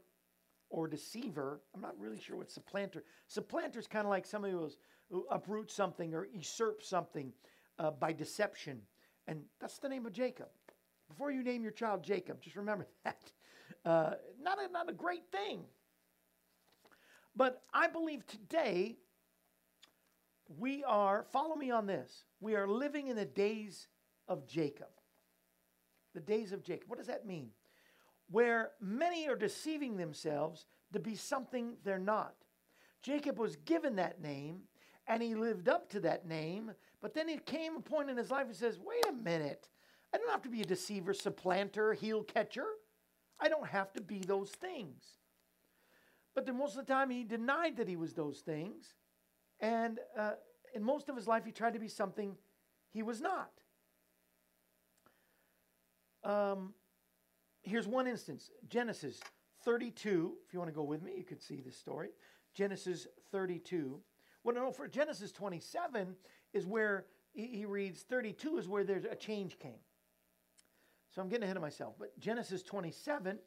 or 0.69 0.87
deceiver. 0.87 1.61
I'm 1.73 1.81
not 1.81 1.99
really 1.99 2.19
sure 2.19 2.37
what 2.37 2.51
supplanter. 2.51 3.03
Supplanter 3.27 3.79
is 3.79 3.87
kind 3.87 4.05
of 4.05 4.09
like 4.09 4.25
somebody 4.25 4.53
who, 4.53 4.69
who 5.09 5.25
uproots 5.31 5.73
something 5.73 6.13
or 6.13 6.27
usurps 6.31 6.87
something 6.87 7.33
uh, 7.79 7.91
by 7.91 8.13
deception. 8.13 8.81
And 9.27 9.41
that's 9.59 9.79
the 9.79 9.89
name 9.89 10.05
of 10.05 10.13
Jacob. 10.13 10.49
Before 11.07 11.31
you 11.31 11.43
name 11.43 11.63
your 11.63 11.71
child 11.71 12.03
Jacob, 12.03 12.41
just 12.41 12.55
remember 12.55 12.87
that. 13.03 13.31
Uh, 13.85 14.13
not, 14.41 14.57
a, 14.59 14.71
not 14.71 14.89
a 14.89 14.93
great 14.93 15.23
thing. 15.31 15.61
But 17.35 17.61
I 17.73 17.87
believe 17.87 18.25
today 18.27 18.97
we 20.57 20.83
are, 20.83 21.25
follow 21.31 21.55
me 21.55 21.71
on 21.71 21.85
this, 21.85 22.25
we 22.39 22.55
are 22.55 22.67
living 22.67 23.07
in 23.07 23.15
the 23.15 23.25
days 23.25 23.87
of 24.27 24.47
Jacob. 24.47 24.89
The 26.13 26.19
days 26.19 26.51
of 26.51 26.63
Jacob. 26.63 26.89
What 26.89 26.97
does 26.97 27.07
that 27.07 27.25
mean? 27.25 27.51
Where 28.29 28.71
many 28.79 29.27
are 29.27 29.35
deceiving 29.35 29.97
themselves 29.97 30.65
to 30.93 30.99
be 30.99 31.15
something 31.15 31.77
they're 31.83 31.99
not. 31.99 32.33
Jacob 33.01 33.37
was 33.37 33.55
given 33.57 33.95
that 33.95 34.21
name 34.21 34.61
and 35.07 35.23
he 35.23 35.33
lived 35.33 35.67
up 35.67 35.89
to 35.89 35.99
that 36.01 36.27
name, 36.27 36.71
but 37.01 37.13
then 37.13 37.29
it 37.29 37.45
came 37.45 37.75
a 37.75 37.81
point 37.81 38.09
in 38.09 38.17
his 38.17 38.29
life 38.29 38.47
he 38.47 38.53
says, 38.53 38.77
wait 38.79 39.05
a 39.07 39.11
minute, 39.11 39.69
I 40.13 40.17
don't 40.17 40.29
have 40.29 40.43
to 40.43 40.49
be 40.49 40.61
a 40.61 40.65
deceiver, 40.65 41.13
supplanter, 41.13 41.93
heel 41.93 42.23
catcher. 42.23 42.65
I 43.39 43.47
don't 43.47 43.67
have 43.67 43.93
to 43.93 44.01
be 44.01 44.19
those 44.19 44.49
things. 44.49 45.03
But 46.35 46.45
then 46.45 46.57
most 46.57 46.77
of 46.77 46.85
the 46.85 46.93
time 46.93 47.09
he 47.09 47.23
denied 47.23 47.77
that 47.77 47.87
he 47.87 47.95
was 47.95 48.13
those 48.13 48.39
things. 48.39 48.93
And 49.59 49.99
uh, 50.17 50.33
in 50.73 50.83
most 50.83 51.09
of 51.09 51.15
his 51.15 51.27
life, 51.27 51.45
he 51.45 51.51
tried 51.51 51.73
to 51.73 51.79
be 51.79 51.87
something 51.87 52.35
he 52.91 53.03
was 53.03 53.21
not. 53.21 53.51
Um, 56.23 56.73
here's 57.61 57.87
one 57.87 58.07
instance 58.07 58.51
Genesis 58.69 59.19
32. 59.65 60.33
If 60.47 60.53
you 60.53 60.59
want 60.59 60.69
to 60.69 60.75
go 60.75 60.83
with 60.83 61.01
me, 61.01 61.13
you 61.17 61.23
could 61.23 61.41
see 61.41 61.61
this 61.61 61.77
story. 61.77 62.09
Genesis 62.53 63.07
32. 63.31 63.99
Well, 64.43 64.55
no, 64.55 64.71
for 64.71 64.87
Genesis 64.87 65.31
27 65.31 66.15
is 66.53 66.65
where 66.65 67.05
he, 67.33 67.47
he 67.47 67.65
reads 67.65 68.01
32 68.01 68.57
is 68.57 68.67
where 68.67 68.83
there's 68.83 69.05
a 69.05 69.15
change 69.15 69.59
came. 69.59 69.79
So 71.13 71.21
I'm 71.21 71.29
getting 71.29 71.43
ahead 71.43 71.57
of 71.57 71.61
myself. 71.61 71.95
But 71.99 72.17
Genesis 72.19 72.63
27 72.63 73.39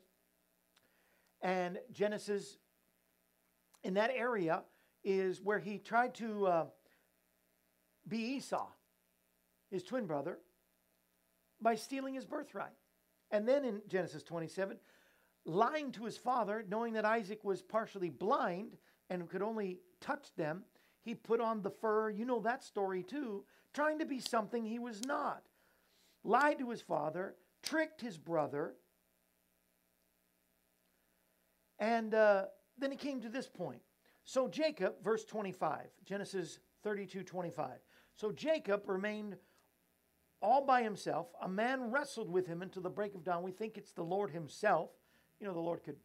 and 1.40 1.78
Genesis 1.92 2.58
in 3.82 3.94
that 3.94 4.10
area 4.14 4.62
is 5.04 5.40
where 5.40 5.58
he 5.58 5.78
tried 5.78 6.14
to 6.14 6.46
uh, 6.46 6.66
be 8.06 8.18
Esau, 8.36 8.68
his 9.70 9.82
twin 9.82 10.06
brother, 10.06 10.38
by 11.60 11.74
stealing 11.74 12.14
his 12.14 12.24
birthright. 12.24 12.72
And 13.32 13.48
then 13.48 13.64
in 13.64 13.80
Genesis 13.88 14.22
27, 14.22 14.76
lying 15.46 15.90
to 15.92 16.04
his 16.04 16.18
father, 16.18 16.64
knowing 16.68 16.92
that 16.92 17.06
Isaac 17.06 17.42
was 17.42 17.62
partially 17.62 18.10
blind 18.10 18.76
and 19.08 19.28
could 19.28 19.42
only 19.42 19.80
touch 20.00 20.34
them, 20.36 20.64
he 21.02 21.14
put 21.14 21.40
on 21.40 21.62
the 21.62 21.70
fur. 21.70 22.10
You 22.10 22.26
know 22.26 22.40
that 22.40 22.62
story 22.62 23.02
too, 23.02 23.44
trying 23.72 23.98
to 23.98 24.06
be 24.06 24.20
something 24.20 24.64
he 24.64 24.78
was 24.78 25.00
not. 25.04 25.42
Lied 26.22 26.58
to 26.58 26.70
his 26.70 26.82
father, 26.82 27.34
tricked 27.62 28.00
his 28.00 28.18
brother. 28.18 28.74
And 31.78 32.14
uh, 32.14 32.44
then 32.78 32.90
he 32.92 32.96
came 32.96 33.20
to 33.22 33.28
this 33.28 33.48
point. 33.48 33.80
So 34.24 34.46
Jacob, 34.46 35.02
verse 35.02 35.24
25, 35.24 35.86
Genesis 36.04 36.60
32 36.84 37.24
25. 37.24 37.70
So 38.14 38.30
Jacob 38.30 38.88
remained 38.88 39.36
all 40.42 40.64
by 40.66 40.82
himself. 40.82 41.28
A 41.40 41.48
man 41.48 41.90
wrestled 41.90 42.30
with 42.30 42.46
him 42.46 42.62
until 42.62 42.82
the 42.82 42.90
break 42.90 43.14
of 43.14 43.24
dawn. 43.24 43.42
We 43.42 43.52
think 43.52 43.78
it's 43.78 43.92
the 43.92 44.02
Lord 44.02 44.30
himself. 44.30 44.90
You 45.40 45.46
know, 45.46 45.54
the 45.54 45.60
Lord 45.60 45.82
could 45.82 45.96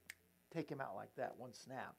take 0.53 0.69
him 0.69 0.81
out 0.81 0.95
like 0.95 1.13
that, 1.17 1.33
one 1.37 1.53
snap. 1.53 1.95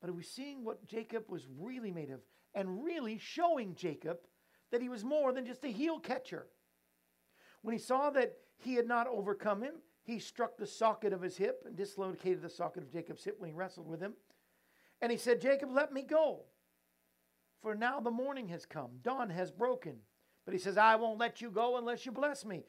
But 0.00 0.10
are 0.10 0.14
we 0.14 0.22
seeing 0.22 0.64
what 0.64 0.86
Jacob 0.86 1.24
was 1.28 1.46
really 1.58 1.90
made 1.90 2.10
of 2.10 2.20
and 2.54 2.84
really 2.84 3.18
showing 3.18 3.74
Jacob 3.74 4.18
that 4.70 4.82
he 4.82 4.88
was 4.88 5.04
more 5.04 5.32
than 5.32 5.46
just 5.46 5.64
a 5.64 5.68
heel 5.68 5.98
catcher? 5.98 6.46
When 7.62 7.72
he 7.72 7.78
saw 7.78 8.10
that 8.10 8.36
he 8.58 8.74
had 8.74 8.86
not 8.86 9.06
overcome 9.06 9.62
him, 9.62 9.74
he 10.02 10.18
struck 10.18 10.58
the 10.58 10.66
socket 10.66 11.14
of 11.14 11.22
his 11.22 11.36
hip 11.36 11.62
and 11.64 11.74
dislocated 11.74 12.42
the 12.42 12.50
socket 12.50 12.82
of 12.82 12.92
Jacob's 12.92 13.24
hip 13.24 13.36
when 13.38 13.48
he 13.48 13.56
wrestled 13.56 13.88
with 13.88 14.00
him. 14.00 14.12
And 15.00 15.10
he 15.10 15.16
said, 15.16 15.40
Jacob, 15.40 15.70
let 15.72 15.92
me 15.92 16.02
go. 16.02 16.42
For 17.62 17.74
now 17.74 18.00
the 18.00 18.10
morning 18.10 18.48
has 18.48 18.66
come, 18.66 18.90
dawn 19.00 19.30
has 19.30 19.50
broken. 19.50 19.96
But 20.44 20.54
he 20.54 20.60
says, 20.60 20.76
I 20.76 20.96
won't 20.96 21.18
let 21.18 21.40
you 21.40 21.50
go 21.50 21.76
unless 21.76 22.04
you 22.04 22.12
bless 22.12 22.44
me. 22.44 22.64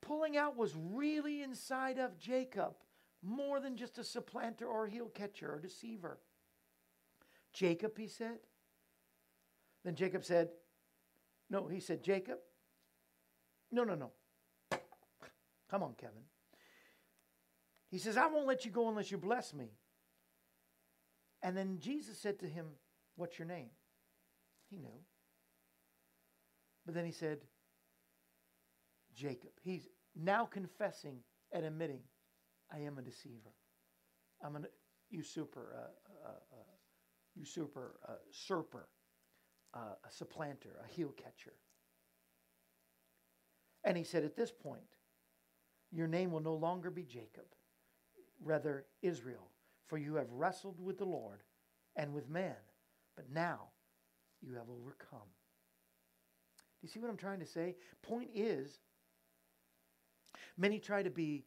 Pulling 0.00 0.36
out 0.36 0.56
was 0.56 0.74
really 0.76 1.42
inside 1.42 1.98
of 1.98 2.18
Jacob, 2.18 2.74
more 3.22 3.60
than 3.60 3.76
just 3.76 3.98
a 3.98 4.04
supplanter 4.04 4.66
or 4.66 4.86
heel 4.86 5.10
catcher 5.12 5.52
or 5.52 5.60
deceiver. 5.60 6.18
Jacob, 7.52 7.96
he 7.96 8.08
said. 8.08 8.38
Then 9.84 9.94
Jacob 9.94 10.24
said, 10.24 10.50
No, 11.50 11.66
he 11.66 11.80
said, 11.80 12.02
Jacob, 12.02 12.38
no, 13.70 13.84
no, 13.84 13.94
no. 13.94 14.10
Come 15.70 15.82
on, 15.82 15.94
Kevin. 15.94 16.22
He 17.90 17.98
says, 17.98 18.16
I 18.16 18.26
won't 18.26 18.46
let 18.46 18.64
you 18.64 18.70
go 18.70 18.88
unless 18.88 19.10
you 19.10 19.18
bless 19.18 19.54
me. 19.54 19.70
And 21.42 21.56
then 21.56 21.78
Jesus 21.80 22.18
said 22.18 22.38
to 22.40 22.46
him, 22.46 22.66
What's 23.16 23.38
your 23.38 23.48
name? 23.48 23.70
He 24.70 24.76
knew. 24.76 25.00
But 26.88 26.94
then 26.94 27.04
he 27.04 27.12
said, 27.12 27.40
Jacob. 29.14 29.50
He's 29.60 29.88
now 30.16 30.46
confessing 30.46 31.18
and 31.52 31.66
admitting, 31.66 32.00
I 32.72 32.78
am 32.78 32.96
a 32.96 33.02
deceiver. 33.02 33.52
I'm 34.42 34.56
a 34.56 34.60
usurper, 35.10 35.74
uh, 35.76 36.28
uh, 36.28 36.30
uh, 36.30 36.76
usurper, 37.34 37.96
uh, 38.08 38.12
usurper, 38.26 38.88
uh, 39.74 39.96
a 40.02 40.10
supplanter, 40.10 40.76
a 40.82 40.88
heel 40.88 41.12
catcher. 41.14 41.52
And 43.84 43.94
he 43.94 44.02
said, 44.02 44.24
At 44.24 44.34
this 44.34 44.50
point, 44.50 44.96
your 45.92 46.06
name 46.06 46.30
will 46.30 46.40
no 46.40 46.54
longer 46.54 46.90
be 46.90 47.02
Jacob, 47.02 47.44
rather 48.42 48.86
Israel, 49.02 49.50
for 49.88 49.98
you 49.98 50.14
have 50.14 50.30
wrestled 50.30 50.80
with 50.80 50.96
the 50.96 51.04
Lord 51.04 51.42
and 51.96 52.14
with 52.14 52.30
man, 52.30 52.56
but 53.14 53.30
now 53.30 53.72
you 54.40 54.54
have 54.54 54.70
overcome. 54.70 55.28
Do 56.80 56.86
you 56.86 56.88
see 56.88 57.00
what 57.00 57.10
I'm 57.10 57.16
trying 57.16 57.40
to 57.40 57.46
say? 57.46 57.76
Point 58.02 58.30
is, 58.34 58.78
many 60.56 60.78
try 60.78 61.02
to 61.02 61.10
be 61.10 61.44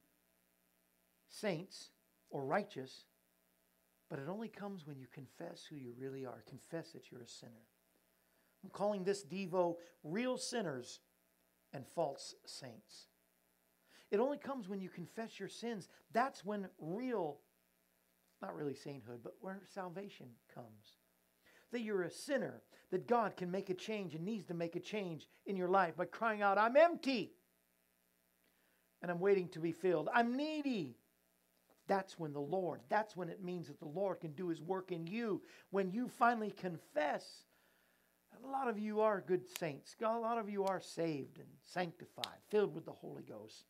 saints 1.29 1.91
or 2.29 2.43
righteous, 2.43 3.05
but 4.09 4.19
it 4.19 4.27
only 4.27 4.49
comes 4.49 4.85
when 4.85 4.99
you 4.99 5.07
confess 5.13 5.63
who 5.63 5.77
you 5.77 5.93
really 5.97 6.25
are. 6.25 6.43
Confess 6.47 6.91
that 6.91 7.11
you're 7.11 7.21
a 7.21 7.27
sinner. 7.27 7.65
I'm 8.63 8.69
calling 8.69 9.03
this 9.03 9.23
Devo 9.23 9.75
real 10.03 10.37
sinners 10.37 10.99
and 11.73 11.85
false 11.95 12.35
saints. 12.45 13.07
It 14.11 14.19
only 14.19 14.37
comes 14.37 14.67
when 14.67 14.81
you 14.81 14.89
confess 14.89 15.39
your 15.39 15.47
sins. 15.47 15.87
That's 16.11 16.43
when 16.43 16.67
real, 16.79 17.39
not 18.41 18.55
really 18.55 18.75
sainthood, 18.75 19.21
but 19.23 19.35
where 19.39 19.61
salvation 19.73 20.27
comes. 20.53 20.97
That 21.71 21.81
you're 21.81 22.03
a 22.03 22.11
sinner, 22.11 22.61
that 22.91 23.07
God 23.07 23.37
can 23.37 23.49
make 23.49 23.69
a 23.69 23.73
change 23.73 24.15
and 24.15 24.25
needs 24.25 24.45
to 24.47 24.53
make 24.53 24.75
a 24.75 24.79
change 24.79 25.27
in 25.45 25.55
your 25.55 25.69
life 25.69 25.95
by 25.95 26.05
crying 26.05 26.41
out, 26.41 26.57
I'm 26.57 26.75
empty 26.75 27.33
and 29.01 29.09
I'm 29.09 29.19
waiting 29.19 29.47
to 29.49 29.59
be 29.59 29.71
filled. 29.71 30.09
I'm 30.13 30.35
needy. 30.35 30.97
That's 31.87 32.19
when 32.19 32.33
the 32.33 32.39
Lord, 32.39 32.81
that's 32.89 33.15
when 33.15 33.29
it 33.29 33.43
means 33.43 33.67
that 33.67 33.79
the 33.79 33.87
Lord 33.87 34.19
can 34.19 34.31
do 34.33 34.49
his 34.49 34.61
work 34.61 34.91
in 34.91 35.07
you. 35.07 35.41
When 35.71 35.91
you 35.91 36.07
finally 36.07 36.51
confess 36.51 37.45
a 38.43 38.47
lot 38.47 38.67
of 38.67 38.79
you 38.79 39.01
are 39.01 39.21
good 39.21 39.43
saints. 39.59 39.95
A 40.01 40.17
lot 40.17 40.37
of 40.37 40.49
you 40.49 40.63
are 40.63 40.79
saved 40.79 41.37
and 41.37 41.47
sanctified, 41.63 42.39
filled 42.49 42.73
with 42.73 42.85
the 42.85 42.91
Holy 42.91 43.23
Ghost. 43.23 43.65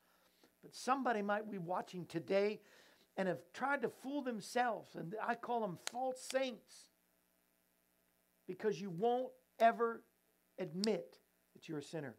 But 0.61 0.75
somebody 0.75 1.21
might 1.21 1.51
be 1.51 1.57
watching 1.57 2.05
today 2.05 2.61
and 3.17 3.27
have 3.27 3.41
tried 3.53 3.81
to 3.81 3.89
fool 3.89 4.21
themselves, 4.21 4.95
and 4.95 5.15
I 5.21 5.35
call 5.35 5.61
them 5.61 5.79
false 5.91 6.21
saints 6.21 6.90
because 8.51 8.79
you 8.79 8.89
won't 8.89 9.31
ever 9.59 10.03
Admit 10.61 11.17
that 11.53 11.67
you're 11.67 11.79
a 11.79 11.83
sinner. 11.83 12.15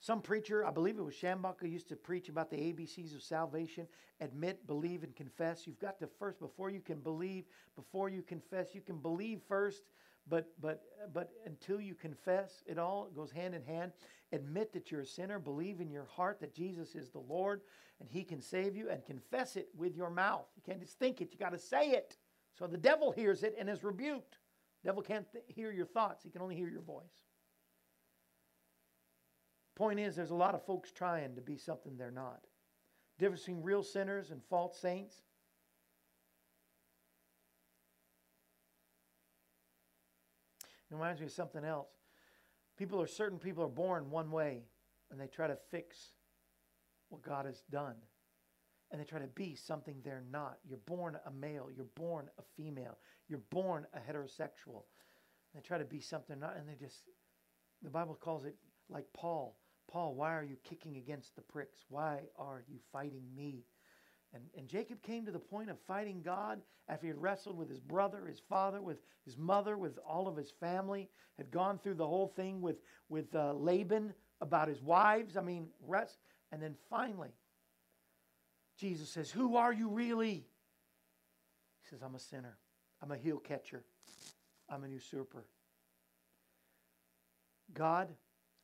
Some 0.00 0.22
preacher, 0.22 0.64
I 0.64 0.70
believe 0.70 0.98
it 0.98 1.02
was 1.02 1.14
Schambach, 1.14 1.68
used 1.68 1.88
to 1.88 1.96
preach 1.96 2.28
about 2.28 2.50
the 2.50 2.56
ABCs 2.56 3.14
of 3.14 3.22
salvation 3.22 3.88
admit, 4.20 4.66
believe, 4.66 5.02
and 5.02 5.14
confess. 5.16 5.66
You've 5.66 5.80
got 5.80 5.98
to 5.98 6.06
first, 6.06 6.38
before 6.38 6.70
you 6.70 6.80
can 6.80 7.00
believe, 7.00 7.44
before 7.74 8.08
you 8.08 8.22
confess, 8.22 8.74
you 8.74 8.80
can 8.80 8.98
believe 8.98 9.40
first, 9.48 9.82
but, 10.28 10.48
but, 10.60 10.82
but 11.12 11.30
until 11.46 11.80
you 11.80 11.94
confess, 11.94 12.62
it 12.66 12.78
all 12.78 13.08
goes 13.14 13.32
hand 13.32 13.54
in 13.54 13.64
hand. 13.64 13.90
Admit 14.32 14.72
that 14.72 14.92
you're 14.92 15.00
a 15.00 15.06
sinner, 15.06 15.40
believe 15.40 15.80
in 15.80 15.90
your 15.90 16.06
heart 16.06 16.38
that 16.40 16.54
Jesus 16.54 16.94
is 16.94 17.10
the 17.10 17.18
Lord 17.18 17.62
and 18.00 18.08
He 18.08 18.22
can 18.22 18.40
save 18.40 18.76
you, 18.76 18.88
and 18.90 19.04
confess 19.04 19.56
it 19.56 19.68
with 19.76 19.96
your 19.96 20.10
mouth. 20.10 20.46
You 20.54 20.62
can't 20.64 20.80
just 20.80 21.00
think 21.00 21.20
it, 21.20 21.32
you 21.32 21.38
got 21.38 21.50
to 21.50 21.58
say 21.58 21.90
it. 21.90 22.16
So 22.56 22.68
the 22.68 22.78
devil 22.78 23.10
hears 23.10 23.42
it 23.42 23.56
and 23.58 23.68
is 23.68 23.82
rebuked. 23.82 24.38
Devil 24.84 25.02
can't 25.02 25.30
th- 25.32 25.44
hear 25.48 25.72
your 25.72 25.86
thoughts, 25.86 26.22
he 26.22 26.30
can 26.30 26.42
only 26.42 26.56
hear 26.56 26.68
your 26.68 26.82
voice. 26.82 27.24
Point 29.76 30.00
is, 30.00 30.16
there's 30.16 30.30
a 30.30 30.34
lot 30.34 30.54
of 30.54 30.66
folks 30.66 30.90
trying 30.90 31.36
to 31.36 31.40
be 31.40 31.56
something 31.56 31.96
they're 31.96 32.10
not. 32.10 32.40
Difference 33.18 33.42
between 33.42 33.62
real 33.62 33.82
sinners 33.82 34.30
and 34.30 34.40
false 34.50 34.80
saints. 34.80 35.14
It 40.90 40.94
reminds 40.94 41.20
me 41.20 41.26
of 41.26 41.32
something 41.32 41.64
else. 41.64 41.90
People 42.76 43.00
are 43.00 43.06
certain 43.06 43.38
people 43.38 43.62
are 43.62 43.68
born 43.68 44.10
one 44.10 44.30
way 44.30 44.62
and 45.10 45.20
they 45.20 45.26
try 45.26 45.46
to 45.46 45.58
fix 45.70 46.12
what 47.08 47.22
God 47.22 47.46
has 47.46 47.62
done. 47.70 47.96
And 48.90 49.00
they 49.00 49.04
try 49.04 49.18
to 49.18 49.26
be 49.26 49.54
something 49.54 49.96
they're 50.02 50.24
not. 50.30 50.58
You're 50.66 50.78
born 50.86 51.18
a 51.26 51.30
male, 51.30 51.68
you're 51.74 51.86
born 51.94 52.30
a 52.38 52.42
female, 52.56 52.98
you're 53.28 53.40
born 53.50 53.86
a 53.94 53.98
heterosexual. 53.98 54.84
They 55.54 55.60
try 55.60 55.78
to 55.78 55.84
be 55.84 56.00
something 56.00 56.38
not 56.38 56.56
and 56.56 56.68
they 56.68 56.74
just 56.74 57.02
the 57.82 57.90
Bible 57.90 58.14
calls 58.14 58.44
it 58.44 58.56
like 58.88 59.06
Paul 59.14 59.56
Paul, 59.90 60.14
why 60.14 60.34
are 60.34 60.44
you 60.44 60.56
kicking 60.64 60.96
against 60.96 61.34
the 61.34 61.42
pricks? 61.42 61.84
Why 61.88 62.20
are 62.36 62.62
you 62.68 62.78
fighting 62.92 63.24
me? 63.34 63.64
And, 64.34 64.42
and 64.56 64.68
Jacob 64.68 65.02
came 65.02 65.24
to 65.24 65.32
the 65.32 65.38
point 65.38 65.70
of 65.70 65.78
fighting 65.86 66.20
God 66.22 66.60
after 66.88 67.06
he 67.06 67.08
had 67.08 67.20
wrestled 67.20 67.56
with 67.56 67.70
his 67.70 67.80
brother, 67.80 68.26
his 68.26 68.40
father, 68.48 68.82
with 68.82 68.98
his 69.24 69.38
mother, 69.38 69.78
with 69.78 69.98
all 70.06 70.28
of 70.28 70.36
his 70.36 70.50
family, 70.60 71.08
had 71.38 71.50
gone 71.50 71.78
through 71.78 71.94
the 71.94 72.06
whole 72.06 72.28
thing 72.36 72.60
with, 72.60 72.76
with 73.08 73.34
uh, 73.34 73.54
Laban 73.54 74.12
about 74.42 74.68
his 74.68 74.82
wives. 74.82 75.38
I 75.38 75.40
mean, 75.40 75.68
rest. 75.86 76.18
And 76.52 76.62
then 76.62 76.74
finally, 76.90 77.32
Jesus 78.78 79.08
says, 79.08 79.30
Who 79.30 79.56
are 79.56 79.72
you 79.72 79.88
really? 79.88 80.46
He 81.80 81.88
says, 81.88 82.02
I'm 82.02 82.14
a 82.14 82.20
sinner. 82.20 82.58
I'm 83.02 83.12
a 83.12 83.16
heel 83.16 83.38
catcher. 83.38 83.84
I'm 84.68 84.84
an 84.84 84.90
usurper. 84.90 85.44
God, 87.74 88.08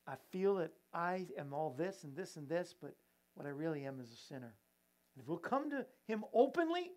I 0.06 0.14
feel 0.30 0.56
that 0.56 0.72
I 0.92 1.26
am 1.38 1.52
all 1.52 1.74
this 1.76 2.04
and 2.04 2.16
this 2.16 2.36
and 2.36 2.48
this, 2.48 2.74
but 2.80 2.94
what 3.34 3.46
I 3.46 3.50
really 3.50 3.84
am 3.84 4.00
is 4.00 4.12
a 4.12 4.16
sinner. 4.16 4.54
And 5.14 5.22
if 5.22 5.28
we'll 5.28 5.38
come 5.38 5.70
to 5.70 5.86
Him 6.06 6.24
openly 6.32 6.92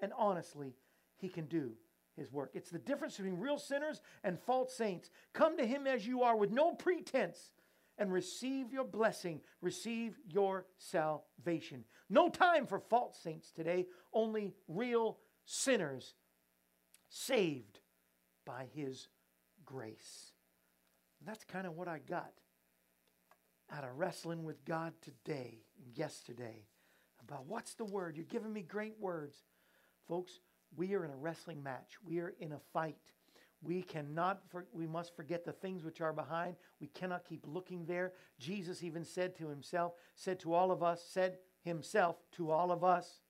and 0.00 0.12
honestly, 0.16 0.74
He 1.16 1.28
can 1.28 1.46
do 1.46 1.72
His 2.16 2.32
work. 2.32 2.50
It's 2.54 2.70
the 2.70 2.78
difference 2.78 3.16
between 3.16 3.38
real 3.38 3.58
sinners 3.58 4.00
and 4.24 4.38
false 4.38 4.74
saints. 4.74 5.10
Come 5.32 5.56
to 5.58 5.66
Him 5.66 5.86
as 5.86 6.06
you 6.06 6.22
are 6.22 6.36
with 6.36 6.50
no 6.50 6.72
pretense 6.72 7.52
and 7.98 8.12
receive 8.12 8.72
your 8.72 8.84
blessing, 8.84 9.40
receive 9.60 10.18
your 10.28 10.66
salvation. 10.78 11.84
No 12.08 12.28
time 12.28 12.66
for 12.66 12.80
false 12.80 13.18
saints 13.22 13.52
today, 13.52 13.86
only 14.12 14.54
real 14.68 15.18
sinners 15.44 16.14
saved 17.10 17.80
by 18.46 18.66
His 18.74 19.08
grace. 19.66 20.32
And 21.18 21.28
that's 21.28 21.44
kind 21.44 21.66
of 21.66 21.74
what 21.76 21.88
I 21.88 21.98
got 21.98 22.32
out 23.72 23.84
of 23.84 23.90
wrestling 23.96 24.44
with 24.44 24.64
God 24.64 24.94
today 25.02 25.58
and 25.76 25.96
yesterday 25.96 26.64
about 27.22 27.46
what's 27.46 27.74
the 27.74 27.84
word. 27.84 28.16
You're 28.16 28.24
giving 28.24 28.52
me 28.52 28.62
great 28.62 28.94
words. 28.98 29.36
Folks, 30.08 30.40
we 30.76 30.94
are 30.94 31.04
in 31.04 31.10
a 31.10 31.16
wrestling 31.16 31.62
match. 31.62 31.98
We 32.04 32.20
are 32.20 32.34
in 32.40 32.52
a 32.52 32.60
fight. 32.72 32.96
We 33.62 33.82
cannot, 33.82 34.40
for, 34.48 34.66
we 34.72 34.86
must 34.86 35.14
forget 35.14 35.44
the 35.44 35.52
things 35.52 35.84
which 35.84 36.00
are 36.00 36.12
behind. 36.12 36.56
We 36.80 36.86
cannot 36.86 37.26
keep 37.28 37.44
looking 37.46 37.84
there. 37.84 38.12
Jesus 38.38 38.82
even 38.82 39.04
said 39.04 39.36
to 39.36 39.48
himself, 39.48 39.92
said 40.14 40.40
to 40.40 40.54
all 40.54 40.70
of 40.70 40.82
us, 40.82 41.04
said 41.06 41.38
himself 41.62 42.16
to 42.32 42.50
all 42.50 42.72
of 42.72 42.82
us, 42.82 43.20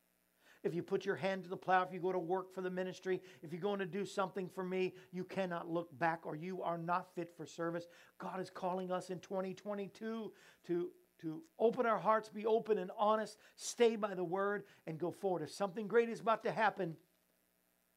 if 0.63 0.75
you 0.75 0.83
put 0.83 1.07
your 1.07 1.17
hand 1.17 1.45
to 1.45 1.49
the 1.49 1.57
plow, 1.57 1.83
if 1.83 1.93
you 1.93 2.01
go 2.01 2.13
to 2.13 2.19
work 2.19 2.53
for 2.55 2.61
the 2.61 2.71
ministry, 2.71 3.23
if 3.43 3.53
you're 3.53 3.61
going 3.61 3.79
to 3.79 3.87
do 3.87 4.05
something 4.05 4.49
for 4.49 4.63
me, 4.63 4.95
you 5.11 5.25
cannot 5.25 5.71
look 5.71 5.89
back 5.99 6.21
or 6.25 6.37
you 6.37 6.63
are 6.63 6.77
not 6.77 7.15
fit 7.15 7.33
for 7.35 7.47
service. 7.47 7.87
God 8.19 8.41
is 8.41 8.51
calling 8.51 8.93
us 8.93 9.11
in 9.11 9.21
2022 9.21 10.33
to, 10.67 10.91
to 11.23 11.43
open 11.59 11.87
our 11.87 11.99
hearts, 11.99 12.29
be 12.29 12.45
open 12.45 12.79
and 12.79 12.91
honest, 12.99 13.39
stay 13.57 13.97
by 13.97 14.15
the 14.15 14.25
word, 14.25 14.65
and 14.87 14.99
go 14.99 15.11
forward. 15.11 15.43
If 15.43 15.51
something 15.51 15.87
great 15.87 16.11
is 16.11 16.21
about 16.21 16.45
to 16.45 16.53
happen, 16.53 16.95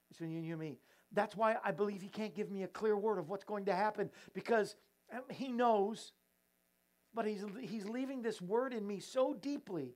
it's 0.10 0.20
between 0.20 0.44
you 0.44 0.54
and 0.54 0.62
me. 0.62 0.78
That's 1.12 1.36
why 1.36 1.58
I 1.64 1.72
believe 1.72 2.02
He 2.02 2.08
can't 2.08 2.34
give 2.34 2.50
me 2.50 2.64
a 2.64 2.68
clear 2.68 2.96
word 2.96 3.20
of 3.20 3.30
what's 3.30 3.44
going 3.44 3.66
to 3.66 3.76
happen 3.76 4.10
because 4.34 4.76
um, 5.14 5.22
He 5.30 5.52
knows, 5.52 6.14
but 7.14 7.26
He's, 7.26 7.44
he's 7.62 7.86
leaving 7.90 8.22
this 8.22 8.42
word 8.42 8.74
in 8.74 8.88
me 8.88 9.00
so 9.00 9.34
deeply 9.34 9.96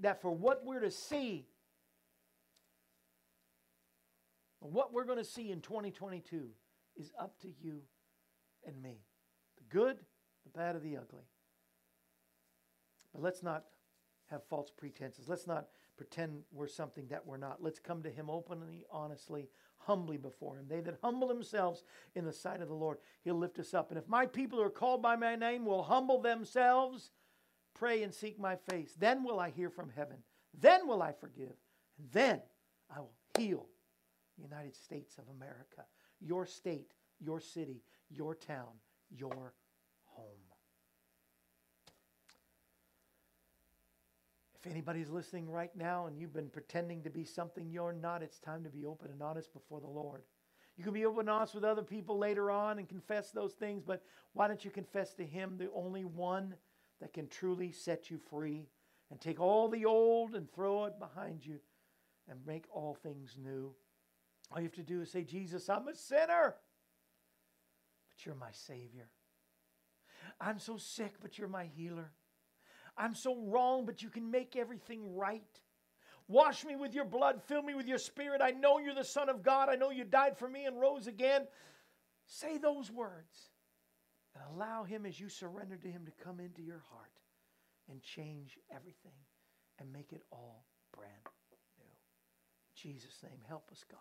that 0.00 0.20
for 0.20 0.30
what 0.30 0.64
we're 0.64 0.80
to 0.80 0.90
see, 0.90 1.46
what 4.68 4.92
we're 4.92 5.04
going 5.04 5.18
to 5.18 5.24
see 5.24 5.50
in 5.50 5.60
2022 5.60 6.48
is 6.96 7.12
up 7.18 7.38
to 7.40 7.48
you 7.60 7.80
and 8.66 8.80
me 8.82 8.98
the 9.56 9.64
good, 9.74 9.98
the 10.44 10.58
bad, 10.58 10.76
or 10.76 10.80
the 10.80 10.96
ugly. 10.96 11.24
But 13.12 13.22
let's 13.22 13.42
not 13.42 13.64
have 14.30 14.44
false 14.44 14.70
pretenses. 14.76 15.28
Let's 15.28 15.46
not 15.46 15.68
pretend 15.96 16.42
we're 16.52 16.68
something 16.68 17.06
that 17.08 17.26
we're 17.26 17.36
not. 17.36 17.62
Let's 17.62 17.78
come 17.78 18.02
to 18.02 18.10
Him 18.10 18.30
openly, 18.30 18.84
honestly, 18.90 19.48
humbly 19.78 20.16
before 20.16 20.56
Him. 20.56 20.66
They 20.68 20.80
that 20.80 20.98
humble 21.02 21.28
themselves 21.28 21.84
in 22.14 22.24
the 22.24 22.32
sight 22.32 22.62
of 22.62 22.68
the 22.68 22.74
Lord, 22.74 22.98
He'll 23.22 23.34
lift 23.34 23.58
us 23.58 23.74
up. 23.74 23.90
And 23.90 23.98
if 23.98 24.08
my 24.08 24.26
people 24.26 24.58
who 24.58 24.64
are 24.64 24.70
called 24.70 25.02
by 25.02 25.16
my 25.16 25.36
name 25.36 25.64
will 25.64 25.82
humble 25.82 26.20
themselves, 26.20 27.10
pray 27.74 28.02
and 28.02 28.14
seek 28.14 28.38
my 28.38 28.56
face, 28.56 28.94
then 28.98 29.24
will 29.24 29.40
I 29.40 29.50
hear 29.50 29.70
from 29.70 29.90
heaven. 29.94 30.18
Then 30.58 30.86
will 30.86 31.02
I 31.02 31.12
forgive. 31.12 31.54
And 31.98 32.10
then 32.12 32.40
I 32.94 33.00
will 33.00 33.14
heal 33.36 33.66
United 34.40 34.76
States 34.76 35.18
of 35.18 35.24
America, 35.36 35.84
your 36.20 36.46
state, 36.46 36.92
your 37.18 37.40
city, 37.40 37.82
your 38.08 38.34
town, 38.34 38.72
your 39.10 39.54
home. 40.04 40.26
If 44.62 44.70
anybody's 44.70 45.08
listening 45.08 45.48
right 45.48 45.74
now 45.74 46.06
and 46.06 46.18
you've 46.18 46.34
been 46.34 46.50
pretending 46.50 47.02
to 47.04 47.10
be 47.10 47.24
something 47.24 47.70
you're 47.70 47.94
not, 47.94 48.22
it's 48.22 48.38
time 48.38 48.62
to 48.64 48.70
be 48.70 48.84
open 48.84 49.10
and 49.10 49.22
honest 49.22 49.52
before 49.54 49.80
the 49.80 49.86
Lord. 49.86 50.22
You 50.76 50.84
can 50.84 50.92
be 50.92 51.06
open 51.06 51.20
and 51.20 51.30
honest 51.30 51.54
with 51.54 51.64
other 51.64 51.82
people 51.82 52.18
later 52.18 52.50
on 52.50 52.78
and 52.78 52.88
confess 52.88 53.30
those 53.30 53.54
things, 53.54 53.82
but 53.82 54.02
why 54.34 54.48
don't 54.48 54.64
you 54.64 54.70
confess 54.70 55.14
to 55.14 55.24
Him, 55.24 55.56
the 55.56 55.70
only 55.74 56.04
one 56.04 56.54
that 57.00 57.14
can 57.14 57.26
truly 57.28 57.72
set 57.72 58.10
you 58.10 58.18
free 58.18 58.68
and 59.10 59.20
take 59.20 59.40
all 59.40 59.68
the 59.68 59.86
old 59.86 60.34
and 60.34 60.50
throw 60.52 60.84
it 60.84 60.98
behind 60.98 61.44
you 61.44 61.58
and 62.28 62.38
make 62.46 62.64
all 62.70 62.94
things 63.02 63.36
new? 63.42 63.74
All 64.50 64.58
you 64.58 64.64
have 64.64 64.74
to 64.74 64.82
do 64.82 65.00
is 65.00 65.10
say, 65.10 65.22
Jesus, 65.22 65.68
I'm 65.68 65.86
a 65.88 65.94
sinner, 65.94 66.56
but 68.08 68.26
you're 68.26 68.34
my 68.34 68.50
Savior. 68.52 69.08
I'm 70.40 70.58
so 70.58 70.76
sick, 70.76 71.14
but 71.22 71.38
you're 71.38 71.48
my 71.48 71.66
healer. 71.66 72.10
I'm 72.96 73.14
so 73.14 73.36
wrong, 73.46 73.86
but 73.86 74.02
you 74.02 74.10
can 74.10 74.30
make 74.30 74.56
everything 74.56 75.14
right. 75.14 75.60
Wash 76.28 76.64
me 76.64 76.76
with 76.76 76.94
your 76.94 77.04
blood, 77.04 77.40
fill 77.42 77.62
me 77.62 77.74
with 77.74 77.86
your 77.86 77.98
spirit. 77.98 78.40
I 78.42 78.50
know 78.50 78.78
you're 78.78 78.94
the 78.94 79.04
Son 79.04 79.28
of 79.28 79.42
God. 79.42 79.68
I 79.68 79.76
know 79.76 79.90
you 79.90 80.04
died 80.04 80.36
for 80.36 80.48
me 80.48 80.64
and 80.64 80.80
rose 80.80 81.06
again. 81.06 81.46
Say 82.26 82.58
those 82.58 82.90
words 82.90 83.50
and 84.34 84.44
allow 84.54 84.84
Him 84.84 85.06
as 85.06 85.18
you 85.18 85.28
surrender 85.28 85.76
to 85.76 85.88
Him 85.88 86.04
to 86.06 86.24
come 86.24 86.40
into 86.40 86.62
your 86.62 86.82
heart 86.90 87.10
and 87.88 88.02
change 88.02 88.58
everything 88.74 89.18
and 89.78 89.92
make 89.92 90.12
it 90.12 90.22
all 90.30 90.66
brand 90.96 91.12
new. 91.78 91.84
In 91.84 92.90
Jesus' 92.92 93.22
name, 93.22 93.40
help 93.48 93.68
us, 93.72 93.84
God. 93.90 93.98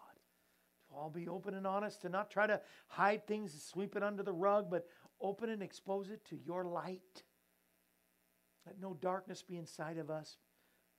All 0.91 1.09
be 1.09 1.27
open 1.27 1.53
and 1.53 1.67
honest, 1.67 2.01
to 2.01 2.09
not 2.09 2.31
try 2.31 2.47
to 2.47 2.59
hide 2.87 3.27
things 3.27 3.53
and 3.53 3.61
sweep 3.61 3.95
it 3.95 4.03
under 4.03 4.23
the 4.23 4.33
rug, 4.33 4.69
but 4.69 4.87
open 5.21 5.49
and 5.49 5.61
expose 5.61 6.09
it 6.09 6.25
to 6.25 6.37
your 6.45 6.65
light. 6.65 7.23
Let 8.65 8.79
no 8.79 8.97
darkness 8.99 9.43
be 9.43 9.57
inside 9.57 9.97
of 9.97 10.09
us, 10.09 10.37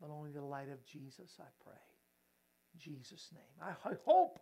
but 0.01 0.11
only 0.11 0.31
the 0.31 0.45
light 0.45 0.71
of 0.71 0.85
Jesus, 0.85 1.39
I 1.41 1.49
pray. 1.65 1.75
In 2.75 2.81
Jesus' 2.81 3.31
name. 3.33 3.43
I, 3.61 3.89
I 3.89 3.95
hope 4.05 4.39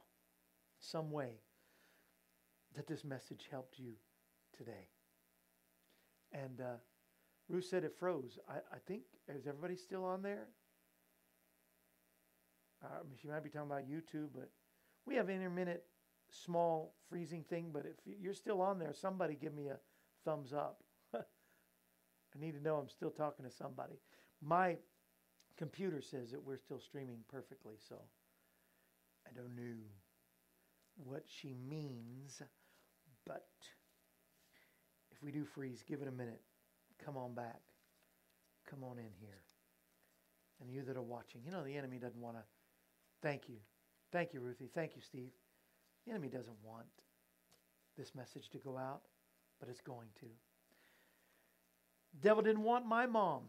some 0.81 1.11
way 1.11 1.41
that 2.75 2.87
this 2.87 3.05
message 3.05 3.49
helped 3.51 3.79
you 3.79 3.93
today. 4.57 4.89
And 6.33 6.61
uh, 6.61 6.77
Ruth 7.49 7.65
said 7.65 7.85
it 7.85 7.97
froze. 7.99 8.39
I, 8.49 8.57
I 8.57 8.79
think, 8.87 9.03
is 9.29 9.47
everybody 9.47 9.77
still 9.77 10.05
on 10.05 10.23
there? 10.23 10.49
Uh, 12.85 13.01
she 13.21 13.29
might 13.29 13.43
be 13.43 13.49
talking 13.49 13.71
about 13.71 13.89
YouTube, 13.91 14.29
but 14.35 14.51
we 15.09 15.17
have 15.17 15.31
intermittent 15.31 15.81
small 16.31 16.93
freezing 17.09 17.43
thing, 17.43 17.71
but 17.73 17.87
if 17.87 17.97
you're 18.21 18.35
still 18.35 18.61
on 18.61 18.79
there, 18.79 18.93
somebody 18.93 19.35
give 19.35 19.55
me 19.55 19.69
a 19.69 19.79
thumbs 20.25 20.53
up. 20.53 20.83
I 21.15 21.21
need 22.39 22.53
to 22.53 22.63
know 22.63 22.77
I'm 22.77 22.91
still 22.91 23.11
talking 23.11 23.47
to 23.47 23.51
somebody. 23.51 23.95
My 24.43 24.77
computer 25.57 26.03
says 26.03 26.31
that 26.31 26.45
we're 26.45 26.59
still 26.59 26.79
streaming 26.79 27.21
perfectly, 27.31 27.75
so 27.89 27.97
I 29.27 29.31
don't 29.35 29.57
know 29.57 29.79
what 30.97 31.25
she 31.27 31.55
means, 31.69 32.43
but 33.27 33.49
if 35.11 35.23
we 35.23 35.33
do 35.33 35.45
freeze, 35.45 35.83
give 35.89 36.03
it 36.03 36.09
a 36.09 36.13
minute. 36.13 36.43
Come 37.03 37.17
on 37.17 37.35
back. 37.35 37.63
Come 38.69 38.85
on 38.85 38.99
in 38.99 39.11
here. 39.19 39.41
And 40.61 40.71
you 40.71 40.83
that 40.83 40.97
are 40.97 41.03
watching, 41.03 41.41
you 41.45 41.51
know 41.51 41.65
the 41.65 41.77
enemy 41.77 41.99
doesn't 41.99 42.21
want 42.21 42.37
to. 42.37 42.43
Thank 43.23 43.49
you. 43.49 43.57
Thank 44.13 44.33
you, 44.33 44.41
Ruthie. 44.41 44.71
Thank 44.75 44.97
you, 44.97 45.03
Steve. 45.03 45.31
The 46.05 46.13
enemy 46.13 46.29
doesn't 46.29 46.57
want 46.63 46.87
this 47.97 48.15
message 48.15 48.49
to 48.51 48.59
go 48.59 48.79
out, 48.79 49.03
but 49.61 49.69
it's 49.69 49.81
going 49.81 50.09
to. 50.21 50.27
Devil 52.21 52.43
didn't 52.43 52.63
want 52.63 52.87
my 52.87 53.07
mom 53.07 53.43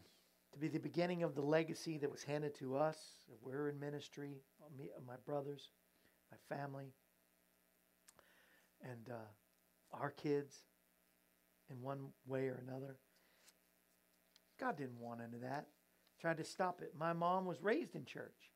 to 0.52 0.58
be 0.58 0.68
the 0.68 0.78
beginning 0.78 1.22
of 1.22 1.34
the 1.34 1.40
legacy 1.40 1.96
that 1.98 2.10
was 2.10 2.22
handed 2.22 2.54
to 2.56 2.76
us. 2.76 2.98
We're 3.42 3.68
in 3.68 3.80
ministry, 3.80 4.42
me, 4.76 4.90
my 5.06 5.14
brothers, 5.24 5.70
my 6.30 6.56
family, 6.56 6.92
and 8.82 9.08
uh, 9.10 9.96
our 9.96 10.10
kids 10.10 10.56
in 11.70 11.80
one 11.80 12.08
way 12.26 12.48
or 12.48 12.62
another. 12.66 12.96
God 14.58 14.76
didn't 14.76 14.98
want 15.00 15.20
any 15.26 15.36
of 15.36 15.42
that. 15.42 15.66
Tried 16.20 16.36
to 16.36 16.44
stop 16.44 16.82
it. 16.82 16.92
My 16.98 17.12
mom 17.14 17.46
was 17.46 17.62
raised 17.62 17.94
in 17.94 18.04
church. 18.04 18.50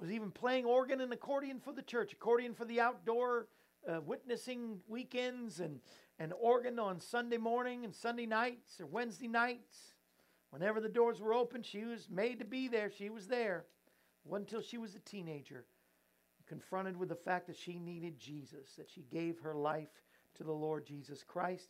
Was 0.00 0.10
even 0.10 0.30
playing 0.30 0.64
organ 0.64 1.02
and 1.02 1.12
accordion 1.12 1.60
for 1.60 1.74
the 1.74 1.82
church, 1.82 2.14
accordion 2.14 2.54
for 2.54 2.64
the 2.64 2.80
outdoor 2.80 3.48
uh, 3.86 4.00
witnessing 4.00 4.78
weekends, 4.88 5.60
and, 5.60 5.80
and 6.18 6.32
organ 6.40 6.78
on 6.78 7.00
Sunday 7.00 7.36
morning 7.36 7.84
and 7.84 7.94
Sunday 7.94 8.24
nights 8.24 8.80
or 8.80 8.86
Wednesday 8.86 9.28
nights. 9.28 9.94
Whenever 10.50 10.80
the 10.80 10.88
doors 10.88 11.20
were 11.20 11.34
open, 11.34 11.62
she 11.62 11.84
was 11.84 12.08
made 12.10 12.38
to 12.38 12.46
be 12.46 12.66
there. 12.66 12.90
She 12.90 13.10
was 13.10 13.26
there. 13.26 13.66
It 14.24 14.30
wasn't 14.30 14.48
until 14.48 14.62
she 14.62 14.78
was 14.78 14.94
a 14.94 15.00
teenager, 15.00 15.66
confronted 16.48 16.96
with 16.96 17.10
the 17.10 17.14
fact 17.14 17.46
that 17.48 17.56
she 17.58 17.78
needed 17.78 18.18
Jesus, 18.18 18.74
that 18.78 18.88
she 18.88 19.02
gave 19.02 19.38
her 19.40 19.54
life 19.54 20.02
to 20.36 20.44
the 20.44 20.52
Lord 20.52 20.86
Jesus 20.86 21.22
Christ. 21.22 21.68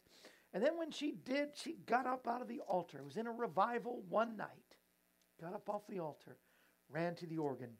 And 0.54 0.62
then 0.64 0.78
when 0.78 0.92
she 0.92 1.12
did, 1.24 1.50
she 1.54 1.78
got 1.84 2.06
up 2.06 2.28
out 2.28 2.42
of 2.42 2.48
the 2.48 2.60
altar. 2.60 2.98
It 2.98 3.04
was 3.04 3.16
in 3.16 3.26
a 3.26 3.32
revival 3.32 4.04
one 4.08 4.36
night. 4.36 4.76
Got 5.40 5.54
up 5.54 5.68
off 5.68 5.88
the 5.88 5.98
altar, 5.98 6.36
ran 6.88 7.16
to 7.16 7.26
the 7.26 7.38
organ, 7.38 7.70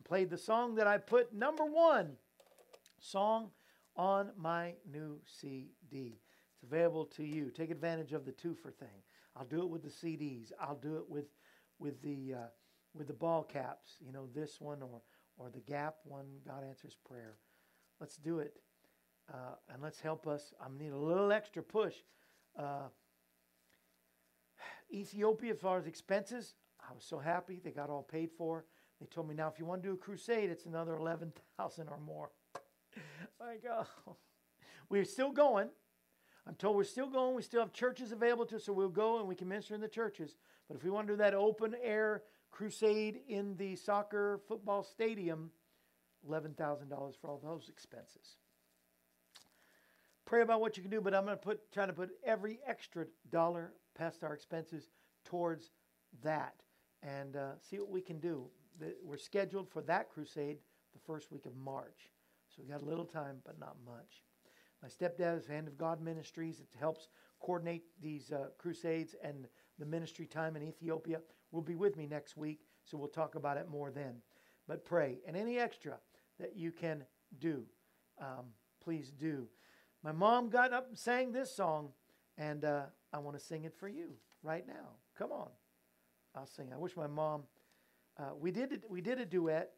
and 0.00 0.04
played 0.06 0.30
the 0.30 0.38
song 0.38 0.76
that 0.76 0.86
I 0.86 0.96
put 0.96 1.34
number 1.34 1.64
one 1.64 2.12
song 2.98 3.50
on 3.96 4.30
my 4.36 4.72
new 4.90 5.18
CD. 5.26 6.18
It's 6.54 6.62
available 6.62 7.04
to 7.16 7.22
you. 7.22 7.50
Take 7.50 7.70
advantage 7.70 8.14
of 8.14 8.24
the 8.24 8.32
twofer 8.32 8.74
thing. 8.74 9.02
I'll 9.36 9.44
do 9.44 9.60
it 9.60 9.68
with 9.68 9.82
the 9.82 9.90
CDs. 9.90 10.52
I'll 10.58 10.76
do 10.76 10.96
it 10.96 11.08
with 11.08 11.26
with 11.78 12.00
the 12.02 12.34
uh, 12.34 12.46
with 12.94 13.08
the 13.08 13.12
ball 13.12 13.42
caps. 13.42 13.96
You 14.00 14.12
know 14.12 14.26
this 14.34 14.58
one 14.58 14.82
or 14.82 15.02
or 15.36 15.50
the 15.50 15.60
Gap 15.60 15.96
one. 16.04 16.26
God 16.46 16.64
answers 16.66 16.96
prayer. 17.06 17.36
Let's 18.00 18.16
do 18.16 18.38
it, 18.38 18.54
uh, 19.32 19.56
and 19.72 19.82
let's 19.82 20.00
help 20.00 20.26
us. 20.26 20.54
I 20.60 20.66
need 20.82 20.92
a 20.92 20.98
little 20.98 21.30
extra 21.30 21.62
push. 21.62 21.94
Uh, 22.58 22.88
Ethiopia, 24.92 25.52
as 25.52 25.60
far 25.60 25.78
as 25.78 25.86
expenses, 25.86 26.54
I 26.80 26.94
was 26.94 27.04
so 27.04 27.18
happy 27.18 27.60
they 27.62 27.70
got 27.70 27.90
all 27.90 28.02
paid 28.02 28.30
for. 28.36 28.64
They 29.00 29.06
told 29.06 29.28
me 29.28 29.34
now 29.34 29.48
if 29.48 29.58
you 29.58 29.64
want 29.64 29.82
to 29.82 29.88
do 29.88 29.94
a 29.94 29.96
crusade, 29.96 30.50
it's 30.50 30.66
another 30.66 30.94
eleven 30.94 31.32
thousand 31.56 31.88
or 31.88 31.98
more. 31.98 32.30
My 33.40 33.56
God, 33.62 33.86
we're 34.88 35.04
still 35.04 35.32
going. 35.32 35.70
I'm 36.46 36.54
told 36.54 36.76
we're 36.76 36.84
still 36.84 37.08
going. 37.08 37.34
We 37.34 37.42
still 37.42 37.60
have 37.60 37.72
churches 37.72 38.12
available 38.12 38.46
to 38.46 38.56
us, 38.56 38.64
so 38.64 38.72
we'll 38.72 38.88
go 38.88 39.18
and 39.18 39.28
we 39.28 39.34
can 39.34 39.48
minister 39.48 39.74
in 39.74 39.80
the 39.80 39.88
churches. 39.88 40.36
But 40.68 40.76
if 40.76 40.84
we 40.84 40.90
want 40.90 41.06
to 41.06 41.14
do 41.14 41.16
that 41.18 41.34
open 41.34 41.74
air 41.82 42.22
crusade 42.50 43.20
in 43.28 43.56
the 43.56 43.76
soccer 43.76 44.40
football 44.48 44.82
stadium, 44.82 45.50
$11,000 46.28 46.88
for 47.20 47.30
all 47.30 47.40
those 47.42 47.68
expenses. 47.68 48.36
Pray 50.26 50.42
about 50.42 50.60
what 50.60 50.76
you 50.76 50.82
can 50.82 50.90
do, 50.90 51.00
but 51.00 51.14
I'm 51.14 51.24
going 51.24 51.36
to 51.36 51.42
put 51.42 51.72
try 51.72 51.86
to 51.86 51.92
put 51.92 52.10
every 52.24 52.60
extra 52.66 53.06
dollar 53.30 53.72
past 53.96 54.22
our 54.22 54.32
expenses 54.32 54.88
towards 55.24 55.70
that 56.22 56.54
and 57.02 57.36
uh, 57.36 57.52
see 57.58 57.78
what 57.78 57.90
we 57.90 58.00
can 58.00 58.20
do. 58.20 58.46
We're 59.02 59.16
scheduled 59.16 59.68
for 59.68 59.82
that 59.82 60.10
crusade 60.10 60.58
the 60.92 61.00
first 61.00 61.30
week 61.30 61.46
of 61.46 61.56
March. 61.56 62.10
So 62.48 62.62
we 62.62 62.68
got 62.68 62.82
a 62.82 62.84
little 62.84 63.04
time, 63.04 63.36
but 63.44 63.58
not 63.58 63.76
much. 63.84 64.24
My 64.82 64.88
stepdad 64.88 65.38
is 65.38 65.46
Hand 65.46 65.68
of 65.68 65.78
God 65.78 66.00
Ministries. 66.00 66.60
It 66.60 66.68
helps 66.78 67.08
coordinate 67.40 67.84
these 68.00 68.32
uh, 68.32 68.46
crusades 68.58 69.14
and 69.22 69.46
the 69.78 69.86
ministry 69.86 70.26
time 70.26 70.56
in 70.56 70.62
Ethiopia. 70.62 71.20
Will 71.52 71.62
be 71.62 71.76
with 71.76 71.96
me 71.96 72.06
next 72.06 72.36
week, 72.36 72.60
so 72.84 72.96
we'll 72.96 73.08
talk 73.08 73.34
about 73.34 73.56
it 73.56 73.68
more 73.68 73.90
then. 73.90 74.16
But 74.68 74.84
pray, 74.84 75.18
and 75.26 75.36
any 75.36 75.58
extra 75.58 75.98
that 76.38 76.56
you 76.56 76.70
can 76.70 77.04
do, 77.40 77.64
um, 78.20 78.46
please 78.82 79.10
do. 79.10 79.48
My 80.02 80.12
mom 80.12 80.48
got 80.48 80.72
up 80.72 80.88
and 80.88 80.98
sang 80.98 81.32
this 81.32 81.54
song, 81.54 81.90
and 82.38 82.64
uh, 82.64 82.82
I 83.12 83.18
want 83.18 83.38
to 83.38 83.44
sing 83.44 83.64
it 83.64 83.74
for 83.74 83.88
you 83.88 84.12
right 84.42 84.66
now. 84.66 84.96
Come 85.18 85.32
on, 85.32 85.48
I'll 86.34 86.46
sing. 86.46 86.72
I 86.72 86.78
wish 86.78 86.96
my 86.96 87.08
mom. 87.08 87.42
Uh, 88.18 88.34
we 88.38 88.50
did 88.50 88.82
we 88.88 89.00
did 89.00 89.18
a 89.18 89.24
duet, 89.24 89.72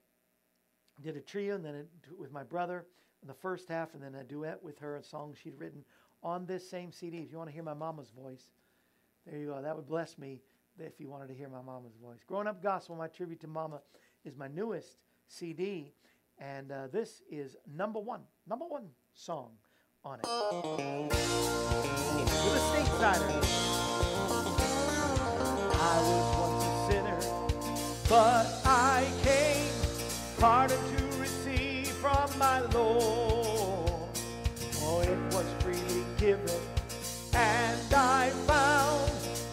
did 1.00 1.16
a 1.16 1.20
trio, 1.20 1.54
and 1.54 1.64
then 1.64 1.74
a, 1.74 2.14
with 2.14 2.32
my 2.32 2.42
brother 2.42 2.86
in 3.22 3.28
the 3.28 3.34
first 3.34 3.68
half, 3.68 3.94
and 3.94 4.02
then 4.02 4.14
a 4.16 4.24
duet 4.24 4.62
with 4.62 4.78
her, 4.80 4.96
a 4.96 5.02
song 5.02 5.34
she'd 5.40 5.58
written 5.58 5.84
on 6.22 6.46
this 6.46 6.68
same 6.68 6.92
CD. 6.92 7.18
If 7.18 7.30
you 7.30 7.38
want 7.38 7.50
to 7.50 7.54
hear 7.54 7.62
my 7.62 7.74
mama's 7.74 8.10
voice, 8.10 8.50
there 9.26 9.38
you 9.38 9.46
go. 9.46 9.62
That 9.62 9.76
would 9.76 9.86
bless 9.86 10.18
me 10.18 10.40
if 10.78 10.98
you 10.98 11.08
wanted 11.08 11.28
to 11.28 11.34
hear 11.34 11.48
my 11.48 11.62
mama's 11.62 11.94
voice. 12.02 12.20
Growing 12.26 12.46
Up 12.46 12.62
Gospel, 12.62 12.96
my 12.96 13.08
tribute 13.08 13.40
to 13.40 13.48
Mama, 13.48 13.80
is 14.24 14.36
my 14.36 14.48
newest 14.48 14.96
CD, 15.28 15.92
and 16.38 16.72
uh, 16.72 16.88
this 16.92 17.22
is 17.30 17.56
number 17.76 18.00
one, 18.00 18.22
number 18.48 18.64
one 18.64 18.88
song 19.14 19.50
on 20.04 20.18
it. 20.18 20.26
With 20.26 21.12
a 22.54 22.60
statesider. 22.72 23.62
I 25.74 26.31
but 28.12 28.46
I 28.66 29.10
came 29.22 29.72
pardon 30.38 30.76
to 30.76 31.18
receive 31.18 31.88
from 31.88 32.28
my 32.38 32.60
Lord. 32.60 33.90
Oh, 34.82 35.00
it 35.00 35.18
was 35.32 35.46
freely 35.60 36.04
given, 36.18 36.60
and 37.32 37.94
I 37.94 38.28
found 38.46 39.10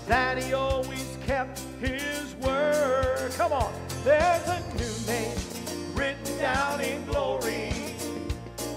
that 0.10 0.44
He 0.44 0.52
always 0.52 1.18
kept 1.26 1.62
His 1.80 2.36
word. 2.36 3.32
Come 3.38 3.54
on, 3.54 3.74
there's 4.04 4.46
a 4.50 4.60
new 4.76 4.96
name 5.08 5.38
written 5.96 6.38
down 6.38 6.82
in 6.82 7.06
glory, 7.06 7.72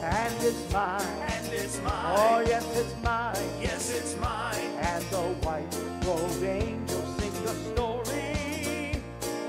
and 0.01 0.35
it's 0.43 0.73
mine. 0.73 1.03
And 1.27 1.53
it's 1.53 1.83
mine. 1.83 2.15
Oh, 2.17 2.45
yes, 2.47 2.65
it's 2.77 2.95
mine. 3.03 3.42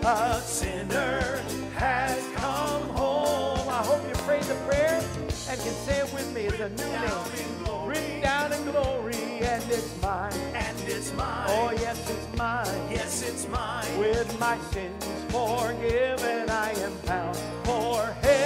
A 0.05 0.41
sinner 0.41 1.41
has 1.75 2.27
come 2.35 2.89
home. 2.89 3.69
I 3.69 3.83
hope 3.85 4.05
you 4.05 4.13
prayed 4.25 4.43
the 4.43 4.55
prayer 4.67 5.01
and 5.49 5.61
can 5.61 5.73
say 5.85 5.99
it 5.99 6.13
with 6.13 6.29
me. 6.35 6.41
It's 6.41 6.59
a 6.59 6.67
new 6.67 6.83
name. 6.83 7.87
Written 7.87 8.19
down 8.19 8.51
in 8.51 8.65
glory, 8.65 9.15
and 9.15 9.63
it's 9.71 10.01
mine. 10.01 10.33
And 10.55 10.77
it's 10.87 11.13
mine. 11.13 11.45
Oh, 11.47 11.71
yes, 11.71 12.09
it's 12.09 12.37
mine. 12.37 12.91
Yes, 12.91 13.21
it's 13.21 13.47
mine. 13.47 13.97
With 13.97 14.37
my 14.41 14.57
sins 14.71 15.05
forgiven, 15.29 16.49
I 16.49 16.71
am 16.79 16.93
bound 17.05 17.37
for 17.63 18.03
heaven, 18.21 18.42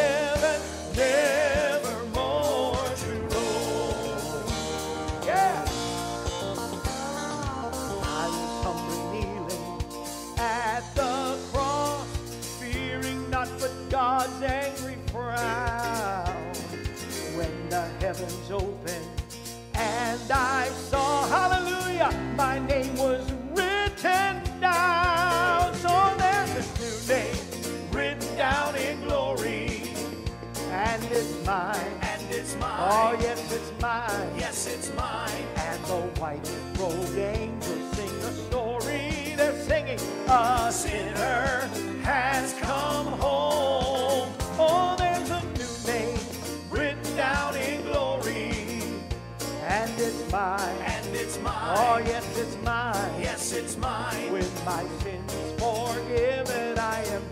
Oh, 32.90 33.18
yes, 33.20 33.52
it's 33.52 33.82
mine. 33.82 34.30
Yes, 34.38 34.66
it's 34.66 34.96
mine. 34.96 35.46
And 35.58 35.84
the 35.84 36.00
white 36.22 36.50
robed 36.80 37.18
angels 37.18 37.98
sing 37.98 38.20
the 38.22 38.32
story. 38.32 39.34
They're 39.36 39.60
singing, 39.60 40.00
A 40.30 40.72
sinner 40.72 41.70
has 42.04 42.54
come 42.54 43.08
home. 43.20 44.30
Oh, 44.58 44.96
there's 44.98 45.30
a 45.30 45.44
new 45.58 45.92
name 45.92 46.20
written 46.70 47.18
down 47.18 47.58
in 47.58 47.82
glory. 47.82 48.82
And 49.68 49.92
it's 50.00 50.32
mine. 50.32 50.78
And 50.86 51.14
it's 51.14 51.38
oh, 51.40 51.42
mine. 51.42 51.78
Oh, 51.78 51.98
yes, 52.06 52.38
it's 52.38 52.56
mine. 52.64 53.22
Yes, 53.22 53.52
it's 53.52 53.76
mine. 53.76 54.32
With 54.32 54.66
my 54.66 54.86
sins 55.04 55.34
forgiven, 55.60 56.80
I 56.80 57.04
am 57.04 57.24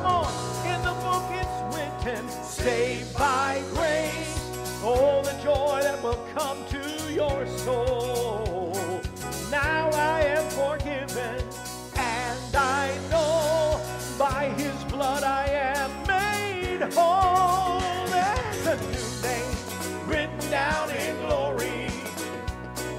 Come 0.00 0.06
on. 0.06 0.32
In 0.66 0.80
the 0.82 0.94
book 1.02 1.24
it's 1.30 1.76
written, 1.76 2.26
saved 2.42 3.12
by 3.18 3.62
grace. 3.74 4.50
Oh, 4.82 5.20
the 5.22 5.32
joy 5.42 5.80
that 5.82 6.02
will 6.02 6.26
come 6.34 6.64
to 6.68 7.12
your 7.12 7.46
soul. 7.58 8.72
Now 9.50 9.90
I 9.92 10.22
am 10.22 10.48
forgiven, 10.48 11.44
and 11.96 12.56
I 12.56 12.96
know 13.10 13.78
by 14.18 14.48
his 14.56 14.84
blood 14.84 15.22
I 15.22 15.44
am 15.76 15.90
made 16.06 16.80
whole. 16.94 17.80
There's 18.08 18.66
a 18.68 18.76
new 18.76 19.22
name 19.22 20.08
written 20.08 20.50
down 20.50 20.90
in 20.92 21.14
glory, 21.26 21.90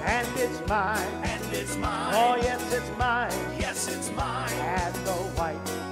and 0.05 0.27
it's 0.37 0.61
mine. 0.67 1.07
And 1.23 1.53
it's 1.53 1.75
mine. 1.77 2.13
Oh, 2.13 2.35
yes, 2.35 2.61
it's 2.71 2.91
mine. 2.99 3.31
Yes, 3.57 3.87
it's 3.87 4.11
mine. 4.11 4.51
And 4.51 4.95
the 4.97 5.13
white 5.33 5.90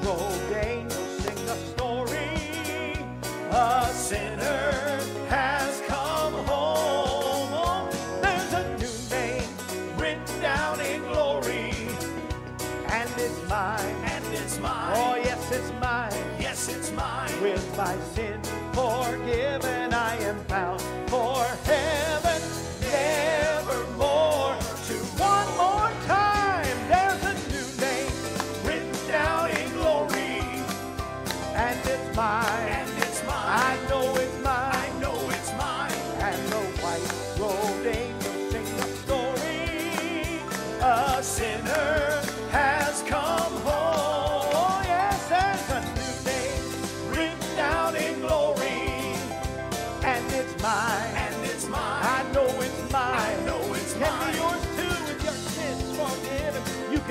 mine. 13.50 13.96
And 14.06 14.26
it's 14.34 14.60
mine. 14.60 14.94
Oh, 14.96 15.16
yes, 15.16 15.52
it's 15.52 15.72
mine. 15.82 16.14
Yes, 16.40 16.70
it's 16.70 16.92
mine. 16.92 17.42
With 17.42 17.78
my 17.78 17.96
sin 18.14 18.29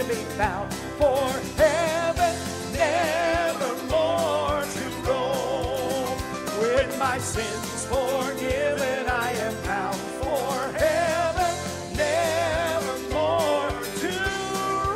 Can 0.09 0.39
bound 0.39 0.73
for 0.97 1.29
heaven, 1.63 2.35
nevermore 2.73 4.65
to 4.65 4.85
roam. 5.07 6.17
With 6.61 6.99
my 6.99 7.19
sins 7.19 7.85
forgiven, 7.85 9.07
I 9.07 9.33
am 9.33 9.55
bound 9.65 10.01
for 10.23 10.73
heaven, 10.79 11.55
nevermore 11.95 13.69
to 14.01 14.13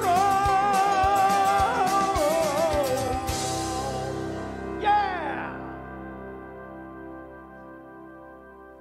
roam. 0.00 0.40
Yeah. 4.80 5.58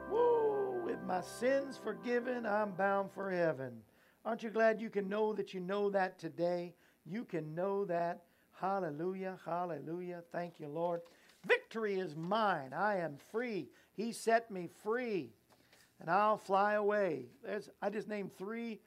Woo! 0.09 0.81
With 0.85 1.03
my 1.05 1.19
sins 1.19 1.77
forgiven, 1.77 2.45
I'm 2.45 2.71
bound 2.71 3.11
for 3.11 3.29
heaven. 3.29 3.83
Aren't 4.23 4.43
you 4.43 4.49
glad 4.49 4.81
you 4.81 4.89
can 4.89 5.09
know 5.09 5.33
that 5.33 5.53
you 5.53 5.59
know 5.59 5.89
that 5.89 6.19
today? 6.19 6.75
You 7.05 7.23
can 7.23 7.55
know 7.55 7.85
that. 7.85 8.23
Hallelujah, 8.59 9.37
hallelujah. 9.43 10.21
Thank 10.31 10.59
you, 10.59 10.67
Lord. 10.67 11.01
Victory 11.45 11.95
is 11.95 12.15
mine. 12.15 12.73
I 12.73 12.97
am 12.97 13.17
free. 13.31 13.69
He 13.93 14.11
set 14.11 14.51
me 14.51 14.69
free, 14.83 15.31
and 15.99 16.09
I'll 16.09 16.37
fly 16.37 16.73
away. 16.73 17.25
There's, 17.43 17.69
I 17.81 17.89
just 17.89 18.07
named 18.07 18.37
three 18.37 18.79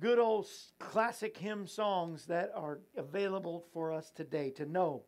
good 0.00 0.18
old 0.18 0.48
classic 0.80 1.36
hymn 1.36 1.68
songs 1.68 2.26
that 2.26 2.50
are 2.56 2.80
available 2.96 3.64
for 3.72 3.92
us 3.92 4.10
today 4.10 4.50
to 4.50 4.66
know. 4.66 5.02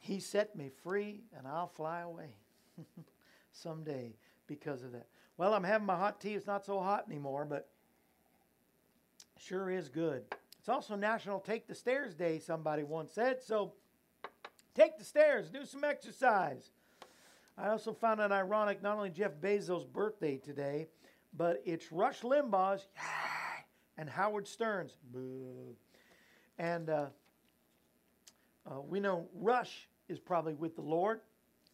He 0.00 0.18
set 0.18 0.56
me 0.56 0.70
free, 0.82 1.22
and 1.36 1.46
I'll 1.46 1.68
fly 1.68 2.00
away 2.00 2.34
someday 3.52 4.16
because 4.48 4.82
of 4.82 4.92
that. 4.92 5.06
Well, 5.36 5.52
I'm 5.52 5.64
having 5.64 5.86
my 5.86 5.96
hot 5.96 6.20
tea. 6.20 6.34
It's 6.34 6.46
not 6.46 6.64
so 6.64 6.80
hot 6.80 7.06
anymore, 7.08 7.44
but 7.44 7.68
sure 9.36 9.68
is 9.68 9.88
good. 9.88 10.22
It's 10.60 10.68
also 10.68 10.94
National 10.94 11.40
Take 11.40 11.66
the 11.66 11.74
Stairs 11.74 12.14
Day, 12.14 12.38
somebody 12.38 12.84
once 12.84 13.12
said. 13.12 13.42
So 13.42 13.72
take 14.74 14.96
the 14.96 15.04
stairs, 15.04 15.50
do 15.50 15.64
some 15.64 15.84
exercise. 15.84 16.70
I 17.58 17.68
also 17.68 17.92
found 17.92 18.20
it 18.20 18.32
ironic 18.32 18.82
not 18.82 18.96
only 18.96 19.10
Jeff 19.10 19.32
Bezos' 19.40 19.86
birthday 19.86 20.38
today, 20.38 20.86
but 21.36 21.62
it's 21.64 21.90
Rush 21.92 22.20
Limbaugh's 22.20 22.86
and 23.98 24.08
Howard 24.08 24.46
Stern's. 24.46 24.96
And 26.58 26.88
uh, 26.90 27.06
uh, 28.70 28.80
we 28.80 29.00
know 29.00 29.26
Rush 29.34 29.88
is 30.08 30.20
probably 30.20 30.54
with 30.54 30.76
the 30.76 30.82
Lord. 30.82 31.20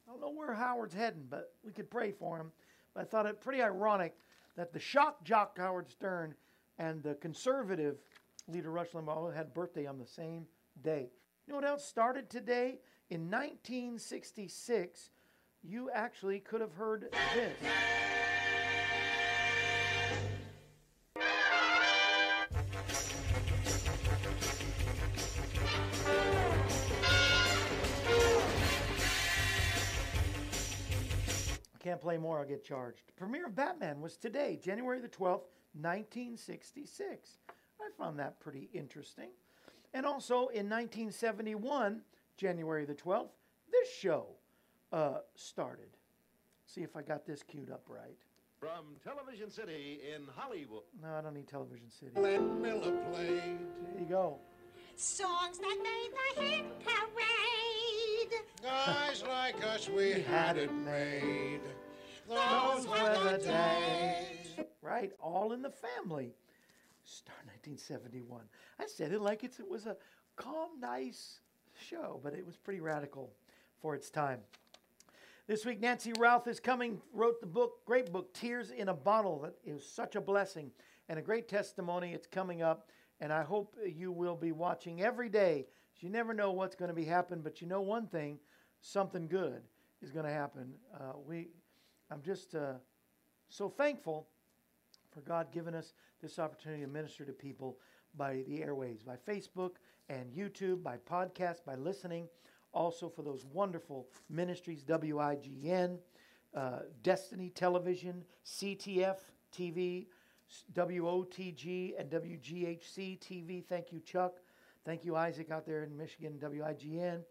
I 0.06 0.12
don't 0.12 0.20
know 0.20 0.32
where 0.32 0.54
Howard's 0.54 0.94
heading, 0.94 1.26
but 1.28 1.52
we 1.64 1.72
could 1.72 1.90
pray 1.90 2.10
for 2.10 2.38
him. 2.38 2.52
But 2.94 3.02
I 3.02 3.04
thought 3.04 3.26
it 3.26 3.40
pretty 3.40 3.62
ironic 3.62 4.16
that 4.56 4.72
the 4.72 4.80
shock 4.80 5.22
jock 5.24 5.58
Howard 5.58 5.90
Stern 5.90 6.34
and 6.78 7.02
the 7.02 7.14
conservative 7.14 7.98
leader 8.48 8.70
Rush 8.70 8.90
Limbaugh 8.90 9.34
had 9.34 9.54
birthday 9.54 9.86
on 9.86 9.98
the 9.98 10.06
same 10.06 10.46
day. 10.82 11.10
You 11.46 11.52
know 11.52 11.56
what 11.56 11.68
else 11.68 11.84
started 11.84 12.28
today? 12.30 12.80
In 13.10 13.30
1966, 13.30 15.10
you 15.62 15.90
actually 15.92 16.40
could 16.40 16.60
have 16.60 16.72
heard 16.74 17.08
this. 17.34 17.56
Can't 31.90 32.00
play 32.00 32.18
more, 32.18 32.38
I'll 32.38 32.46
get 32.46 32.62
charged. 32.62 33.02
The 33.08 33.12
premiere 33.14 33.46
of 33.46 33.56
Batman 33.56 34.00
was 34.00 34.16
today, 34.16 34.60
January 34.62 35.00
the 35.00 35.08
12th, 35.08 35.50
1966. 35.74 37.38
I 37.80 37.88
found 37.98 38.16
that 38.20 38.38
pretty 38.38 38.68
interesting. 38.72 39.30
And 39.92 40.06
also 40.06 40.46
in 40.48 40.70
1971, 40.70 42.02
January 42.36 42.84
the 42.84 42.94
12th, 42.94 43.30
this 43.72 43.92
show 43.92 44.26
uh, 44.92 45.18
started. 45.34 45.88
See 46.64 46.82
if 46.82 46.94
I 46.94 47.02
got 47.02 47.26
this 47.26 47.42
queued 47.42 47.72
up 47.72 47.82
right. 47.88 48.18
From 48.60 48.94
Television 49.02 49.50
City 49.50 49.98
in 50.14 50.28
Hollywood. 50.36 50.82
No, 51.02 51.08
I 51.08 51.22
don't 51.22 51.34
need 51.34 51.48
Television 51.48 51.90
City. 51.90 52.12
Glenn 52.14 52.62
Miller 52.62 52.92
played. 53.10 53.58
There 53.82 53.98
you 53.98 54.06
go. 54.08 54.38
Songs 54.94 55.58
that 55.58 55.78
made 55.82 56.10
the 56.36 56.42
hit 56.44 56.64
parade. 56.84 58.40
Guys 58.62 59.24
like 59.26 59.64
us, 59.64 59.88
we 59.88 60.20
had 60.20 60.56
it 60.56 60.72
made. 60.72 61.62
Those 62.30 62.86
were 62.86 63.18
the 63.24 63.38
days. 63.44 64.66
Right? 64.82 65.10
All 65.18 65.52
in 65.52 65.62
the 65.62 65.70
family. 65.70 66.32
Star 67.02 67.34
1971. 67.46 68.42
I 68.78 68.86
said 68.86 69.10
it 69.10 69.20
like 69.20 69.42
it's, 69.42 69.58
it 69.58 69.68
was 69.68 69.86
a 69.86 69.96
calm, 70.36 70.78
nice 70.80 71.40
show, 71.88 72.20
but 72.22 72.34
it 72.34 72.46
was 72.46 72.56
pretty 72.56 72.80
radical 72.80 73.32
for 73.80 73.96
its 73.96 74.10
time. 74.10 74.38
This 75.48 75.66
week, 75.66 75.80
Nancy 75.80 76.12
Routh 76.20 76.46
is 76.46 76.60
coming, 76.60 77.00
wrote 77.12 77.40
the 77.40 77.48
book, 77.48 77.84
great 77.84 78.12
book, 78.12 78.32
Tears 78.32 78.70
in 78.70 78.90
a 78.90 78.94
Bottle. 78.94 79.40
That 79.40 79.54
is 79.64 79.84
such 79.84 80.14
a 80.14 80.20
blessing 80.20 80.70
and 81.08 81.18
a 81.18 81.22
great 81.22 81.48
testimony. 81.48 82.12
It's 82.12 82.28
coming 82.28 82.62
up, 82.62 82.90
and 83.20 83.32
I 83.32 83.42
hope 83.42 83.74
you 83.84 84.12
will 84.12 84.36
be 84.36 84.52
watching 84.52 85.02
every 85.02 85.28
day. 85.28 85.66
You 85.98 86.10
never 86.10 86.32
know 86.32 86.52
what's 86.52 86.76
going 86.76 86.90
to 86.90 86.94
be 86.94 87.06
happening, 87.06 87.40
but 87.42 87.60
you 87.60 87.66
know 87.66 87.80
one 87.80 88.06
thing 88.06 88.38
something 88.82 89.26
good 89.26 89.62
is 90.00 90.12
going 90.12 90.26
to 90.26 90.32
happen. 90.32 90.74
Uh, 90.94 91.14
we, 91.26 91.48
I'm 92.10 92.22
just 92.22 92.54
uh, 92.54 92.74
so 93.48 93.68
thankful 93.68 94.28
for 95.12 95.20
God 95.20 95.48
giving 95.52 95.74
us 95.74 95.94
this 96.20 96.38
opportunity 96.38 96.82
to 96.82 96.88
minister 96.88 97.24
to 97.24 97.32
people 97.32 97.78
by 98.16 98.42
the 98.48 98.58
airwaves, 98.58 99.04
by 99.04 99.16
Facebook 99.16 99.72
and 100.08 100.32
YouTube, 100.32 100.82
by 100.82 100.96
podcast, 100.96 101.64
by 101.64 101.76
listening. 101.76 102.28
Also 102.72 103.08
for 103.08 103.22
those 103.22 103.44
wonderful 103.44 104.08
ministries, 104.28 104.84
WIGN, 104.84 105.98
uh, 106.54 106.80
Destiny 107.02 107.50
Television, 107.50 108.24
CTF 108.44 109.16
TV, 109.56 110.06
WOTG, 110.74 111.94
and 111.98 112.10
WGHC 112.10 113.20
TV. 113.20 113.64
Thank 113.64 113.92
you, 113.92 114.00
Chuck. 114.00 114.38
Thank 114.84 115.04
you, 115.04 115.14
Isaac, 115.14 115.50
out 115.50 115.66
there 115.66 115.84
in 115.84 115.96
Michigan, 115.96 116.38
WIGN. 116.40 117.22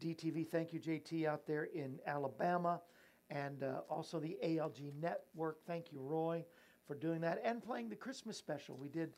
DTV, 0.00 0.48
thank 0.48 0.72
you, 0.72 0.80
JT, 0.80 1.26
out 1.26 1.46
there 1.46 1.64
in 1.64 1.98
Alabama. 2.06 2.80
And 3.32 3.62
uh, 3.62 3.80
also 3.88 4.20
the 4.20 4.36
ALG 4.44 4.92
Network. 5.00 5.64
Thank 5.66 5.90
you, 5.90 6.00
Roy, 6.00 6.44
for 6.86 6.94
doing 6.94 7.22
that 7.22 7.40
and 7.42 7.62
playing 7.62 7.88
the 7.88 7.96
Christmas 7.96 8.36
special. 8.36 8.76
We 8.76 8.90
did 8.90 9.14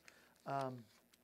um, 0.46 0.76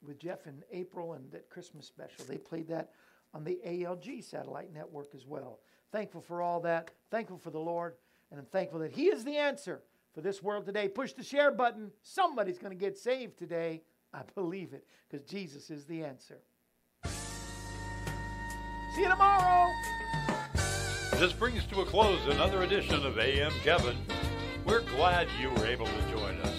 with 0.05 0.19
Jeff 0.19 0.49
in 0.49 0.65
April 0.73 1.13
and 1.13 1.31
that 1.31 1.49
Christmas 1.51 1.87
special. 1.87 2.25
They 2.25 2.37
played 2.37 2.67
that 2.69 2.91
on 3.33 3.45
the 3.45 3.61
ALG 3.65 4.25
satellite 4.25 4.75
network 4.75 5.15
as 5.15 5.25
well. 5.25 5.61
Thankful 5.93 6.21
for 6.21 6.43
all 6.43 6.59
that. 6.63 6.91
Thankful 7.13 7.39
for 7.39 7.51
the 7.51 7.61
Lord. 7.61 7.95
And 8.33 8.41
I'm 8.41 8.47
thankful 8.47 8.81
that 8.81 8.91
He 8.91 9.07
is 9.07 9.25
the 9.25 9.37
answer 9.37 9.83
for 10.13 10.21
this 10.21 10.43
world 10.43 10.67
today. 10.67 10.89
Push 10.89 11.13
the 11.13 11.23
share 11.23 11.53
button. 11.53 11.93
Somebody's 12.03 12.59
going 12.59 12.77
to 12.77 12.85
get 12.85 12.99
saved 12.99 13.39
today. 13.39 13.83
I 14.13 14.23
believe 14.35 14.73
it 14.73 14.85
because 15.09 15.25
Jesus 15.29 15.71
is 15.71 15.85
the 15.85 16.03
answer. 16.03 16.39
See 18.95 19.03
you 19.03 19.09
tomorrow. 19.09 19.71
This 21.21 21.35
brings 21.35 21.67
to 21.67 21.83
a 21.83 21.85
close 21.85 22.19
another 22.29 22.63
edition 22.63 23.05
of 23.05 23.19
AM 23.19 23.53
Kevin. 23.63 23.95
We're 24.65 24.81
glad 24.81 25.29
you 25.39 25.51
were 25.51 25.67
able 25.67 25.85
to 25.85 26.11
join 26.11 26.35
us. 26.41 26.55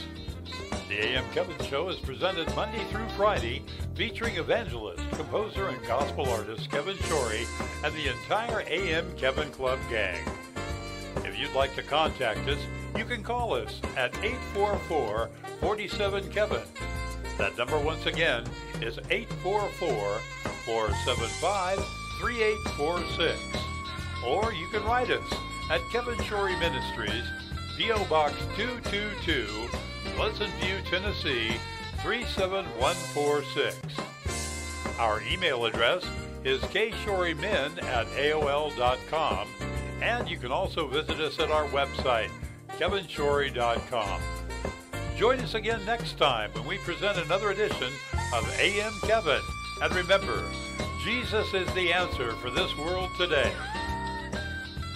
The 0.87 1.03
AM 1.03 1.23
Kevin 1.33 1.57
Show 1.65 1.89
is 1.89 1.97
presented 1.97 2.55
Monday 2.55 2.85
through 2.91 3.09
Friday, 3.17 3.63
featuring 3.95 4.35
evangelist, 4.35 5.01
composer, 5.13 5.69
and 5.69 5.83
gospel 5.87 6.29
artist 6.29 6.69
Kevin 6.69 6.95
Shorey 6.95 7.47
and 7.83 7.91
the 7.95 8.11
entire 8.11 8.61
AM 8.67 9.11
Kevin 9.17 9.49
Club 9.49 9.79
gang. 9.89 10.23
If 11.25 11.39
you'd 11.39 11.55
like 11.55 11.73
to 11.73 11.81
contact 11.81 12.47
us, 12.47 12.59
you 12.95 13.05
can 13.05 13.23
call 13.23 13.55
us 13.55 13.81
at 13.97 14.15
844 14.23 15.31
47 15.59 16.29
Kevin. 16.29 16.61
That 17.39 17.57
number, 17.57 17.79
once 17.79 18.05
again, 18.05 18.43
is 18.79 18.99
844 19.09 20.19
475 20.67 21.79
3846. 22.19 23.60
Or 24.25 24.53
you 24.53 24.67
can 24.67 24.83
write 24.83 25.09
us 25.09 25.33
at 25.69 25.81
Kevin 25.91 26.17
Shorey 26.19 26.55
Ministries, 26.59 27.25
P.O. 27.77 28.05
Box 28.05 28.33
222, 28.55 29.47
Pleasant 30.15 30.53
View, 30.55 30.77
Tennessee 30.89 31.55
37146. 32.01 33.77
Our 34.99 35.21
email 35.23 35.65
address 35.65 36.05
is 36.43 36.61
kshorymen 36.61 37.81
at 37.83 38.07
AOL.com, 38.07 39.47
and 40.01 40.29
you 40.29 40.37
can 40.37 40.51
also 40.51 40.87
visit 40.87 41.19
us 41.19 41.39
at 41.39 41.49
our 41.49 41.65
website, 41.67 42.29
kevinshorey.com. 42.77 44.21
Join 45.17 45.39
us 45.39 45.53
again 45.53 45.85
next 45.85 46.17
time 46.17 46.51
when 46.53 46.65
we 46.65 46.77
present 46.79 47.17
another 47.19 47.51
edition 47.51 47.91
of 48.33 48.59
AM 48.59 48.93
Kevin. 49.03 49.41
And 49.81 49.93
remember, 49.95 50.43
Jesus 51.03 51.53
is 51.53 51.71
the 51.73 51.93
answer 51.93 52.31
for 52.33 52.49
this 52.49 52.75
world 52.77 53.09
today. 53.17 53.51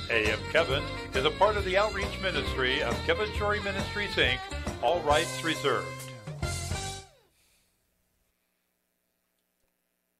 AM 0.09 0.39
Kevin 0.51 0.83
is 1.13 1.25
a 1.25 1.31
part 1.31 1.57
of 1.57 1.65
the 1.65 1.77
outreach 1.77 2.21
ministry 2.21 2.83
of 2.83 2.93
Kevin 3.05 3.29
Shorey 3.31 3.63
Ministries, 3.63 4.15
Inc., 4.15 4.39
all 4.83 4.99
rights 5.01 5.43
reserved. 5.43 6.04